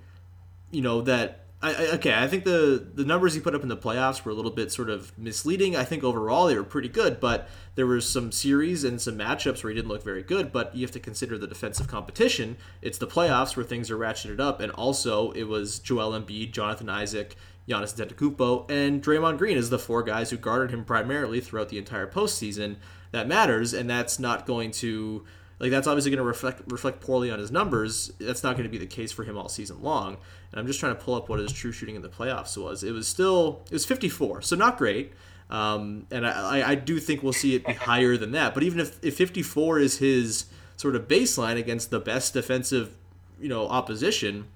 you 0.70 0.82
know 0.82 1.00
that 1.00 1.46
I, 1.62 1.88
okay, 1.94 2.14
I 2.14 2.26
think 2.26 2.44
the 2.44 2.88
the 2.94 3.04
numbers 3.04 3.34
he 3.34 3.40
put 3.40 3.54
up 3.54 3.62
in 3.62 3.68
the 3.68 3.76
playoffs 3.76 4.24
were 4.24 4.32
a 4.32 4.34
little 4.34 4.50
bit 4.50 4.72
sort 4.72 4.88
of 4.88 5.16
misleading. 5.18 5.76
I 5.76 5.84
think 5.84 6.02
overall 6.02 6.46
they 6.46 6.56
were 6.56 6.64
pretty 6.64 6.88
good, 6.88 7.20
but 7.20 7.50
there 7.74 7.86
were 7.86 8.00
some 8.00 8.32
series 8.32 8.82
and 8.82 8.98
some 8.98 9.18
matchups 9.18 9.62
where 9.62 9.70
he 9.70 9.76
didn't 9.76 9.90
look 9.90 10.02
very 10.02 10.22
good. 10.22 10.52
But 10.52 10.74
you 10.74 10.80
have 10.82 10.90
to 10.92 11.00
consider 11.00 11.36
the 11.36 11.46
defensive 11.46 11.86
competition. 11.86 12.56
It's 12.80 12.96
the 12.96 13.06
playoffs 13.06 13.56
where 13.56 13.64
things 13.64 13.90
are 13.90 13.98
ratcheted 13.98 14.40
up, 14.40 14.60
and 14.60 14.72
also 14.72 15.32
it 15.32 15.44
was 15.44 15.80
Joel 15.80 16.18
Embiid, 16.18 16.52
Jonathan 16.52 16.88
Isaac, 16.88 17.36
Giannis 17.68 17.94
Antetokounmpo, 17.94 18.70
and 18.70 19.02
Draymond 19.02 19.36
Green 19.36 19.58
as 19.58 19.68
the 19.68 19.78
four 19.78 20.02
guys 20.02 20.30
who 20.30 20.38
guarded 20.38 20.70
him 20.70 20.84
primarily 20.84 21.40
throughout 21.40 21.68
the 21.68 21.78
entire 21.78 22.06
postseason. 22.06 22.76
That 23.12 23.28
matters, 23.28 23.74
and 23.74 23.90
that's 23.90 24.18
not 24.18 24.46
going 24.46 24.70
to 24.72 25.24
like 25.60 25.70
that's 25.70 25.86
obviously 25.86 26.10
going 26.10 26.18
to 26.18 26.24
reflect 26.24 26.62
reflect 26.66 27.00
poorly 27.00 27.30
on 27.30 27.38
his 27.38 27.52
numbers. 27.52 28.10
That's 28.18 28.42
not 28.42 28.56
going 28.56 28.64
to 28.64 28.70
be 28.70 28.78
the 28.78 28.86
case 28.86 29.12
for 29.12 29.24
him 29.24 29.36
all 29.36 29.48
season 29.48 29.82
long. 29.82 30.16
And 30.50 30.58
I'm 30.58 30.66
just 30.66 30.80
trying 30.80 30.96
to 30.96 31.00
pull 31.00 31.14
up 31.14 31.28
what 31.28 31.38
his 31.38 31.52
true 31.52 31.70
shooting 31.70 31.94
in 31.94 32.02
the 32.02 32.08
playoffs 32.08 32.56
was. 32.56 32.82
It 32.82 32.92
was 32.92 33.06
still 33.06 33.60
it 33.66 33.74
was 33.74 33.84
54, 33.84 34.42
so 34.42 34.56
not 34.56 34.78
great. 34.78 35.12
Um, 35.50 36.06
and 36.10 36.26
I, 36.26 36.70
I 36.70 36.74
do 36.76 36.98
think 37.00 37.22
we'll 37.22 37.32
see 37.32 37.56
it 37.56 37.66
be 37.66 37.72
higher 37.72 38.16
than 38.16 38.32
that. 38.32 38.54
But 38.54 38.62
even 38.62 38.78
if, 38.78 39.04
if 39.04 39.16
54 39.16 39.80
is 39.80 39.98
his 39.98 40.46
sort 40.76 40.94
of 40.94 41.08
baseline 41.08 41.58
against 41.58 41.90
the 41.90 41.98
best 41.98 42.34
defensive, 42.34 42.94
you 43.40 43.48
know, 43.48 43.66
opposition, 43.66 44.46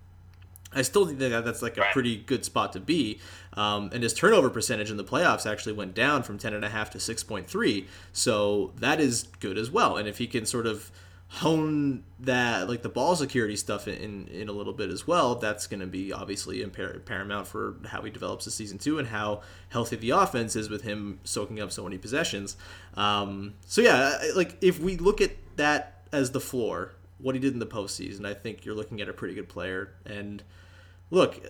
I 0.72 0.82
still 0.82 1.06
think 1.06 1.18
that 1.18 1.44
that's 1.44 1.62
like 1.62 1.76
a 1.78 1.86
pretty 1.92 2.16
good 2.16 2.44
spot 2.44 2.72
to 2.74 2.80
be. 2.80 3.20
Um, 3.54 3.90
and 3.92 4.02
his 4.02 4.12
turnover 4.12 4.50
percentage 4.50 4.90
in 4.90 4.96
the 4.96 5.04
playoffs 5.04 5.50
actually 5.50 5.74
went 5.74 5.94
down 5.94 6.22
from 6.22 6.38
10.5 6.38 6.90
to 6.90 6.98
6.3. 6.98 7.86
So 8.12 8.72
that 8.76 9.00
is 9.00 9.24
good 9.40 9.58
as 9.58 9.70
well. 9.70 9.96
And 9.96 10.08
if 10.08 10.18
he 10.18 10.26
can 10.26 10.44
sort 10.46 10.66
of 10.66 10.90
hone 11.28 12.04
that, 12.20 12.68
like 12.68 12.82
the 12.82 12.88
ball 12.88 13.16
security 13.16 13.56
stuff 13.56 13.88
in, 13.88 14.28
in 14.28 14.48
a 14.48 14.52
little 14.52 14.72
bit 14.72 14.90
as 14.90 15.06
well, 15.06 15.34
that's 15.34 15.66
going 15.66 15.80
to 15.80 15.86
be 15.86 16.12
obviously 16.12 16.64
paramount 16.66 17.46
for 17.46 17.76
how 17.86 18.02
he 18.02 18.10
develops 18.10 18.44
the 18.44 18.50
season 18.50 18.78
two 18.78 18.98
and 18.98 19.08
how 19.08 19.40
healthy 19.70 19.96
the 19.96 20.10
offense 20.10 20.54
is 20.54 20.68
with 20.68 20.82
him 20.82 21.18
soaking 21.24 21.60
up 21.60 21.72
so 21.72 21.82
many 21.84 21.98
possessions. 21.98 22.56
Um, 22.94 23.54
so 23.66 23.80
yeah, 23.80 24.18
like 24.36 24.56
if 24.60 24.78
we 24.78 24.96
look 24.96 25.20
at 25.20 25.32
that 25.56 26.02
as 26.12 26.30
the 26.30 26.40
floor, 26.40 26.92
what 27.18 27.34
he 27.34 27.40
did 27.40 27.52
in 27.52 27.58
the 27.58 27.66
postseason, 27.66 28.24
I 28.24 28.34
think 28.34 28.64
you're 28.64 28.74
looking 28.74 29.00
at 29.00 29.08
a 29.08 29.12
pretty 29.12 29.34
good 29.34 29.48
player. 29.48 29.92
And 30.06 30.42
look, 31.10 31.40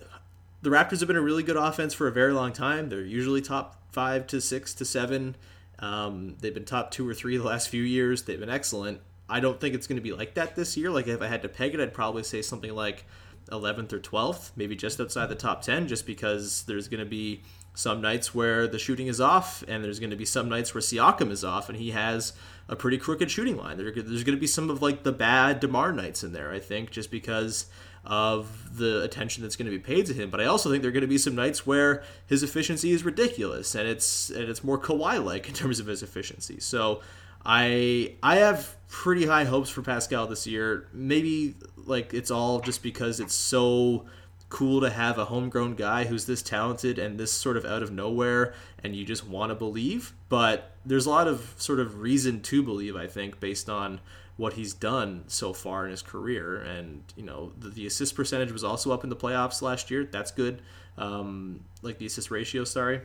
the 0.65 0.71
Raptors 0.71 0.99
have 0.99 1.07
been 1.07 1.15
a 1.15 1.21
really 1.21 1.43
good 1.43 1.57
offense 1.57 1.93
for 1.93 2.07
a 2.07 2.11
very 2.11 2.33
long 2.33 2.51
time. 2.51 2.89
They're 2.89 3.01
usually 3.01 3.39
top 3.39 3.79
five 3.91 4.25
to 4.27 4.41
six 4.41 4.73
to 4.73 4.83
seven. 4.83 5.35
Um, 5.77 6.37
they've 6.39 6.55
been 6.55 6.65
top 6.65 6.89
two 6.89 7.07
or 7.07 7.13
three 7.13 7.37
the 7.37 7.43
last 7.43 7.69
few 7.69 7.83
years. 7.83 8.23
They've 8.23 8.39
been 8.39 8.49
excellent. 8.49 8.99
I 9.29 9.41
don't 9.41 9.61
think 9.61 9.75
it's 9.75 9.85
going 9.85 9.97
to 9.97 10.01
be 10.01 10.11
like 10.11 10.33
that 10.33 10.55
this 10.55 10.75
year. 10.75 10.89
Like 10.89 11.07
if 11.07 11.21
I 11.21 11.27
had 11.27 11.43
to 11.43 11.49
peg 11.49 11.75
it, 11.75 11.79
I'd 11.79 11.93
probably 11.93 12.23
say 12.23 12.41
something 12.41 12.73
like 12.73 13.05
11th 13.51 13.93
or 13.93 13.99
12th, 13.99 14.53
maybe 14.55 14.75
just 14.75 14.99
outside 14.99 15.27
the 15.27 15.35
top 15.35 15.61
10, 15.61 15.87
just 15.87 16.07
because 16.07 16.63
there's 16.63 16.87
going 16.87 17.03
to 17.03 17.05
be 17.05 17.43
some 17.75 18.01
nights 18.01 18.33
where 18.33 18.67
the 18.67 18.79
shooting 18.79 19.05
is 19.05 19.21
off, 19.21 19.63
and 19.67 19.83
there's 19.83 19.99
going 19.99 20.09
to 20.09 20.15
be 20.15 20.25
some 20.25 20.49
nights 20.49 20.73
where 20.73 20.81
Siakam 20.81 21.29
is 21.29 21.43
off, 21.43 21.69
and 21.69 21.77
he 21.77 21.91
has 21.91 22.33
a 22.67 22.75
pretty 22.75 22.97
crooked 22.97 23.29
shooting 23.29 23.57
line. 23.57 23.77
There's 23.77 23.93
going 24.23 24.35
to 24.35 24.37
be 24.37 24.47
some 24.47 24.71
of 24.71 24.81
like 24.81 25.03
the 25.03 25.11
bad 25.11 25.59
Demar 25.59 25.91
nights 25.91 26.23
in 26.23 26.33
there, 26.33 26.51
I 26.51 26.59
think, 26.59 26.89
just 26.89 27.11
because 27.11 27.67
of 28.05 28.77
the 28.77 29.03
attention 29.03 29.43
that's 29.43 29.55
going 29.55 29.69
to 29.69 29.71
be 29.71 29.79
paid 29.79 30.05
to 30.07 30.13
him. 30.13 30.29
But 30.29 30.41
I 30.41 30.45
also 30.45 30.69
think 30.69 30.81
there 30.81 30.89
are 30.89 30.93
going 30.93 31.01
to 31.01 31.07
be 31.07 31.17
some 31.17 31.35
nights 31.35 31.65
where 31.65 32.03
his 32.27 32.43
efficiency 32.43 32.91
is 32.91 33.03
ridiculous, 33.03 33.75
and 33.75 33.87
it's 33.87 34.29
and 34.29 34.49
it's 34.49 34.63
more 34.63 34.79
Kawhi 34.79 35.23
like 35.23 35.47
in 35.47 35.53
terms 35.53 35.79
of 35.79 35.87
his 35.87 36.03
efficiency. 36.03 36.59
So 36.59 37.01
I 37.45 38.15
I 38.21 38.37
have 38.37 38.75
pretty 38.87 39.25
high 39.25 39.43
hopes 39.43 39.69
for 39.69 39.81
Pascal 39.81 40.27
this 40.27 40.47
year. 40.47 40.87
Maybe 40.93 41.55
like 41.77 42.13
it's 42.13 42.31
all 42.31 42.59
just 42.59 42.83
because 42.83 43.19
it's 43.19 43.35
so 43.35 44.05
cool 44.49 44.79
to 44.81 44.89
have 44.89 45.17
a 45.17 45.25
homegrown 45.25 45.75
guy 45.75 46.05
who's 46.05 46.25
this 46.25 46.41
talented 46.41 46.99
and 46.99 47.19
this 47.19 47.31
sort 47.31 47.57
of 47.57 47.65
out 47.65 47.81
of 47.81 47.91
nowhere 47.91 48.53
and 48.83 48.95
you 48.95 49.03
just 49.03 49.27
want 49.27 49.49
to 49.49 49.55
believe 49.55 50.13
but 50.29 50.71
there's 50.85 51.07
a 51.07 51.09
lot 51.09 51.27
of 51.27 51.53
sort 51.57 51.79
of 51.79 51.99
reason 51.99 52.39
to 52.39 52.61
believe 52.61 52.95
i 52.95 53.07
think 53.07 53.39
based 53.39 53.67
on 53.69 53.99
what 54.37 54.53
he's 54.53 54.73
done 54.73 55.23
so 55.27 55.53
far 55.53 55.85
in 55.85 55.91
his 55.91 56.01
career. 56.01 56.57
And 56.57 57.03
you 57.15 57.23
know, 57.23 57.51
the, 57.57 57.69
the 57.69 57.87
assist 57.87 58.15
percentage 58.15 58.51
was 58.51 58.63
also 58.63 58.91
up 58.91 59.03
in 59.03 59.09
the 59.09 59.15
playoffs 59.15 59.61
last 59.61 59.89
year. 59.89 60.07
That's 60.09 60.31
good. 60.31 60.61
Um, 60.97 61.61
like 61.81 61.97
the 61.97 62.05
assist 62.05 62.31
ratio, 62.31 62.63
sorry. 62.63 63.01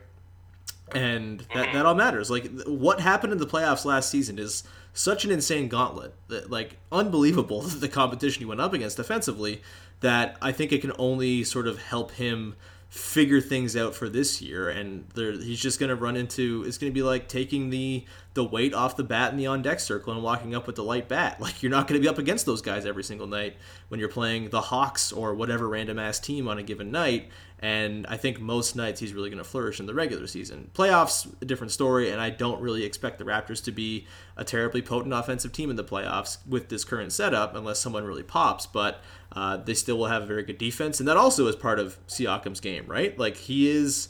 And 0.93 1.47
that, 1.55 1.73
that 1.73 1.87
all 1.87 1.95
matters. 1.95 2.31
Like 2.31 2.51
what 2.67 3.01
happened 3.01 3.33
in 3.33 3.39
the 3.39 3.47
playoffs 3.47 3.85
last 3.85 4.11
season 4.11 4.39
is 4.39 4.65
such 4.93 5.25
an 5.25 5.31
insane 5.31 5.69
gauntlet. 5.69 6.15
That, 6.29 6.51
like 6.51 6.79
unbelievable 6.91 7.61
the 7.63 7.89
competition 7.89 8.41
he 8.41 8.47
went 8.47 8.61
up 8.61 8.73
against 8.73 8.97
defensively. 8.97 9.63
That 10.01 10.37
I 10.41 10.51
think 10.53 10.73
it 10.73 10.81
can 10.81 10.93
only 10.99 11.45
sort 11.45 11.67
of 11.67 11.81
help 11.81 12.13
him 12.13 12.57
figure 12.91 13.41
things 13.41 13.77
out 13.77 13.95
for 13.95 14.09
this 14.09 14.43
year 14.43 14.69
and 14.69 15.05
he's 15.15 15.61
just 15.61 15.79
going 15.79 15.89
to 15.89 15.95
run 15.95 16.17
into 16.17 16.65
it's 16.67 16.77
going 16.77 16.91
to 16.91 16.95
be 16.95 17.05
like 17.05 17.29
taking 17.29 17.71
the 17.71 18.05
the 18.35 18.43
weight 18.43 18.75
off 18.75 18.97
the 18.97 19.05
bat 19.05 19.31
in 19.31 19.39
the 19.39 19.47
on 19.47 19.63
deck 19.63 19.79
circle 19.79 20.13
and 20.13 20.25
walking 20.25 20.57
up 20.57 20.67
with 20.67 20.75
the 20.75 20.83
light 20.83 21.09
bat 21.09 21.41
like 21.41 21.63
you're 21.63 21.71
not 21.71 21.87
going 21.87 22.01
to 22.01 22.03
be 22.03 22.09
up 22.09 22.19
against 22.19 22.47
those 22.47 22.61
guys 22.61 22.85
every 22.85 23.05
single 23.05 23.29
night 23.29 23.57
when 23.89 24.01
you're 24.01 24.09
playing 24.09 24.51
the 24.51 24.61
hawks 24.61 25.13
or 25.13 25.33
whatever 25.37 25.69
random 25.69 26.01
ass 26.01 26.19
team 26.19 26.49
on 26.49 26.59
a 26.59 26.65
given 26.65 26.91
night 26.91 27.31
and 27.63 28.07
I 28.09 28.17
think 28.17 28.41
most 28.41 28.75
nights 28.75 29.01
he's 29.01 29.13
really 29.13 29.29
going 29.29 29.43
to 29.43 29.49
flourish 29.49 29.81
in 29.81 29.87
the 29.87 29.93
regular 29.93 30.27
season. 30.27 30.71
Playoffs, 30.73 31.31
a 31.43 31.45
different 31.45 31.73
story, 31.73 32.11
and 32.11 32.19
I 32.19 32.31
don't 32.31 32.61
really 32.61 32.85
expect 32.85 33.19
the 33.19 33.25
Raptors 33.25 33.63
to 33.65 33.71
be 33.71 34.07
a 34.35 34.45
terribly 34.45 34.81
potent 34.81 35.13
offensive 35.13 35.53
team 35.53 35.69
in 35.69 35.77
the 35.77 35.85
playoffs 35.85 36.39
with 36.49 36.71
this 36.71 36.85
current 36.85 37.13
setup, 37.13 37.55
unless 37.55 37.79
someone 37.79 38.05
really 38.05 38.23
pops. 38.23 38.65
But 38.65 39.03
uh, 39.33 39.57
they 39.59 39.75
still 39.75 39.99
will 39.99 40.07
have 40.07 40.23
a 40.23 40.27
very 40.27 40.43
good 40.43 40.59
defense, 40.59 41.01
and 41.01 41.09
that 41.09 41.17
also 41.17 41.47
is 41.47 41.57
part 41.57 41.79
of 41.79 41.99
Siakam's 42.07 42.61
game, 42.61 42.87
right? 42.87 43.19
Like 43.19 43.37
he 43.37 43.71
is 43.71 44.09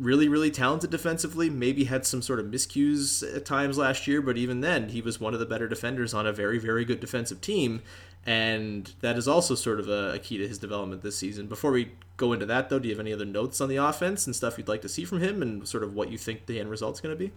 really, 0.00 0.28
really 0.28 0.50
talented 0.50 0.90
defensively. 0.90 1.48
Maybe 1.48 1.84
had 1.84 2.04
some 2.06 2.22
sort 2.22 2.40
of 2.40 2.46
miscues 2.46 3.22
at 3.36 3.44
times 3.44 3.78
last 3.78 4.06
year, 4.06 4.20
but 4.20 4.36
even 4.36 4.60
then, 4.60 4.88
he 4.88 5.00
was 5.00 5.20
one 5.20 5.34
of 5.34 5.40
the 5.40 5.46
better 5.46 5.68
defenders 5.68 6.14
on 6.14 6.26
a 6.26 6.32
very, 6.32 6.58
very 6.58 6.84
good 6.84 7.00
defensive 7.00 7.40
team 7.40 7.82
and 8.26 8.92
that 9.00 9.18
is 9.18 9.28
also 9.28 9.54
sort 9.54 9.78
of 9.78 9.88
a, 9.88 10.14
a, 10.14 10.18
key 10.18 10.38
to 10.38 10.48
his 10.48 10.58
development 10.58 11.02
this 11.02 11.16
season. 11.16 11.46
Before 11.46 11.70
we 11.70 11.92
go 12.16 12.32
into 12.32 12.46
that, 12.46 12.70
though, 12.70 12.78
do 12.78 12.88
you 12.88 12.94
have 12.94 13.00
any 13.00 13.12
other 13.12 13.26
notes 13.26 13.60
on 13.60 13.68
the 13.68 13.76
offense 13.76 14.26
and 14.26 14.34
stuff 14.34 14.56
you'd 14.56 14.68
like 14.68 14.82
to 14.82 14.88
see 14.88 15.04
from 15.04 15.20
him, 15.20 15.42
and 15.42 15.68
sort 15.68 15.82
of 15.82 15.94
what 15.94 16.10
you 16.10 16.16
think 16.16 16.46
the 16.46 16.58
end 16.58 16.70
result's 16.70 17.00
going 17.00 17.14
to 17.14 17.18
be? 17.18 17.32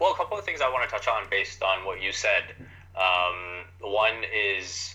Well, 0.00 0.12
a 0.12 0.16
couple 0.16 0.38
of 0.38 0.44
things 0.44 0.60
I 0.60 0.68
want 0.70 0.88
to 0.88 0.94
touch 0.94 1.08
on 1.08 1.24
based 1.30 1.62
on 1.62 1.84
what 1.84 2.00
you 2.00 2.10
said. 2.10 2.42
Um, 2.96 3.64
one 3.80 4.22
is, 4.34 4.93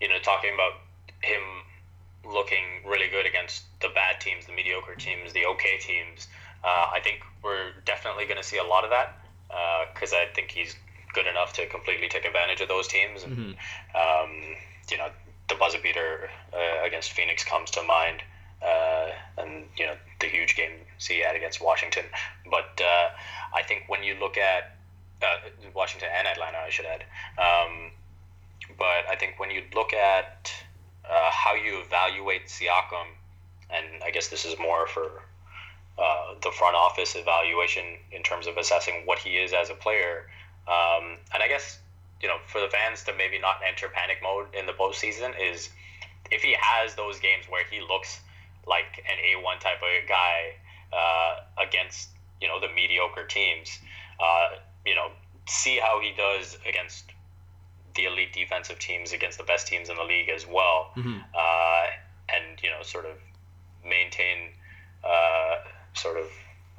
you 0.00 0.08
know, 0.08 0.18
talking 0.18 0.52
about 0.54 0.72
him 1.22 1.42
looking 2.24 2.64
really 2.86 3.08
good 3.08 3.26
against 3.26 3.64
the 3.80 3.88
bad 3.94 4.20
teams, 4.20 4.46
the 4.46 4.52
mediocre 4.52 4.94
teams, 4.94 5.32
the 5.32 5.46
okay 5.46 5.78
teams. 5.78 6.28
Uh, 6.64 6.88
I 6.92 7.00
think 7.02 7.20
we're 7.42 7.72
definitely 7.84 8.24
going 8.24 8.36
to 8.36 8.46
see 8.46 8.58
a 8.58 8.64
lot 8.64 8.84
of 8.84 8.90
that 8.90 9.16
because 9.94 10.12
uh, 10.12 10.16
I 10.16 10.26
think 10.34 10.50
he's 10.50 10.74
good 11.14 11.26
enough 11.26 11.52
to 11.54 11.66
completely 11.66 12.08
take 12.08 12.24
advantage 12.24 12.60
of 12.60 12.68
those 12.68 12.86
teams. 12.88 13.22
Mm-hmm. 13.22 13.52
Um, 13.96 14.56
you 14.90 14.98
know, 14.98 15.08
the 15.48 15.54
buzzer 15.56 15.78
beater 15.82 16.30
uh, 16.52 16.86
against 16.86 17.12
Phoenix 17.12 17.44
comes 17.44 17.70
to 17.72 17.82
mind, 17.82 18.22
uh, 18.62 19.08
and 19.38 19.64
you 19.76 19.86
know 19.86 19.94
the 20.20 20.26
huge 20.26 20.56
game 20.56 20.72
he 20.98 21.20
had 21.20 21.36
against 21.36 21.62
Washington. 21.62 22.04
But 22.50 22.80
uh, 22.80 23.08
I 23.54 23.62
think 23.62 23.84
when 23.88 24.02
you 24.02 24.16
look 24.20 24.36
at 24.38 24.76
uh, 25.22 25.48
Washington 25.74 26.08
and 26.16 26.26
Atlanta, 26.28 26.58
I 26.58 26.70
should 26.70 26.86
add. 26.86 27.04
Um, 27.38 27.90
but 28.80 29.06
I 29.08 29.14
think 29.14 29.38
when 29.38 29.52
you 29.52 29.62
look 29.76 29.94
at 29.94 30.52
uh, 31.08 31.30
how 31.30 31.54
you 31.54 31.80
evaluate 31.80 32.46
Siakam, 32.46 33.06
and 33.70 34.02
I 34.02 34.10
guess 34.10 34.26
this 34.28 34.44
is 34.44 34.58
more 34.58 34.88
for 34.88 35.22
uh, 35.96 36.34
the 36.42 36.50
front 36.50 36.74
office 36.74 37.14
evaluation 37.14 37.84
in 38.10 38.24
terms 38.24 38.48
of 38.48 38.56
assessing 38.56 39.02
what 39.04 39.20
he 39.20 39.36
is 39.36 39.52
as 39.52 39.70
a 39.70 39.74
player 39.74 40.26
um, 40.70 41.18
and 41.34 41.42
I 41.42 41.48
guess 41.48 41.78
you 42.22 42.28
know 42.28 42.36
for 42.46 42.60
the 42.60 42.68
fans 42.68 43.02
to 43.04 43.14
maybe 43.16 43.38
not 43.38 43.60
enter 43.66 43.88
panic 43.88 44.18
mode 44.22 44.46
in 44.54 44.66
the 44.66 44.72
postseason 44.72 45.34
is 45.40 45.70
if 46.30 46.42
he 46.42 46.54
has 46.60 46.94
those 46.94 47.18
games 47.18 47.46
where 47.48 47.64
he 47.70 47.80
looks 47.80 48.20
like 48.66 49.04
an 49.10 49.18
A 49.18 49.42
one 49.42 49.58
type 49.58 49.78
of 49.82 50.08
guy 50.08 50.54
uh, 50.92 51.40
against 51.58 52.10
you 52.40 52.48
know 52.48 52.60
the 52.60 52.68
mediocre 52.68 53.26
teams. 53.26 53.78
Uh, 54.22 54.56
you 54.84 54.94
know, 54.94 55.08
see 55.48 55.78
how 55.78 56.00
he 56.00 56.12
does 56.16 56.58
against 56.68 57.04
the 58.00 58.10
elite 58.10 58.32
defensive 58.32 58.78
teams, 58.78 59.12
against 59.12 59.38
the 59.38 59.44
best 59.44 59.66
teams 59.66 59.88
in 59.90 59.96
the 59.96 60.04
league 60.04 60.28
as 60.28 60.46
well, 60.46 60.90
mm-hmm. 60.96 61.18
uh, 61.34 61.86
and 62.34 62.62
you 62.62 62.70
know, 62.70 62.82
sort 62.82 63.04
of 63.04 63.16
maintain 63.84 64.48
uh, 65.04 65.56
sort 65.94 66.16
of 66.16 66.26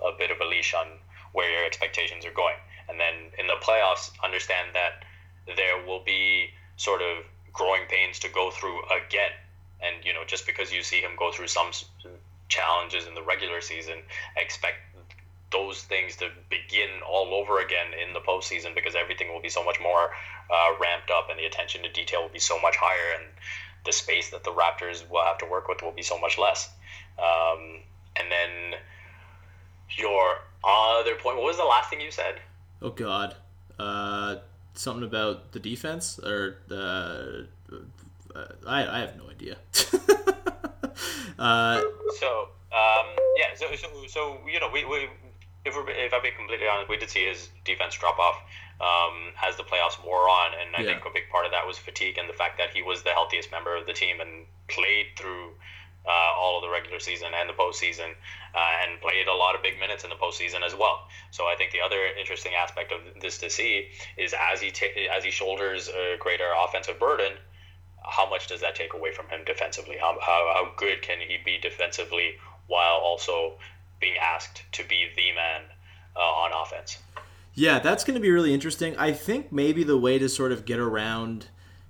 a 0.03 0.17
bit 0.17 0.31
of 0.31 0.39
a 0.41 0.45
leash 0.45 0.73
on 0.73 0.87
where 1.33 1.49
your 1.51 1.65
expectations 1.65 2.25
are 2.25 2.33
going 2.33 2.55
and 2.91 2.99
then 2.99 3.31
in 3.39 3.47
the 3.47 3.55
playoffs 3.63 4.11
understand 4.23 4.67
that 4.73 5.03
there 5.55 5.83
will 5.85 6.03
be 6.03 6.49
sort 6.75 7.01
of 7.01 7.23
growing 7.53 7.83
pains 7.87 8.19
to 8.19 8.29
go 8.29 8.51
through 8.51 8.81
again. 8.91 9.31
And 9.81 10.03
you 10.05 10.13
know, 10.13 10.23
just 10.27 10.45
because 10.45 10.71
you 10.71 10.83
see 10.83 10.99
him 10.99 11.11
go 11.17 11.31
through 11.31 11.47
some 11.47 11.71
challenges 12.49 13.07
in 13.07 13.15
the 13.15 13.23
regular 13.23 13.61
season, 13.61 13.99
expect 14.35 14.77
those 15.51 15.81
things 15.83 16.15
to 16.17 16.29
begin 16.49 16.89
all 17.07 17.33
over 17.33 17.59
again 17.59 17.87
in 17.93 18.13
the 18.13 18.19
postseason 18.19 18.73
because 18.73 18.95
everything 18.95 19.31
will 19.33 19.41
be 19.41 19.49
so 19.49 19.63
much 19.63 19.79
more 19.81 20.11
uh, 20.49 20.69
ramped 20.79 21.11
up 21.11 21.29
and 21.29 21.37
the 21.37 21.45
attention 21.45 21.83
to 21.83 21.91
detail 21.91 22.21
will 22.21 22.29
be 22.29 22.39
so 22.39 22.59
much 22.61 22.75
higher 22.77 23.19
and 23.19 23.25
the 23.85 23.91
space 23.91 24.29
that 24.29 24.43
the 24.43 24.51
Raptors 24.51 25.09
will 25.09 25.23
have 25.23 25.37
to 25.39 25.45
work 25.45 25.67
with 25.67 25.81
will 25.81 25.91
be 25.91 26.03
so 26.03 26.17
much 26.19 26.37
less. 26.37 26.69
Um, 27.17 27.79
and 28.15 28.31
then 28.31 28.79
your 29.89 30.37
other 30.63 31.15
point, 31.15 31.37
what 31.37 31.45
was 31.45 31.57
the 31.57 31.65
last 31.65 31.89
thing 31.89 32.01
you 32.01 32.11
said? 32.11 32.35
Oh 32.81 32.89
God, 32.89 33.35
uh, 33.79 34.37
something 34.73 35.03
about 35.03 35.51
the 35.51 35.59
defense 35.59 36.19
or 36.19 36.57
the. 36.67 37.47
Uh, 38.33 38.45
I, 38.65 38.97
I 38.97 38.99
have 38.99 39.17
no 39.17 39.29
idea. 39.29 39.57
uh, 41.39 41.81
so 42.19 42.49
um, 42.71 43.05
yeah, 43.35 43.53
so, 43.55 43.67
so 43.75 43.87
so 44.07 44.37
you 44.49 44.59
know 44.59 44.69
we, 44.71 44.85
we 44.85 45.09
if 45.65 45.75
we're 45.75 45.89
if 45.89 46.13
I 46.13 46.19
be 46.19 46.31
completely 46.31 46.67
honest, 46.67 46.89
we 46.89 46.97
did 46.97 47.09
see 47.09 47.25
his 47.25 47.49
defense 47.65 47.95
drop 47.95 48.17
off 48.19 48.37
um, 48.79 49.33
as 49.45 49.57
the 49.57 49.63
playoffs 49.63 50.03
wore 50.03 50.27
on, 50.29 50.53
and 50.59 50.75
I 50.75 50.81
Yeah. 50.81 50.93
think 50.93 51.05
a 51.05 51.11
big 51.13 51.29
part 51.29 51.45
of 51.45 51.51
that 51.51 51.67
was 51.67 51.77
fatigue 51.77 52.17
and 52.17 52.27
the 52.27 52.33
fact 52.33 52.57
that 52.57 52.71
he 52.71 52.81
was 52.81 53.03
the 53.03 53.11
healthiest 53.11 53.51
member 53.51 53.75
of 53.75 53.85
the 53.85 53.93
team 53.93 54.19
and 54.21 54.45
played 54.67 55.07
through 55.17 55.53
uh, 56.03 56.09
all 56.35 56.57
of 56.57 56.63
the 56.63 56.69
regular 56.69 56.99
season 56.99 57.31
and 57.35 57.47
the 57.47 57.53
postseason, 57.53 58.09
uh, 58.55 58.71
and 58.81 58.99
played 59.01 59.27
a 59.27 59.33
lot 59.35 59.53
of 59.53 59.61
big 59.61 59.79
minutes 59.79 60.03
in 60.03 60.09
the 60.09 60.15
postseason 60.15 60.65
as 60.65 60.73
well. 60.73 61.07
So 61.29 61.45
I 61.45 61.55
think 61.55 61.71
the 61.71 61.81
other 61.81 62.07
interesting 62.19 62.53
aspect 62.55 62.91
of 62.91 63.01
this 63.21 63.37
to 63.37 63.51
see 63.51 63.89
is 64.17 64.33
as 64.33 64.59
he 64.61 64.71
ta- 64.71 64.97
as 65.15 65.23
he 65.23 65.29
shoulders 65.29 65.89
a 65.89 66.17
greater 66.17 66.51
offensive 66.57 66.97
burden, 66.97 67.33
how 68.03 68.27
much 68.27 68.47
does 68.47 68.61
that 68.61 68.73
take 68.73 68.95
away 68.95 69.11
from 69.11 69.27
him 69.29 69.41
defensively? 69.45 69.95
How, 69.97 70.17
how, 70.19 70.51
how 70.55 70.71
good 70.75 71.03
can 71.03 71.19
he 71.19 71.37
be 71.45 71.59
defensively 71.59 72.33
while 72.65 72.95
also 72.95 73.59
being 74.01 74.15
asked 74.21 74.63
to 74.73 74.83
be 74.83 75.07
the 75.15 75.31
man 75.33 75.61
uh, 76.15 76.19
on 76.19 76.51
offense? 76.53 76.97
Yeah, 77.53 77.79
that's 77.79 78.03
going 78.03 78.15
to 78.15 78.21
be 78.21 78.31
really 78.31 78.53
interesting. 78.53 78.97
I 78.97 79.13
think 79.13 79.51
maybe 79.51 79.83
the 79.83 79.97
way 79.97 80.17
to 80.19 80.27
sort 80.27 80.51
of 80.51 80.65
get 80.65 80.79
around 80.79 81.47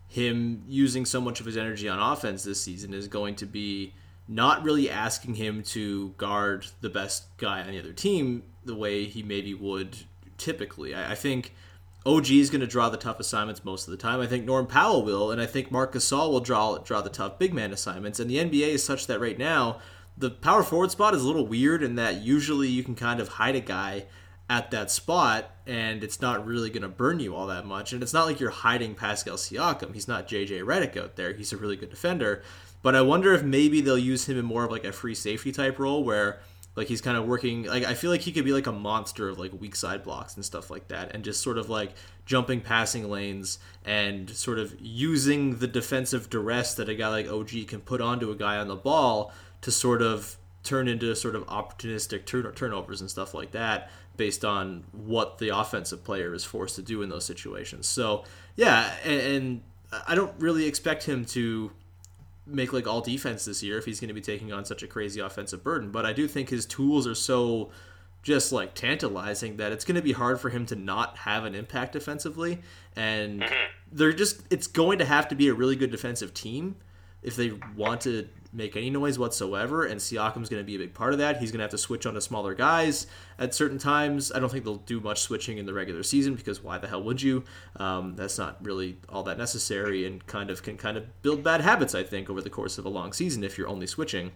him 0.07 0.64
using 0.68 1.05
so 1.05 1.22
much 1.22 1.39
of 1.39 1.45
his 1.45 1.55
energy 1.55 1.88
on 1.88 1.97
offense 1.97 2.43
this 2.43 2.62
season 2.62 2.93
is 2.93 3.07
going 3.07 3.36
to 3.36 3.45
be 3.45 3.93
not 4.28 4.64
really 4.64 4.89
asking 4.89 5.36
him 5.36 5.64
to 5.64 6.09
guard 6.18 6.68
the 6.82 6.89
best 6.89 7.26
guy 7.38 7.62
on 7.62 7.72
the 7.72 7.80
other 7.80 7.93
team 7.93 8.43
the 8.66 8.76
way 8.76 9.05
he 9.05 9.24
maybe 9.24 9.53
would 9.53 9.97
typically. 10.38 10.93
I, 10.93 11.12
I 11.12 11.16
think 11.16 11.53
OG 12.05 12.32
is 12.32 12.49
going 12.49 12.62
to 12.62 12.68
draw 12.68 12.89
the 12.89 12.97
tough 12.97 13.20
assignments 13.20 13.64
most 13.64 13.88
of 13.88 13.91
the 13.91 13.97
time. 13.97 14.20
I 14.20 14.28
think 14.28 14.45
Norm 14.45 14.68
Powell 14.68 15.05
will, 15.05 15.32
and 15.32 15.39
I 15.39 15.45
think 15.45 15.72
Marc 15.72 15.93
Gasol 15.93 16.32
will 16.32 16.39
draw 16.39 16.78
draw 16.80 17.01
the 17.01 17.09
tough 17.09 17.38
big 17.38 17.53
man 17.53 17.72
assignments. 17.72 18.20
And 18.20 18.30
the 18.30 18.38
NBA 18.38 18.70
is 18.70 18.84
such 18.84 19.07
that 19.07 19.20
right 19.22 19.38
now 19.38 19.80
the 20.18 20.30
power 20.30 20.64
forward 20.64 20.91
spot 20.91 21.14
is 21.14 21.24
a 21.24 21.28
little 21.28 21.47
weird 21.47 21.84
in 21.84 21.95
that 21.95 22.22
usually 22.22 22.68
you 22.68 22.84
can 22.84 22.95
kind 22.95 23.20
of 23.20 23.28
hide 23.28 23.55
a 23.55 23.62
guy 23.62 24.05
at 24.49 24.70
that 24.72 24.91
spot 24.91 25.49
and 25.66 26.03
it's 26.03 26.20
not 26.20 26.45
really 26.45 26.70
going 26.70 26.82
to 26.82 26.89
burn 26.89 27.22
you 27.22 27.34
all 27.34 27.47
that 27.47 27.66
much. 27.66 27.93
And 27.93 28.03
it's 28.03 28.14
not 28.14 28.26
like 28.26 28.39
you're 28.39 28.49
hiding 28.49 28.95
Pascal 28.95 29.38
Siakam. 29.38 29.93
He's 29.93 30.09
not 30.09 30.28
JJ 30.28 30.64
Redick 30.64 30.97
out 30.97 31.16
there. 31.16 31.32
He's 31.34 31.53
a 31.53 31.57
really 31.57 31.78
good 31.78 31.89
defender. 31.89 32.43
But 32.82 32.95
I 32.95 33.01
wonder 33.01 33.34
if 33.34 33.43
maybe 33.43 33.80
they'll 33.80 33.97
use 33.97 34.28
him 34.28 34.38
in 34.38 34.45
more 34.45 34.66
of 34.66 34.72
like 34.72 34.84
a 34.84 34.91
free 34.91 35.16
safety 35.16 35.51
type 35.51 35.80
role 35.80 36.03
where 36.03 36.41
like 36.76 36.88
he's 36.88 37.01
kind 37.01 37.18
of 37.18 37.26
working 37.26 37.64
like 37.64 37.84
I 37.84 37.93
feel 37.93 38.12
like 38.12 38.22
he 38.22 38.32
could 38.32 38.45
be 38.45 38.53
like 38.53 38.68
a 38.68 38.72
monster 38.72 39.30
of 39.30 39.38
like 39.38 39.51
weak 39.59 39.76
side 39.76 40.03
blocks 40.03 40.36
and 40.36 40.45
stuff 40.45 40.70
like 40.70 40.88
that 40.88 41.14
and 41.14 41.24
just 41.24 41.41
sort 41.41 41.57
of 41.57 41.70
like 41.70 41.91
jumping 42.26 42.62
passing 42.62 43.09
lanes 43.09 43.59
and 43.86 44.30
sort 44.30 44.57
of 44.57 44.76
using 44.80 45.57
the 45.57 45.68
defensive 45.68 46.30
duress 46.30 46.74
that 46.76 46.88
a 46.88 46.95
guy 46.95 47.09
like 47.09 47.28
OG 47.28 47.68
can 47.68 47.82
put 47.82 47.99
onto 47.99 48.32
a 48.32 48.36
guy 48.36 48.57
on 48.57 48.68
the 48.68 48.76
ball 48.76 49.34
to 49.62 49.72
sort 49.72 50.01
of 50.01 50.38
turn 50.64 50.88
into 50.88 51.16
sort 51.16 51.36
of 51.36 51.45
opportunistic 51.47 52.26
turn- 52.26 52.51
turnovers 52.53 53.01
and 53.01 53.09
stuff 53.09 53.34
like 53.34 53.51
that 53.51 53.89
based 54.18 54.45
on 54.45 54.84
what 54.91 55.38
the 55.39 55.49
offensive 55.49 56.03
player 56.03 56.34
is 56.34 56.43
forced 56.43 56.76
to 56.76 56.82
do 56.82 57.01
in 57.01 57.09
those 57.09 57.26
situations. 57.26 57.88
So, 57.88 58.24
yeah, 58.55 58.93
and, 59.03 59.22
and 59.22 59.62
I 60.07 60.16
don't 60.16 60.34
really 60.39 60.66
expect 60.66 61.05
him 61.05 61.26
to 61.26 61.72
make 62.45 62.74
like 62.74 62.88
all 62.88 63.01
defense 63.01 63.45
this 63.45 63.64
year 63.64 63.78
if 63.78 63.86
he's 63.86 63.99
going 63.99 64.09
to 64.09 64.14
be 64.14 64.22
taking 64.22 64.51
on 64.51 64.66
such 64.66 64.84
a 64.84 64.88
crazy 64.88 65.20
offensive 65.20 65.64
burden, 65.64 65.91
but 65.91 66.05
I 66.05 66.14
do 66.14 66.28
think 66.28 66.49
his 66.49 66.66
tools 66.66 67.07
are 67.07 67.16
so 67.16 67.72
just 68.24 68.51
like 68.51 68.76
tantalizing 68.76 69.57
that 69.57 69.72
it's 69.72 69.86
going 69.86 69.95
to 69.95 70.01
be 70.01 70.12
hard 70.12 70.39
for 70.39 70.49
him 70.49 70.66
to 70.68 70.76
not 70.76 71.18
have 71.18 71.43
an 71.43 71.55
impact 71.55 71.93
defensively 71.93 72.59
and 72.95 73.41
mm-hmm. 73.41 73.53
they're 73.91 74.14
just 74.14 74.41
it's 74.51 74.68
going 74.68 74.99
to 74.99 75.05
have 75.05 75.28
to 75.28 75.36
be 75.36 75.47
a 75.47 75.53
really 75.53 75.76
good 75.76 75.89
defensive 75.89 76.32
team 76.34 76.76
if 77.24 77.36
they 77.36 77.51
want 77.76 78.01
to 78.01 78.28
make 78.54 78.76
any 78.76 78.89
noise 78.89 79.18
whatsoever 79.18 79.86
and 79.86 79.99
Siakam's 79.99 80.49
going 80.49 80.62
to 80.62 80.66
be 80.66 80.76
a 80.76 80.80
big 80.80 80.93
part 80.93 81.14
of 81.14 81.20
that. 81.20 81.38
He's 81.38 81.52
going 81.52 81.60
to 81.60 81.64
have 81.64 81.72
to 81.72 81.78
switch 81.78 82.06
on 82.06 82.14
to 82.16 82.22
smaller 82.22 82.54
guys 82.54 83.08
at 83.39 83.54
certain 83.56 83.78
times. 83.78 84.32
I 84.32 84.39
don't 84.39 84.52
think 84.52 84.66
they'll 84.66 84.76
do 84.76 84.99
much 84.99 85.22
switching 85.22 85.58
in 85.58 85.66
the 85.66 85.74
regular 85.74 86.04
season 86.04 86.36
because 86.36 86.64
why 86.64 86.78
the 86.78 86.88
hell 86.88 87.04
would 87.04 87.22
you? 87.22 87.43
Um, 87.78 88.16
that's 88.16 88.38
not 88.38 88.64
really 88.64 88.97
all 89.10 89.24
that 89.24 89.38
necessary 89.38 90.06
and 90.06 90.26
kind 90.28 90.49
of 90.49 90.64
can 90.64 90.78
kind 90.78 90.97
of 90.97 91.22
build 91.22 91.43
bad 91.43 91.62
habits 91.62 91.95
I 91.95 92.04
think 92.04 92.30
over 92.30 92.41
the 92.41 92.49
course 92.49 92.78
of 92.78 92.86
a 92.86 92.89
long 92.89 93.14
season 93.14 93.43
if 93.43 93.58
you're 93.58 93.70
only 93.70 93.88
switching. 93.88 94.32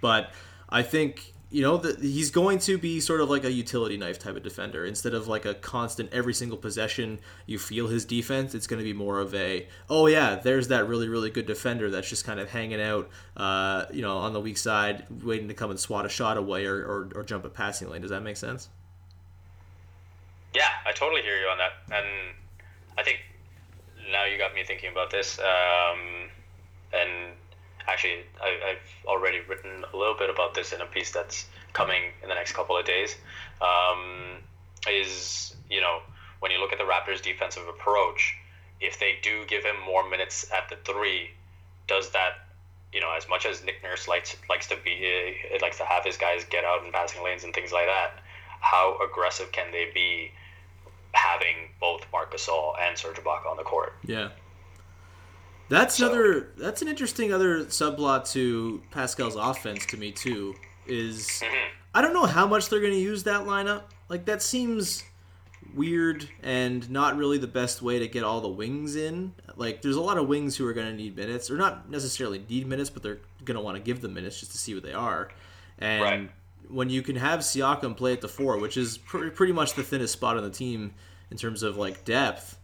But 0.00 0.30
I 0.68 0.82
think 0.82 1.33
you 1.54 1.62
know 1.62 1.76
that 1.76 2.00
he's 2.00 2.32
going 2.32 2.58
to 2.58 2.76
be 2.76 2.98
sort 2.98 3.20
of 3.20 3.30
like 3.30 3.44
a 3.44 3.52
utility 3.52 3.96
knife 3.96 4.18
type 4.18 4.34
of 4.34 4.42
defender 4.42 4.84
instead 4.84 5.14
of 5.14 5.28
like 5.28 5.44
a 5.44 5.54
constant 5.54 6.12
every 6.12 6.34
single 6.34 6.58
possession 6.58 7.20
you 7.46 7.60
feel 7.60 7.86
his 7.86 8.04
defense. 8.04 8.56
It's 8.56 8.66
going 8.66 8.80
to 8.80 8.84
be 8.84 8.92
more 8.92 9.20
of 9.20 9.32
a 9.36 9.68
oh 9.88 10.08
yeah, 10.08 10.34
there's 10.34 10.66
that 10.68 10.88
really 10.88 11.06
really 11.08 11.30
good 11.30 11.46
defender 11.46 11.92
that's 11.92 12.08
just 12.08 12.24
kind 12.24 12.40
of 12.40 12.50
hanging 12.50 12.80
out, 12.80 13.08
uh, 13.36 13.84
you 13.92 14.02
know, 14.02 14.16
on 14.16 14.32
the 14.32 14.40
weak 14.40 14.58
side, 14.58 15.06
waiting 15.22 15.46
to 15.46 15.54
come 15.54 15.70
and 15.70 15.78
swat 15.78 16.04
a 16.04 16.08
shot 16.08 16.36
away 16.36 16.66
or, 16.66 16.74
or, 16.74 17.10
or 17.14 17.22
jump 17.22 17.44
a 17.44 17.48
passing 17.48 17.88
lane. 17.88 18.00
Does 18.00 18.10
that 18.10 18.24
make 18.24 18.36
sense? 18.36 18.68
Yeah, 20.56 20.70
I 20.84 20.90
totally 20.90 21.22
hear 21.22 21.38
you 21.40 21.46
on 21.46 21.58
that, 21.58 21.72
and 21.96 22.34
I 22.98 23.04
think 23.04 23.20
now 24.10 24.24
you 24.24 24.38
got 24.38 24.54
me 24.54 24.64
thinking 24.64 24.90
about 24.90 25.12
this. 25.12 25.38
Um, 25.38 26.30
actually, 27.94 28.24
I, 28.42 28.72
I've 28.72 29.06
already 29.06 29.38
written 29.48 29.84
a 29.92 29.96
little 29.96 30.16
bit 30.18 30.28
about 30.28 30.54
this 30.54 30.72
in 30.72 30.80
a 30.80 30.86
piece 30.86 31.12
that's 31.12 31.46
coming 31.72 32.02
in 32.22 32.28
the 32.28 32.34
next 32.34 32.52
couple 32.52 32.76
of 32.76 32.84
days. 32.84 33.16
Um, 33.62 34.42
is 34.90 35.54
you 35.70 35.80
know 35.80 36.00
when 36.40 36.50
you 36.50 36.60
look 36.60 36.72
at 36.72 36.78
the 36.78 36.84
Raptors' 36.84 37.22
defensive 37.22 37.66
approach, 37.68 38.34
if 38.80 38.98
they 38.98 39.18
do 39.22 39.46
give 39.46 39.64
him 39.64 39.76
more 39.86 40.08
minutes 40.08 40.50
at 40.52 40.68
the 40.68 40.76
three, 40.90 41.30
does 41.86 42.10
that 42.10 42.32
you 42.92 43.00
know 43.00 43.14
as 43.16 43.28
much 43.28 43.46
as 43.46 43.64
Nick 43.64 43.82
Nurse 43.82 44.08
likes 44.08 44.36
likes 44.50 44.66
to 44.68 44.76
be 44.84 45.38
uh, 45.54 45.58
likes 45.62 45.78
to 45.78 45.84
have 45.84 46.04
his 46.04 46.16
guys 46.16 46.44
get 46.50 46.64
out 46.64 46.84
in 46.84 46.90
passing 46.90 47.22
lanes 47.22 47.44
and 47.44 47.54
things 47.54 47.70
like 47.70 47.86
that? 47.86 48.18
How 48.60 48.98
aggressive 49.04 49.52
can 49.52 49.70
they 49.70 49.90
be 49.94 50.32
having 51.12 51.70
both 51.80 52.04
Marc 52.12 52.34
Gasol 52.34 52.74
and 52.80 52.98
Serge 52.98 53.16
Ibaka 53.18 53.46
on 53.46 53.56
the 53.56 53.62
court? 53.62 53.94
Yeah. 54.04 54.30
That's 55.68 55.96
So- 55.96 56.06
another. 56.06 56.48
That's 56.56 56.82
an 56.82 56.88
interesting 56.88 57.32
other 57.32 57.64
subplot 57.64 58.30
to 58.32 58.82
Pascal's 58.90 59.36
offense 59.36 59.86
to 59.86 59.96
me 59.96 60.12
too. 60.12 60.54
Is 60.86 61.26
mm-hmm. 61.42 61.68
I 61.94 62.02
don't 62.02 62.12
know 62.12 62.26
how 62.26 62.46
much 62.46 62.68
they're 62.68 62.80
going 62.80 62.92
to 62.92 62.98
use 62.98 63.22
that 63.24 63.42
lineup. 63.42 63.82
Like 64.08 64.26
that 64.26 64.42
seems 64.42 65.02
weird 65.74 66.28
and 66.42 66.88
not 66.90 67.16
really 67.16 67.38
the 67.38 67.46
best 67.48 67.82
way 67.82 67.98
to 67.98 68.06
get 68.06 68.22
all 68.22 68.40
the 68.40 68.48
wings 68.48 68.94
in. 68.96 69.32
Like 69.56 69.82
there's 69.82 69.96
a 69.96 70.00
lot 70.00 70.18
of 70.18 70.28
wings 70.28 70.56
who 70.56 70.66
are 70.66 70.72
going 70.72 70.86
to 70.88 70.94
need 70.94 71.16
minutes, 71.16 71.50
or 71.50 71.56
not 71.56 71.90
necessarily 71.90 72.44
need 72.48 72.66
minutes, 72.66 72.90
but 72.90 73.02
they're 73.02 73.20
going 73.44 73.56
to 73.56 73.60
want 73.62 73.76
to 73.76 73.82
give 73.82 74.00
them 74.00 74.14
minutes 74.14 74.40
just 74.40 74.52
to 74.52 74.58
see 74.58 74.74
what 74.74 74.82
they 74.82 74.92
are. 74.92 75.30
And 75.78 76.02
Right. 76.02 76.30
when 76.68 76.90
you 76.90 77.02
can 77.02 77.16
have 77.16 77.40
Siakam 77.40 77.96
play 77.96 78.12
at 78.12 78.20
the 78.20 78.28
four, 78.28 78.58
which 78.58 78.76
is 78.76 78.98
pr- 78.98 79.28
pretty 79.28 79.52
much 79.52 79.74
the 79.74 79.82
thinnest 79.82 80.12
spot 80.12 80.36
on 80.36 80.42
the 80.44 80.50
team 80.50 80.92
in 81.30 81.36
terms 81.36 81.62
of 81.62 81.76
like 81.76 82.04
depth, 82.04 82.58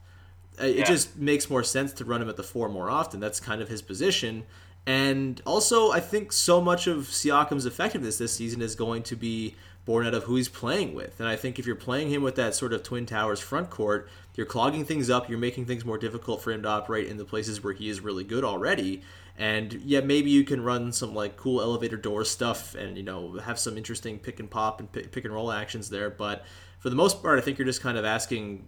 Uh, 0.61 0.67
it 0.67 0.77
Yeah. 0.77 0.85
just 0.85 1.17
makes 1.17 1.49
more 1.49 1.65
sense 1.65 1.93
to 1.95 2.05
run 2.05 2.21
him 2.23 2.29
at 2.29 2.37
the 2.37 2.43
four 2.43 2.69
more 2.69 2.91
often. 2.91 3.21
That's 3.21 3.41
kind 3.41 3.63
of 3.63 3.69
his 3.69 3.83
position. 3.83 4.45
And 4.87 5.41
also, 5.45 5.91
I 5.91 6.01
think 6.01 6.33
so 6.33 6.61
much 6.61 6.87
of 6.87 7.05
Siakam's 7.09 7.67
effectiveness 7.67 8.19
this 8.19 8.33
season 8.33 8.63
is 8.63 8.75
going 8.75 9.03
to 9.05 9.17
be 9.17 9.55
born 9.85 10.07
out 10.07 10.15
of 10.15 10.25
who 10.25 10.37
he's 10.37 10.49
playing 10.49 10.95
with. 10.95 11.19
And 11.21 11.29
I 11.29 11.37
think 11.37 11.59
if 11.59 11.67
you're 11.67 11.77
playing 11.77 12.11
him 12.11 12.23
with 12.23 12.35
that 12.37 12.55
sort 12.55 12.73
of 12.73 12.83
Twin 12.83 13.07
Towers 13.07 13.41
front 13.41 13.71
court, 13.71 14.09
you're 14.37 14.47
clogging 14.47 14.85
things 14.85 15.11
up, 15.11 15.29
you're 15.29 15.39
making 15.39 15.67
things 15.67 15.85
more 15.85 15.99
difficult 15.99 16.43
for 16.43 16.53
him 16.53 16.63
to 16.63 16.69
operate 16.69 17.09
in 17.09 17.17
the 17.17 17.25
places 17.25 17.63
where 17.63 17.73
he 17.73 17.89
is 17.89 18.01
really 18.01 18.25
good 18.25 18.45
already. 18.45 19.03
And 19.37 19.73
yeah, 19.85 20.01
maybe 20.01 20.31
you 20.31 20.45
can 20.45 20.63
run 20.63 20.93
some 20.93 21.15
like 21.15 21.37
cool 21.37 21.61
elevator 21.61 21.97
door 21.97 22.25
stuff 22.25 22.75
and, 22.75 22.97
you 22.97 23.03
know, 23.03 23.39
have 23.39 23.59
some 23.59 23.77
interesting 23.77 24.19
pick 24.19 24.39
and 24.39 24.51
pop 24.51 24.81
and 24.81 24.91
pick, 24.93 25.13
pick 25.13 25.25
and 25.25 25.33
roll 25.35 25.51
actions 25.51 25.89
there. 25.91 26.11
But 26.11 26.45
for 26.81 26.91
the 26.91 26.97
most 26.97 27.23
part, 27.23 27.39
I 27.39 27.43
think 27.43 27.59
you're 27.59 27.67
just 27.67 27.83
kind 27.83 27.97
of 27.97 28.05
asking 28.05 28.67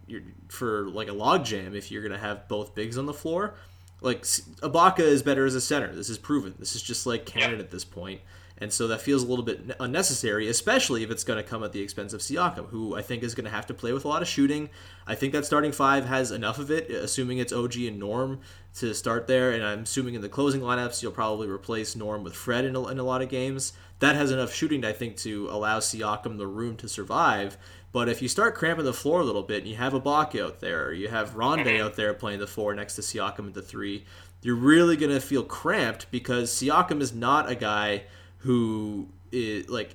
for 0.49 0.89
like 0.91 1.09
a 1.09 1.13
logjam 1.13 1.75
if 1.75 1.91
you're 1.91 2.03
going 2.03 2.13
to 2.13 2.19
have 2.19 2.47
both 2.47 2.75
bigs 2.75 2.97
on 2.97 3.07
the 3.07 3.15
floor. 3.15 3.55
Like 4.01 4.23
Ibaka 4.23 5.01
is 5.01 5.23
better 5.23 5.47
as 5.47 5.55
a 5.55 5.61
center. 5.61 5.95
This 5.95 6.11
is 6.11 6.19
proven. 6.19 6.55
This 6.59 6.75
is 6.77 6.83
just 6.83 7.07
like 7.07 7.25
canon 7.27 7.53
Yeah. 7.59 7.65
at 7.65 7.71
this 7.71 7.85
point. 7.85 8.21
And 8.59 8.73
so 8.73 8.87
that 8.89 9.01
feels 9.01 9.25
a 9.25 9.27
little 9.27 9.45
bit 9.45 9.75
unnecessary, 9.81 10.47
especially 10.47 11.03
if 11.03 11.11
it's 11.11 11.25
going 11.25 11.43
to 11.43 11.49
come 11.49 11.65
at 11.65 11.73
the 11.73 11.81
expense 11.81 12.13
of 12.13 12.21
Siakam, 12.21 12.69
who 12.69 12.95
I 12.95 13.03
think 13.03 13.25
is 13.25 13.35
going 13.35 13.47
to 13.47 13.51
have 13.51 13.67
to 13.67 13.75
play 13.75 13.93
with 13.93 14.05
a 14.05 14.09
lot 14.09 14.23
of 14.23 14.29
shooting. 14.29 14.69
I 15.05 15.17
think 15.17 15.33
that 15.33 15.45
starting 15.45 15.73
five 15.73 16.05
has 16.05 16.31
enough 16.31 16.61
of 16.61 16.71
it, 16.71 16.89
assuming 16.89 17.39
it's 17.39 17.53
OG 17.53 17.77
and 17.79 17.99
Norm 17.99 18.41
to 18.77 18.95
start 18.95 19.27
there. 19.27 19.51
And 19.51 19.65
I'm 19.65 19.81
assuming 19.81 20.15
in 20.15 20.21
the 20.21 20.29
closing 20.29 20.61
lineups, 20.61 21.03
you'll 21.03 21.11
probably 21.11 21.49
replace 21.49 21.97
Norm 21.97 22.23
with 22.23 22.37
Fred 22.37 22.65
in 22.65 22.77
a, 22.77 22.87
in 22.89 23.01
a 23.01 23.05
lot 23.05 23.21
of 23.23 23.29
games. 23.29 23.73
That 23.99 24.15
has 24.15 24.31
enough 24.31 24.55
shooting, 24.55 24.85
I 24.85 24.93
think, 24.93 25.17
to 25.19 25.49
allow 25.51 25.81
Siakam 25.81 26.39
the 26.39 26.47
room 26.47 26.77
to 26.77 26.89
survive. 26.89 27.57
But 27.93 28.09
if 28.09 28.23
you 28.23 28.29
start 28.29 28.55
cramping 28.55 28.87
the 28.87 28.93
floor 28.93 29.21
a 29.21 29.25
little 29.25 29.43
bit 29.43 29.59
and 29.59 29.69
you 29.69 29.77
have 29.77 29.93
Ibaka 29.93 30.43
out 30.43 30.61
there, 30.61 30.87
or 30.87 30.93
you 30.93 31.09
have 31.09 31.35
Rondae 31.35 31.67
mm-hmm. 31.67 31.85
out 31.85 31.95
there 31.95 32.15
playing 32.15 32.41
the 32.41 32.47
four 32.47 32.75
next 32.75 32.97
to 32.97 33.03
Siakam 33.03 33.49
at 33.49 33.55
the 33.55 33.63
three, 33.63 34.05
you're 34.41 34.57
really 34.57 34.97
going 34.97 35.13
to 35.13 35.21
feel 35.21 35.43
cramped 35.43 36.11
because 36.11 36.51
Siakam 36.51 37.01
is 37.03 37.13
not 37.13 37.51
a 37.51 37.55
guy 37.55 38.05
who 38.39 39.09
is 39.31 39.69
like 39.69 39.95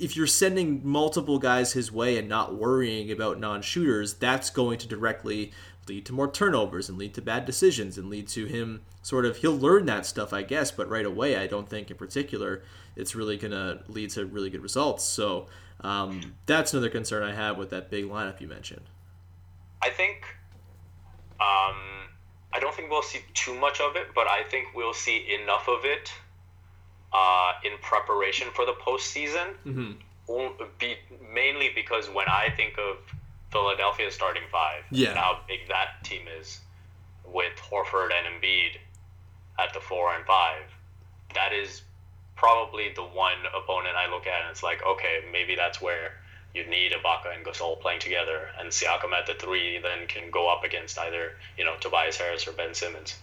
if 0.00 0.16
you're 0.16 0.26
sending 0.26 0.80
multiple 0.82 1.38
guys 1.38 1.74
his 1.74 1.92
way 1.92 2.16
and 2.16 2.26
not 2.26 2.54
worrying 2.54 3.12
about 3.12 3.38
non-shooters, 3.38 4.14
that's 4.14 4.48
going 4.48 4.78
to 4.78 4.88
directly 4.88 5.52
lead 5.90 6.06
to 6.06 6.12
more 6.12 6.30
turnovers 6.30 6.88
and 6.88 6.96
lead 6.96 7.12
to 7.12 7.20
bad 7.20 7.44
decisions 7.44 7.98
and 7.98 8.08
lead 8.08 8.28
to 8.28 8.46
him 8.46 8.80
sort 9.02 9.26
of 9.26 9.38
he'll 9.38 9.58
learn 9.58 9.86
that 9.86 10.06
stuff, 10.06 10.32
I 10.32 10.42
guess, 10.42 10.70
but 10.70 10.88
right 10.88 11.04
away 11.04 11.36
I 11.36 11.48
don't 11.48 11.68
think 11.68 11.90
in 11.90 11.96
particular 11.96 12.62
it's 12.94 13.16
really 13.16 13.36
going 13.36 13.50
to 13.50 13.80
lead 13.88 14.10
to 14.10 14.24
really 14.24 14.50
good 14.50 14.62
results. 14.62 15.02
So 15.04 15.48
um, 15.80 16.34
that's 16.46 16.72
another 16.72 16.90
concern 16.90 17.24
I 17.24 17.34
have 17.34 17.58
with 17.58 17.70
that 17.70 17.90
big 17.90 18.04
lineup 18.04 18.40
you 18.40 18.46
mentioned. 18.46 18.86
I 19.82 19.90
think 19.90 20.22
um, 21.40 22.06
I 22.52 22.60
don't 22.60 22.74
think 22.74 22.88
we'll 22.88 23.02
see 23.02 23.22
too 23.34 23.54
much 23.54 23.80
of 23.80 23.96
it, 23.96 24.08
but 24.14 24.28
I 24.28 24.44
think 24.48 24.68
we'll 24.76 24.94
see 24.94 25.26
enough 25.42 25.66
of 25.68 25.84
it 25.84 26.12
uh, 27.12 27.52
in 27.64 27.72
preparation 27.82 28.46
for 28.54 28.64
the 28.64 28.74
postseason. 28.74 29.54
Mm-hmm. 29.66 29.92
Be 30.78 30.94
mainly 31.34 31.70
because 31.74 32.08
when 32.08 32.28
I 32.28 32.52
think 32.56 32.74
of 32.78 32.98
Philadelphia 33.52 34.10
starting 34.10 34.42
five, 34.50 34.84
Yeah. 34.90 35.10
and 35.10 35.18
how 35.18 35.40
big 35.48 35.68
that 35.68 36.02
team 36.04 36.26
is 36.38 36.60
with 37.24 37.56
Horford 37.58 38.10
and 38.12 38.26
Embiid 38.42 38.76
at 39.58 39.72
the 39.74 39.80
four 39.80 40.14
and 40.14 40.24
five, 40.26 40.62
that 41.34 41.52
is 41.52 41.82
probably 42.36 42.92
the 42.94 43.02
one 43.02 43.36
opponent 43.54 43.96
I 43.96 44.08
look 44.10 44.26
at 44.26 44.40
and 44.42 44.50
it's 44.50 44.62
like, 44.62 44.82
okay, 44.84 45.20
maybe 45.30 45.54
that's 45.56 45.80
where 45.80 46.20
you 46.54 46.64
need 46.66 46.92
Ibaka 46.92 47.36
and 47.36 47.44
Gasol 47.46 47.78
playing 47.80 48.00
together, 48.00 48.48
and 48.58 48.70
Siakam 48.70 49.12
at 49.12 49.26
the 49.26 49.34
three 49.34 49.78
then 49.78 50.06
can 50.08 50.30
go 50.32 50.48
up 50.52 50.64
against 50.64 50.98
either 50.98 51.32
you 51.56 51.64
know 51.64 51.76
Tobias 51.80 52.16
Harris 52.16 52.46
or 52.48 52.52
Ben 52.52 52.74
Simmons. 52.74 53.16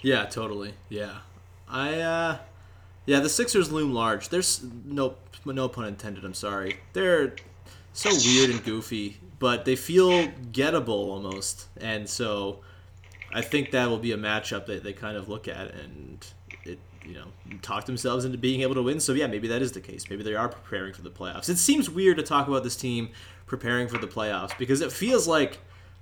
Yeah, 0.00 0.26
totally. 0.26 0.74
Yeah. 0.88 1.18
I 1.68 1.94
uh 2.00 2.38
yeah, 3.06 3.20
the 3.20 3.28
Sixers 3.28 3.72
loom 3.72 3.92
large. 3.92 4.28
There's 4.28 4.62
no 4.84 5.16
no 5.44 5.68
pun 5.68 5.84
intended, 5.86 6.24
I'm 6.24 6.34
sorry. 6.34 6.78
They're 6.92 7.34
so 7.94 8.10
weird 8.10 8.50
and 8.50 8.62
goofy, 8.64 9.18
but 9.38 9.64
they 9.64 9.76
feel 9.76 10.28
gettable 10.52 10.88
almost. 10.88 11.68
And 11.78 12.08
so 12.08 12.60
I 13.32 13.40
think 13.40 13.70
that 13.70 13.88
will 13.88 13.98
be 13.98 14.12
a 14.12 14.18
matchup 14.18 14.66
that 14.66 14.84
they 14.84 14.92
kind 14.92 15.16
of 15.16 15.28
look 15.28 15.48
at 15.48 15.74
and 15.74 16.26
it 16.64 16.78
you 17.06 17.14
know, 17.14 17.26
talk 17.62 17.86
themselves 17.86 18.24
into 18.24 18.38
being 18.38 18.62
able 18.62 18.74
to 18.74 18.82
win. 18.82 19.00
So 19.00 19.12
yeah, 19.12 19.26
maybe 19.26 19.48
that 19.48 19.62
is 19.62 19.72
the 19.72 19.80
case. 19.80 20.08
Maybe 20.10 20.22
they 20.22 20.34
are 20.34 20.48
preparing 20.48 20.92
for 20.92 21.02
the 21.02 21.10
playoffs. 21.10 21.48
It 21.48 21.58
seems 21.58 21.88
weird 21.88 22.16
to 22.16 22.22
talk 22.22 22.48
about 22.48 22.64
this 22.64 22.76
team 22.76 23.10
preparing 23.46 23.88
for 23.88 23.98
the 23.98 24.06
playoffs 24.06 24.56
because 24.58 24.80
it 24.80 24.90
feels 24.90 25.28
like 25.28 25.58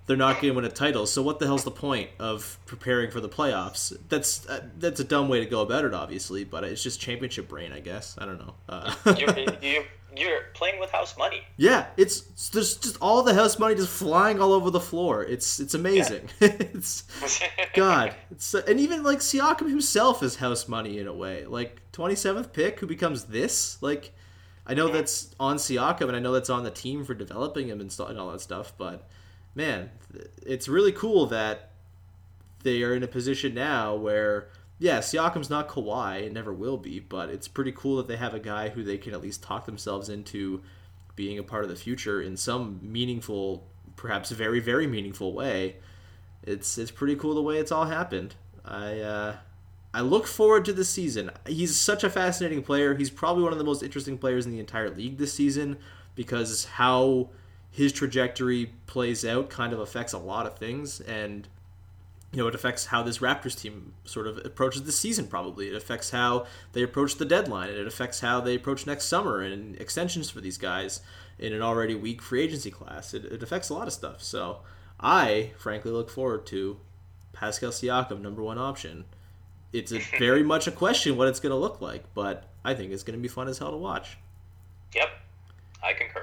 they're 0.07 0.17
not 0.17 0.35
going 0.35 0.53
to 0.53 0.55
win 0.55 0.65
a 0.65 0.69
title. 0.69 1.07
So 1.07 1.23
what 1.23 1.39
the 1.39 1.47
hell's 1.47 1.65
the 1.65 1.71
point 1.71 2.11
of 2.19 2.59
preparing 2.67 3.11
for 3.11 3.21
the 3.21 3.29
playoffs? 3.29 3.97
That's 4.09 4.49
uh, 4.49 4.65
that's 4.79 5.01
a 5.01 5.05
dumb 5.05 5.29
way 5.29 5.41
to 5.41 5.47
go 5.47 5.61
about 5.61 5.85
it, 5.85 5.95
obviously, 5.95 6.45
but 6.45 6.65
it's 6.65 6.83
just 6.83 7.01
championship 7.01 7.49
brain, 7.49 7.73
I 7.73 7.81
guess. 7.81 8.17
I 8.19 8.27
don't 8.27 8.39
know. 8.39 8.55
Uh, 8.69 8.95
You're, 9.19 9.39
you're 9.39 9.85
you're 10.17 10.43
playing 10.55 10.79
with 10.81 10.91
house 10.91 11.17
money. 11.17 11.43
yeah, 11.57 11.87
it's 11.97 12.21
there's 12.51 12.77
just 12.77 12.97
all 13.01 13.23
the 13.23 13.35
house 13.35 13.59
money 13.59 13.75
just 13.75 13.89
flying 13.91 14.41
all 14.41 14.53
over 14.53 14.71
the 14.71 14.81
floor. 14.81 15.23
It's 15.25 15.61
it's 15.61 15.75
amazing. 15.75 16.29
it's 16.41 17.05
God. 17.75 18.15
It's 18.31 18.55
and 18.55 18.79
even 18.79 19.03
like 19.03 19.19
Siakam 19.19 19.69
himself 19.69 20.23
is 20.23 20.37
house 20.37 20.69
money 20.69 20.99
in 20.99 21.07
a 21.07 21.15
way. 21.15 21.45
Like 21.47 21.81
27th 21.93 22.53
pick 22.53 22.81
who 22.81 22.87
becomes 22.87 23.25
this 23.25 23.81
like. 23.83 24.13
I 24.65 24.75
know 24.75 24.87
that's 24.87 25.35
on 25.41 25.57
Siakam, 25.57 26.07
and 26.07 26.15
I 26.15 26.21
know 26.21 26.31
that's 26.31 26.49
on 26.49 26.63
the 26.63 26.71
team 26.71 27.05
for 27.05 27.15
developing 27.15 27.67
him 27.69 27.81
and, 27.81 27.91
st- 27.91 28.11
and 28.11 28.19
all 28.21 28.31
that 28.31 28.41
stuff. 28.41 28.73
But 28.79 29.09
man, 29.57 29.91
th- 30.13 30.27
it's 30.47 30.69
really 30.69 30.93
cool 30.93 31.27
that 31.27 31.71
they 32.63 32.85
are 32.85 32.95
in 32.95 33.03
a 33.03 33.09
position 33.09 33.55
now 33.55 33.97
where, 33.97 34.51
yeah, 34.83 34.99
Siakam's 34.99 35.49
not 35.49 35.69
Kawhi, 35.69 36.23
it 36.23 36.33
never 36.33 36.53
will 36.53 36.77
be, 36.77 36.99
but 36.99 37.29
it's 37.29 37.47
pretty 37.47 37.71
cool 37.71 37.99
that 37.99 38.09
they 38.09 38.17
have 38.17 38.35
a 38.35 38.41
guy 38.41 38.69
who 38.69 38.83
they 38.83 38.99
can 38.99 39.15
at 39.15 39.23
least 39.23 39.41
talk 39.41 39.65
themselves 39.65 40.09
into 40.09 40.61
being 41.15 41.39
a 41.39 41.45
part 41.45 41.63
of 41.63 41.71
the 41.71 41.77
future 41.77 42.21
in 42.21 42.37
some 42.37 42.81
meaningful, 42.83 43.65
perhaps 43.95 44.33
very, 44.33 44.59
very 44.59 44.89
meaningful 44.89 45.35
way. 45.35 45.77
It's 46.43 46.79
it's 46.79 46.91
pretty 46.91 47.15
cool 47.15 47.33
the 47.37 47.43
way 47.43 47.59
it's 47.59 47.71
all 47.71 47.85
happened. 47.85 48.35
I 48.65 48.99
uh, 48.99 49.37
I 49.95 50.01
look 50.01 50.27
forward 50.27 50.65
to 50.65 50.73
the 50.73 50.85
season. 50.85 51.31
He's 51.47 51.77
such 51.77 52.03
a 52.03 52.11
fascinating 52.11 52.65
player. 52.65 52.97
He's 52.97 53.11
probably 53.11 53.45
one 53.45 53.53
of 53.53 53.59
the 53.59 53.65
most 53.65 53.85
interesting 53.85 54.19
players 54.19 54.47
in 54.47 54.51
the 54.51 54.59
entire 54.59 54.91
league 54.91 55.17
this 55.17 55.33
season 55.33 55.77
because 56.17 56.65
how 56.65 57.29
his 57.71 57.93
trajectory 57.93 58.73
plays 58.89 59.25
out 59.25 59.49
kind 59.49 59.73
of 59.73 59.79
affects 59.79 60.13
a 60.13 60.19
lot 60.19 60.45
of 60.45 60.59
things 60.59 61.01
and 61.03 61.47
you 62.33 62.39
know 62.39 62.49
it 62.49 62.55
affects 62.55 62.87
how 62.87 63.03
this 63.03 63.19
Raptors 63.19 63.59
team 63.59 63.93
sort 64.05 64.27
of 64.27 64.39
approaches 64.39 64.85
the 64.85 64.93
season 64.93 65.27
probably. 65.27 65.69
It 65.69 65.75
affects 65.75 66.11
how 66.11 66.47
they 66.73 66.83
approach 66.83 67.17
the 67.17 67.27
deadline. 67.27 67.69
And 67.69 67.79
it 67.79 67.87
affects 67.87 68.21
how 68.21 68.41
they 68.41 68.55
approach 68.55 68.87
next 68.87 69.05
summer 69.05 69.43
and 69.43 69.77
extensions 69.77 70.31
for 70.31 70.41
these 70.41 70.57
guys 70.57 71.03
in 71.39 71.53
an 71.53 71.61
already 71.61 71.95
weak 71.95 72.23
free 72.23 72.43
agency 72.43 72.71
class. 72.71 73.13
It, 73.13 73.27
it 73.27 73.43
affects 73.43 73.69
a 73.69 73.75
lot 73.75 73.87
of 73.87 73.93
stuff. 73.93 74.23
So 74.23 74.61
I 74.99 75.53
frankly 75.59 75.91
look 75.91 76.09
forward 76.09 76.47
to 76.47 76.81
Pascal 77.35 77.71
Siakam 77.71 78.21
number 78.21 78.43
one 78.43 78.59
option. 78.59 79.05
It's 79.73 79.93
a 79.93 79.99
very 80.19 80.43
much 80.43 80.67
a 80.67 80.73
question 80.73 81.17
what 81.17 81.29
it's 81.29 81.41
going 81.41 81.51
to 81.51 81.57
look 81.57 81.81
like 81.81 82.05
but 82.15 82.49
I 82.65 82.75
think 82.75 82.93
it's 82.93 83.03
going 83.03 83.19
to 83.19 83.23
be 83.23 83.29
fun 83.29 83.49
as 83.49 83.59
hell 83.59 83.73
to 83.73 83.77
watch. 83.77 84.17
Yep, 84.95 85.09
I 85.83 85.93
concur. 85.93 86.22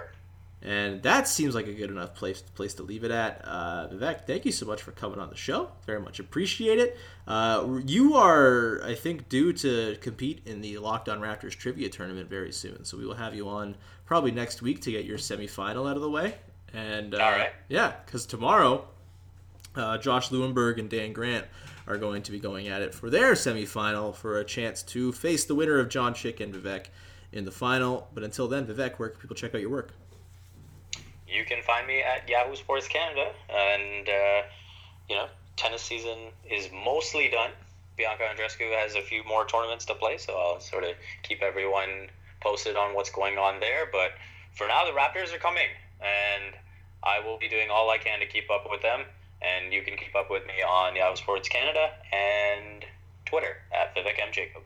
And 0.62 1.01
that 1.03 1.28
seems 1.28 1.55
like 1.55 1.68
a 1.68 1.74
good 1.74 1.89
enough 1.89 2.16
place 2.16 2.41
place 2.41 2.74
to 2.76 2.84
leave 2.84 3.03
it 3.03 3.12
at. 3.12 3.41
Uh, 3.45 3.88
Vivek, 3.91 4.26
thank 4.28 4.45
you 4.45 4.51
so 4.51 4.66
much 4.66 4.82
for 4.82 4.91
coming 4.91 5.20
on 5.20 5.30
the 5.30 5.36
show. 5.36 5.72
Very 5.86 6.01
much 6.01 6.20
appreciate 6.20 6.80
it. 6.80 6.97
Uh, 7.28 7.80
you 7.86 8.16
are, 8.16 8.82
I 8.84 8.95
think, 8.95 9.30
due 9.30 9.53
to 9.53 9.97
compete 10.01 10.41
in 10.45 10.62
the 10.62 10.78
Locked 10.80 11.07
On 11.07 11.20
Raptors 11.22 11.55
trivia 11.55 11.88
tournament 11.89 12.30
very 12.30 12.51
soon. 12.51 12.84
So 12.84 12.97
we 12.97 13.05
will 13.05 13.16
have 13.16 13.34
you 13.34 13.47
on 13.47 13.78
probably 14.05 14.32
next 14.32 14.62
week 14.62 14.82
to 14.82 14.91
get 14.91 15.05
your 15.05 15.18
semifinal 15.18 15.89
out 15.89 15.95
of 15.95 16.01
the 16.01 16.10
way. 16.10 16.36
And 16.74 17.16
uh, 17.16 17.24
All 17.24 17.32
right. 17.32 17.51
yeah, 17.70 17.93
because 18.05 18.26
tomorrow, 18.26 18.86
uh, 19.76 19.97
Josh 19.97 20.30
Lewenberg 20.30 20.78
and 20.80 20.89
Dan 20.89 21.14
Grant 21.14 21.45
are 21.88 21.97
going 21.97 22.22
to 22.24 22.32
be 22.32 22.39
going 22.39 22.68
at 22.68 22.82
it 22.82 22.93
for 22.93 23.10
their 23.10 23.32
semifinal 23.34 24.14
for 24.14 24.39
a 24.39 24.43
chance 24.43 24.84
to 24.84 25.12
face 25.12 25.45
the 25.45 25.55
winner 25.55 25.80
of 25.80 25.89
John 25.89 26.14
Chick 26.14 26.39
and 26.39 26.53
Vivek 26.53 26.88
in 27.32 27.45
the 27.45 27.51
final. 27.51 28.10
But 28.14 28.24
until 28.24 28.47
then, 28.47 28.68
Vivek, 28.68 28.97
where 28.97 29.10
can 29.10 29.22
people 29.22 29.36
check 29.36 29.55
out 29.55 29.62
your 29.62 29.70
work? 29.70 29.93
You 31.30 31.46
can 31.46 31.62
find 31.62 31.88
me 31.88 32.02
at 32.02 32.28
Yahoo 32.28 32.56
Sports 32.56 32.88
Canada, 32.88 33.32
and 33.50 34.10
uh, 34.10 34.42
you 35.10 35.16
know, 35.16 35.28
tennis 35.58 35.82
season 35.82 36.18
is 36.50 36.70
mostly 36.72 37.30
done. 37.30 37.52
Bianca 37.98 38.24
Andreescu 38.24 38.72
has 38.82 38.96
a 38.96 39.02
few 39.02 39.24
more 39.26 39.46
tournaments 39.46 39.86
to 39.86 39.94
play, 39.94 40.18
so 40.18 40.34
I'll 40.38 40.60
sort 40.60 40.84
of 40.84 40.92
keep 41.24 41.42
everyone 41.42 42.10
posted 42.40 42.76
on 42.76 42.96
what's 42.96 43.10
going 43.10 43.38
on 43.38 43.60
there. 43.60 43.90
But 43.92 44.12
for 44.56 44.68
now, 44.68 44.86
the 44.86 44.92
Raptors 44.92 45.34
are 45.36 45.40
coming, 45.40 45.68
and 46.00 46.56
I 47.04 47.20
will 47.20 47.38
be 47.38 47.50
doing 47.50 47.70
all 47.70 47.90
I 47.90 47.98
can 47.98 48.20
to 48.20 48.26
keep 48.26 48.50
up 48.50 48.66
with 48.70 48.82
them. 48.82 49.02
And 49.42 49.72
you 49.72 49.84
can 49.84 49.96
keep 49.96 50.16
up 50.16 50.30
with 50.30 50.46
me 50.48 50.62
on 50.68 50.96
Yahoo 50.96 51.16
Sports 51.16 51.48
Canada 51.48 51.92
and 52.12 52.86
Twitter 53.26 53.58
at 53.72 53.96
Vivek 53.96 54.20
M 54.20 54.32
Jacob. 54.32 54.64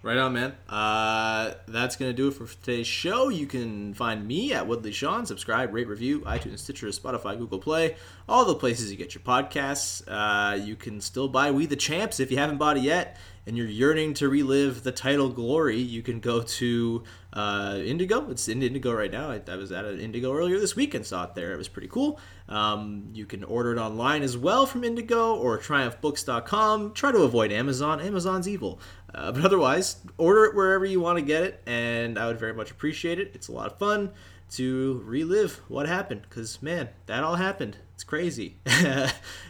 Right 0.00 0.16
on, 0.16 0.32
man. 0.32 0.54
Uh, 0.68 1.54
that's 1.66 1.96
going 1.96 2.08
to 2.08 2.16
do 2.16 2.28
it 2.28 2.34
for 2.34 2.46
today's 2.46 2.86
show. 2.86 3.30
You 3.30 3.48
can 3.48 3.94
find 3.94 4.26
me 4.28 4.52
at 4.52 4.68
Woodley 4.68 4.92
Sean. 4.92 5.26
Subscribe, 5.26 5.74
rate, 5.74 5.88
review, 5.88 6.20
iTunes, 6.20 6.60
Stitcher, 6.60 6.86
Spotify, 6.88 7.36
Google 7.36 7.58
Play, 7.58 7.96
all 8.28 8.44
the 8.44 8.54
places 8.54 8.92
you 8.92 8.96
get 8.96 9.14
your 9.14 9.22
podcasts. 9.22 10.04
Uh, 10.06 10.54
you 10.54 10.76
can 10.76 11.00
still 11.00 11.26
buy 11.26 11.50
We 11.50 11.66
the 11.66 11.74
Champs 11.74 12.20
if 12.20 12.30
you 12.30 12.36
haven't 12.36 12.58
bought 12.58 12.76
it 12.76 12.84
yet 12.84 13.16
and 13.48 13.56
you're 13.56 13.66
yearning 13.66 14.12
to 14.12 14.28
relive 14.28 14.82
the 14.82 14.92
title 14.92 15.30
glory. 15.30 15.78
You 15.78 16.02
can 16.02 16.20
go 16.20 16.42
to 16.42 17.02
uh, 17.32 17.78
Indigo. 17.82 18.30
It's 18.30 18.46
in 18.46 18.62
Indigo 18.62 18.92
right 18.92 19.10
now. 19.10 19.30
I, 19.30 19.40
I 19.48 19.56
was 19.56 19.72
at 19.72 19.86
an 19.86 19.98
Indigo 19.98 20.34
earlier 20.34 20.60
this 20.60 20.76
week 20.76 20.92
and 20.92 21.04
saw 21.04 21.24
it 21.24 21.34
there. 21.34 21.54
It 21.54 21.56
was 21.56 21.66
pretty 21.66 21.88
cool. 21.88 22.20
Um, 22.50 23.08
you 23.14 23.24
can 23.24 23.44
order 23.44 23.72
it 23.72 23.78
online 23.78 24.22
as 24.22 24.36
well 24.36 24.66
from 24.66 24.84
Indigo 24.84 25.34
or 25.34 25.58
TriumphBooks.com. 25.58 26.92
Try 26.92 27.10
to 27.10 27.22
avoid 27.22 27.50
Amazon. 27.50 28.00
Amazon's 28.00 28.46
evil. 28.46 28.80
Uh, 29.14 29.32
but 29.32 29.42
otherwise, 29.42 29.96
order 30.18 30.44
it 30.44 30.54
wherever 30.54 30.84
you 30.84 31.00
want 31.00 31.16
to 31.18 31.22
get 31.24 31.42
it, 31.42 31.62
and 31.66 32.18
I 32.18 32.26
would 32.26 32.38
very 32.38 32.52
much 32.52 32.70
appreciate 32.70 33.18
it. 33.18 33.30
It's 33.34 33.48
a 33.48 33.52
lot 33.52 33.72
of 33.72 33.78
fun. 33.78 34.10
To 34.50 35.02
relive 35.04 35.60
what 35.68 35.86
happened 35.86 36.22
because 36.22 36.62
man 36.62 36.88
that 37.06 37.22
all 37.22 37.36
happened 37.36 37.76
it's 37.94 38.04
crazy 38.04 38.56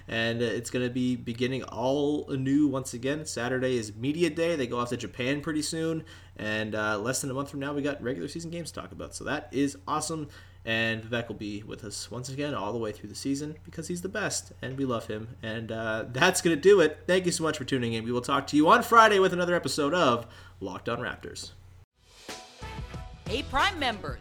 and 0.09 0.42
it's 0.42 0.70
going 0.70 0.84
to 0.84 0.90
be 0.90 1.14
beginning 1.16 1.62
all 1.64 2.28
anew 2.30 2.66
once 2.66 2.94
again 2.94 3.24
saturday 3.24 3.76
is 3.76 3.94
media 3.94 4.30
day 4.30 4.57
they 4.57 4.66
go 4.66 4.78
off 4.78 4.88
to 4.88 4.96
japan 4.96 5.40
pretty 5.40 5.62
soon 5.62 6.05
and 6.36 6.74
uh, 6.74 6.99
less 6.99 7.20
than 7.20 7.30
a 7.30 7.34
month 7.34 7.51
from 7.51 7.61
now 7.61 7.72
we 7.72 7.82
got 7.82 8.03
regular 8.03 8.28
season 8.28 8.51
games 8.51 8.72
to 8.72 8.80
talk 8.80 8.92
about 8.92 9.14
so 9.14 9.24
that 9.24 9.49
is 9.53 9.76
awesome 9.86 10.28
and 10.68 11.03
Vivek 11.03 11.28
will 11.28 11.34
be 11.34 11.62
with 11.62 11.82
us 11.82 12.11
once 12.11 12.28
again 12.28 12.55
all 12.55 12.72
the 12.72 12.78
way 12.78 12.92
through 12.92 13.09
the 13.09 13.14
season 13.14 13.57
because 13.64 13.88
he's 13.88 14.03
the 14.03 14.09
best 14.09 14.53
and 14.61 14.76
we 14.76 14.84
love 14.84 15.07
him. 15.07 15.28
And 15.42 15.72
uh, 15.72 16.05
that's 16.12 16.42
going 16.42 16.55
to 16.55 16.61
do 16.61 16.80
it. 16.80 17.05
Thank 17.07 17.24
you 17.24 17.32
so 17.32 17.42
much 17.42 17.57
for 17.57 17.64
tuning 17.64 17.94
in. 17.94 18.05
We 18.05 18.12
will 18.12 18.20
talk 18.20 18.46
to 18.49 18.57
you 18.57 18.68
on 18.68 18.82
Friday 18.82 19.18
with 19.18 19.32
another 19.32 19.55
episode 19.55 19.94
of 19.94 20.26
Locked 20.61 20.90
On 20.90 20.99
Raptors. 20.99 21.53
Hey, 23.26 23.44
Prime 23.44 23.78
members, 23.78 24.20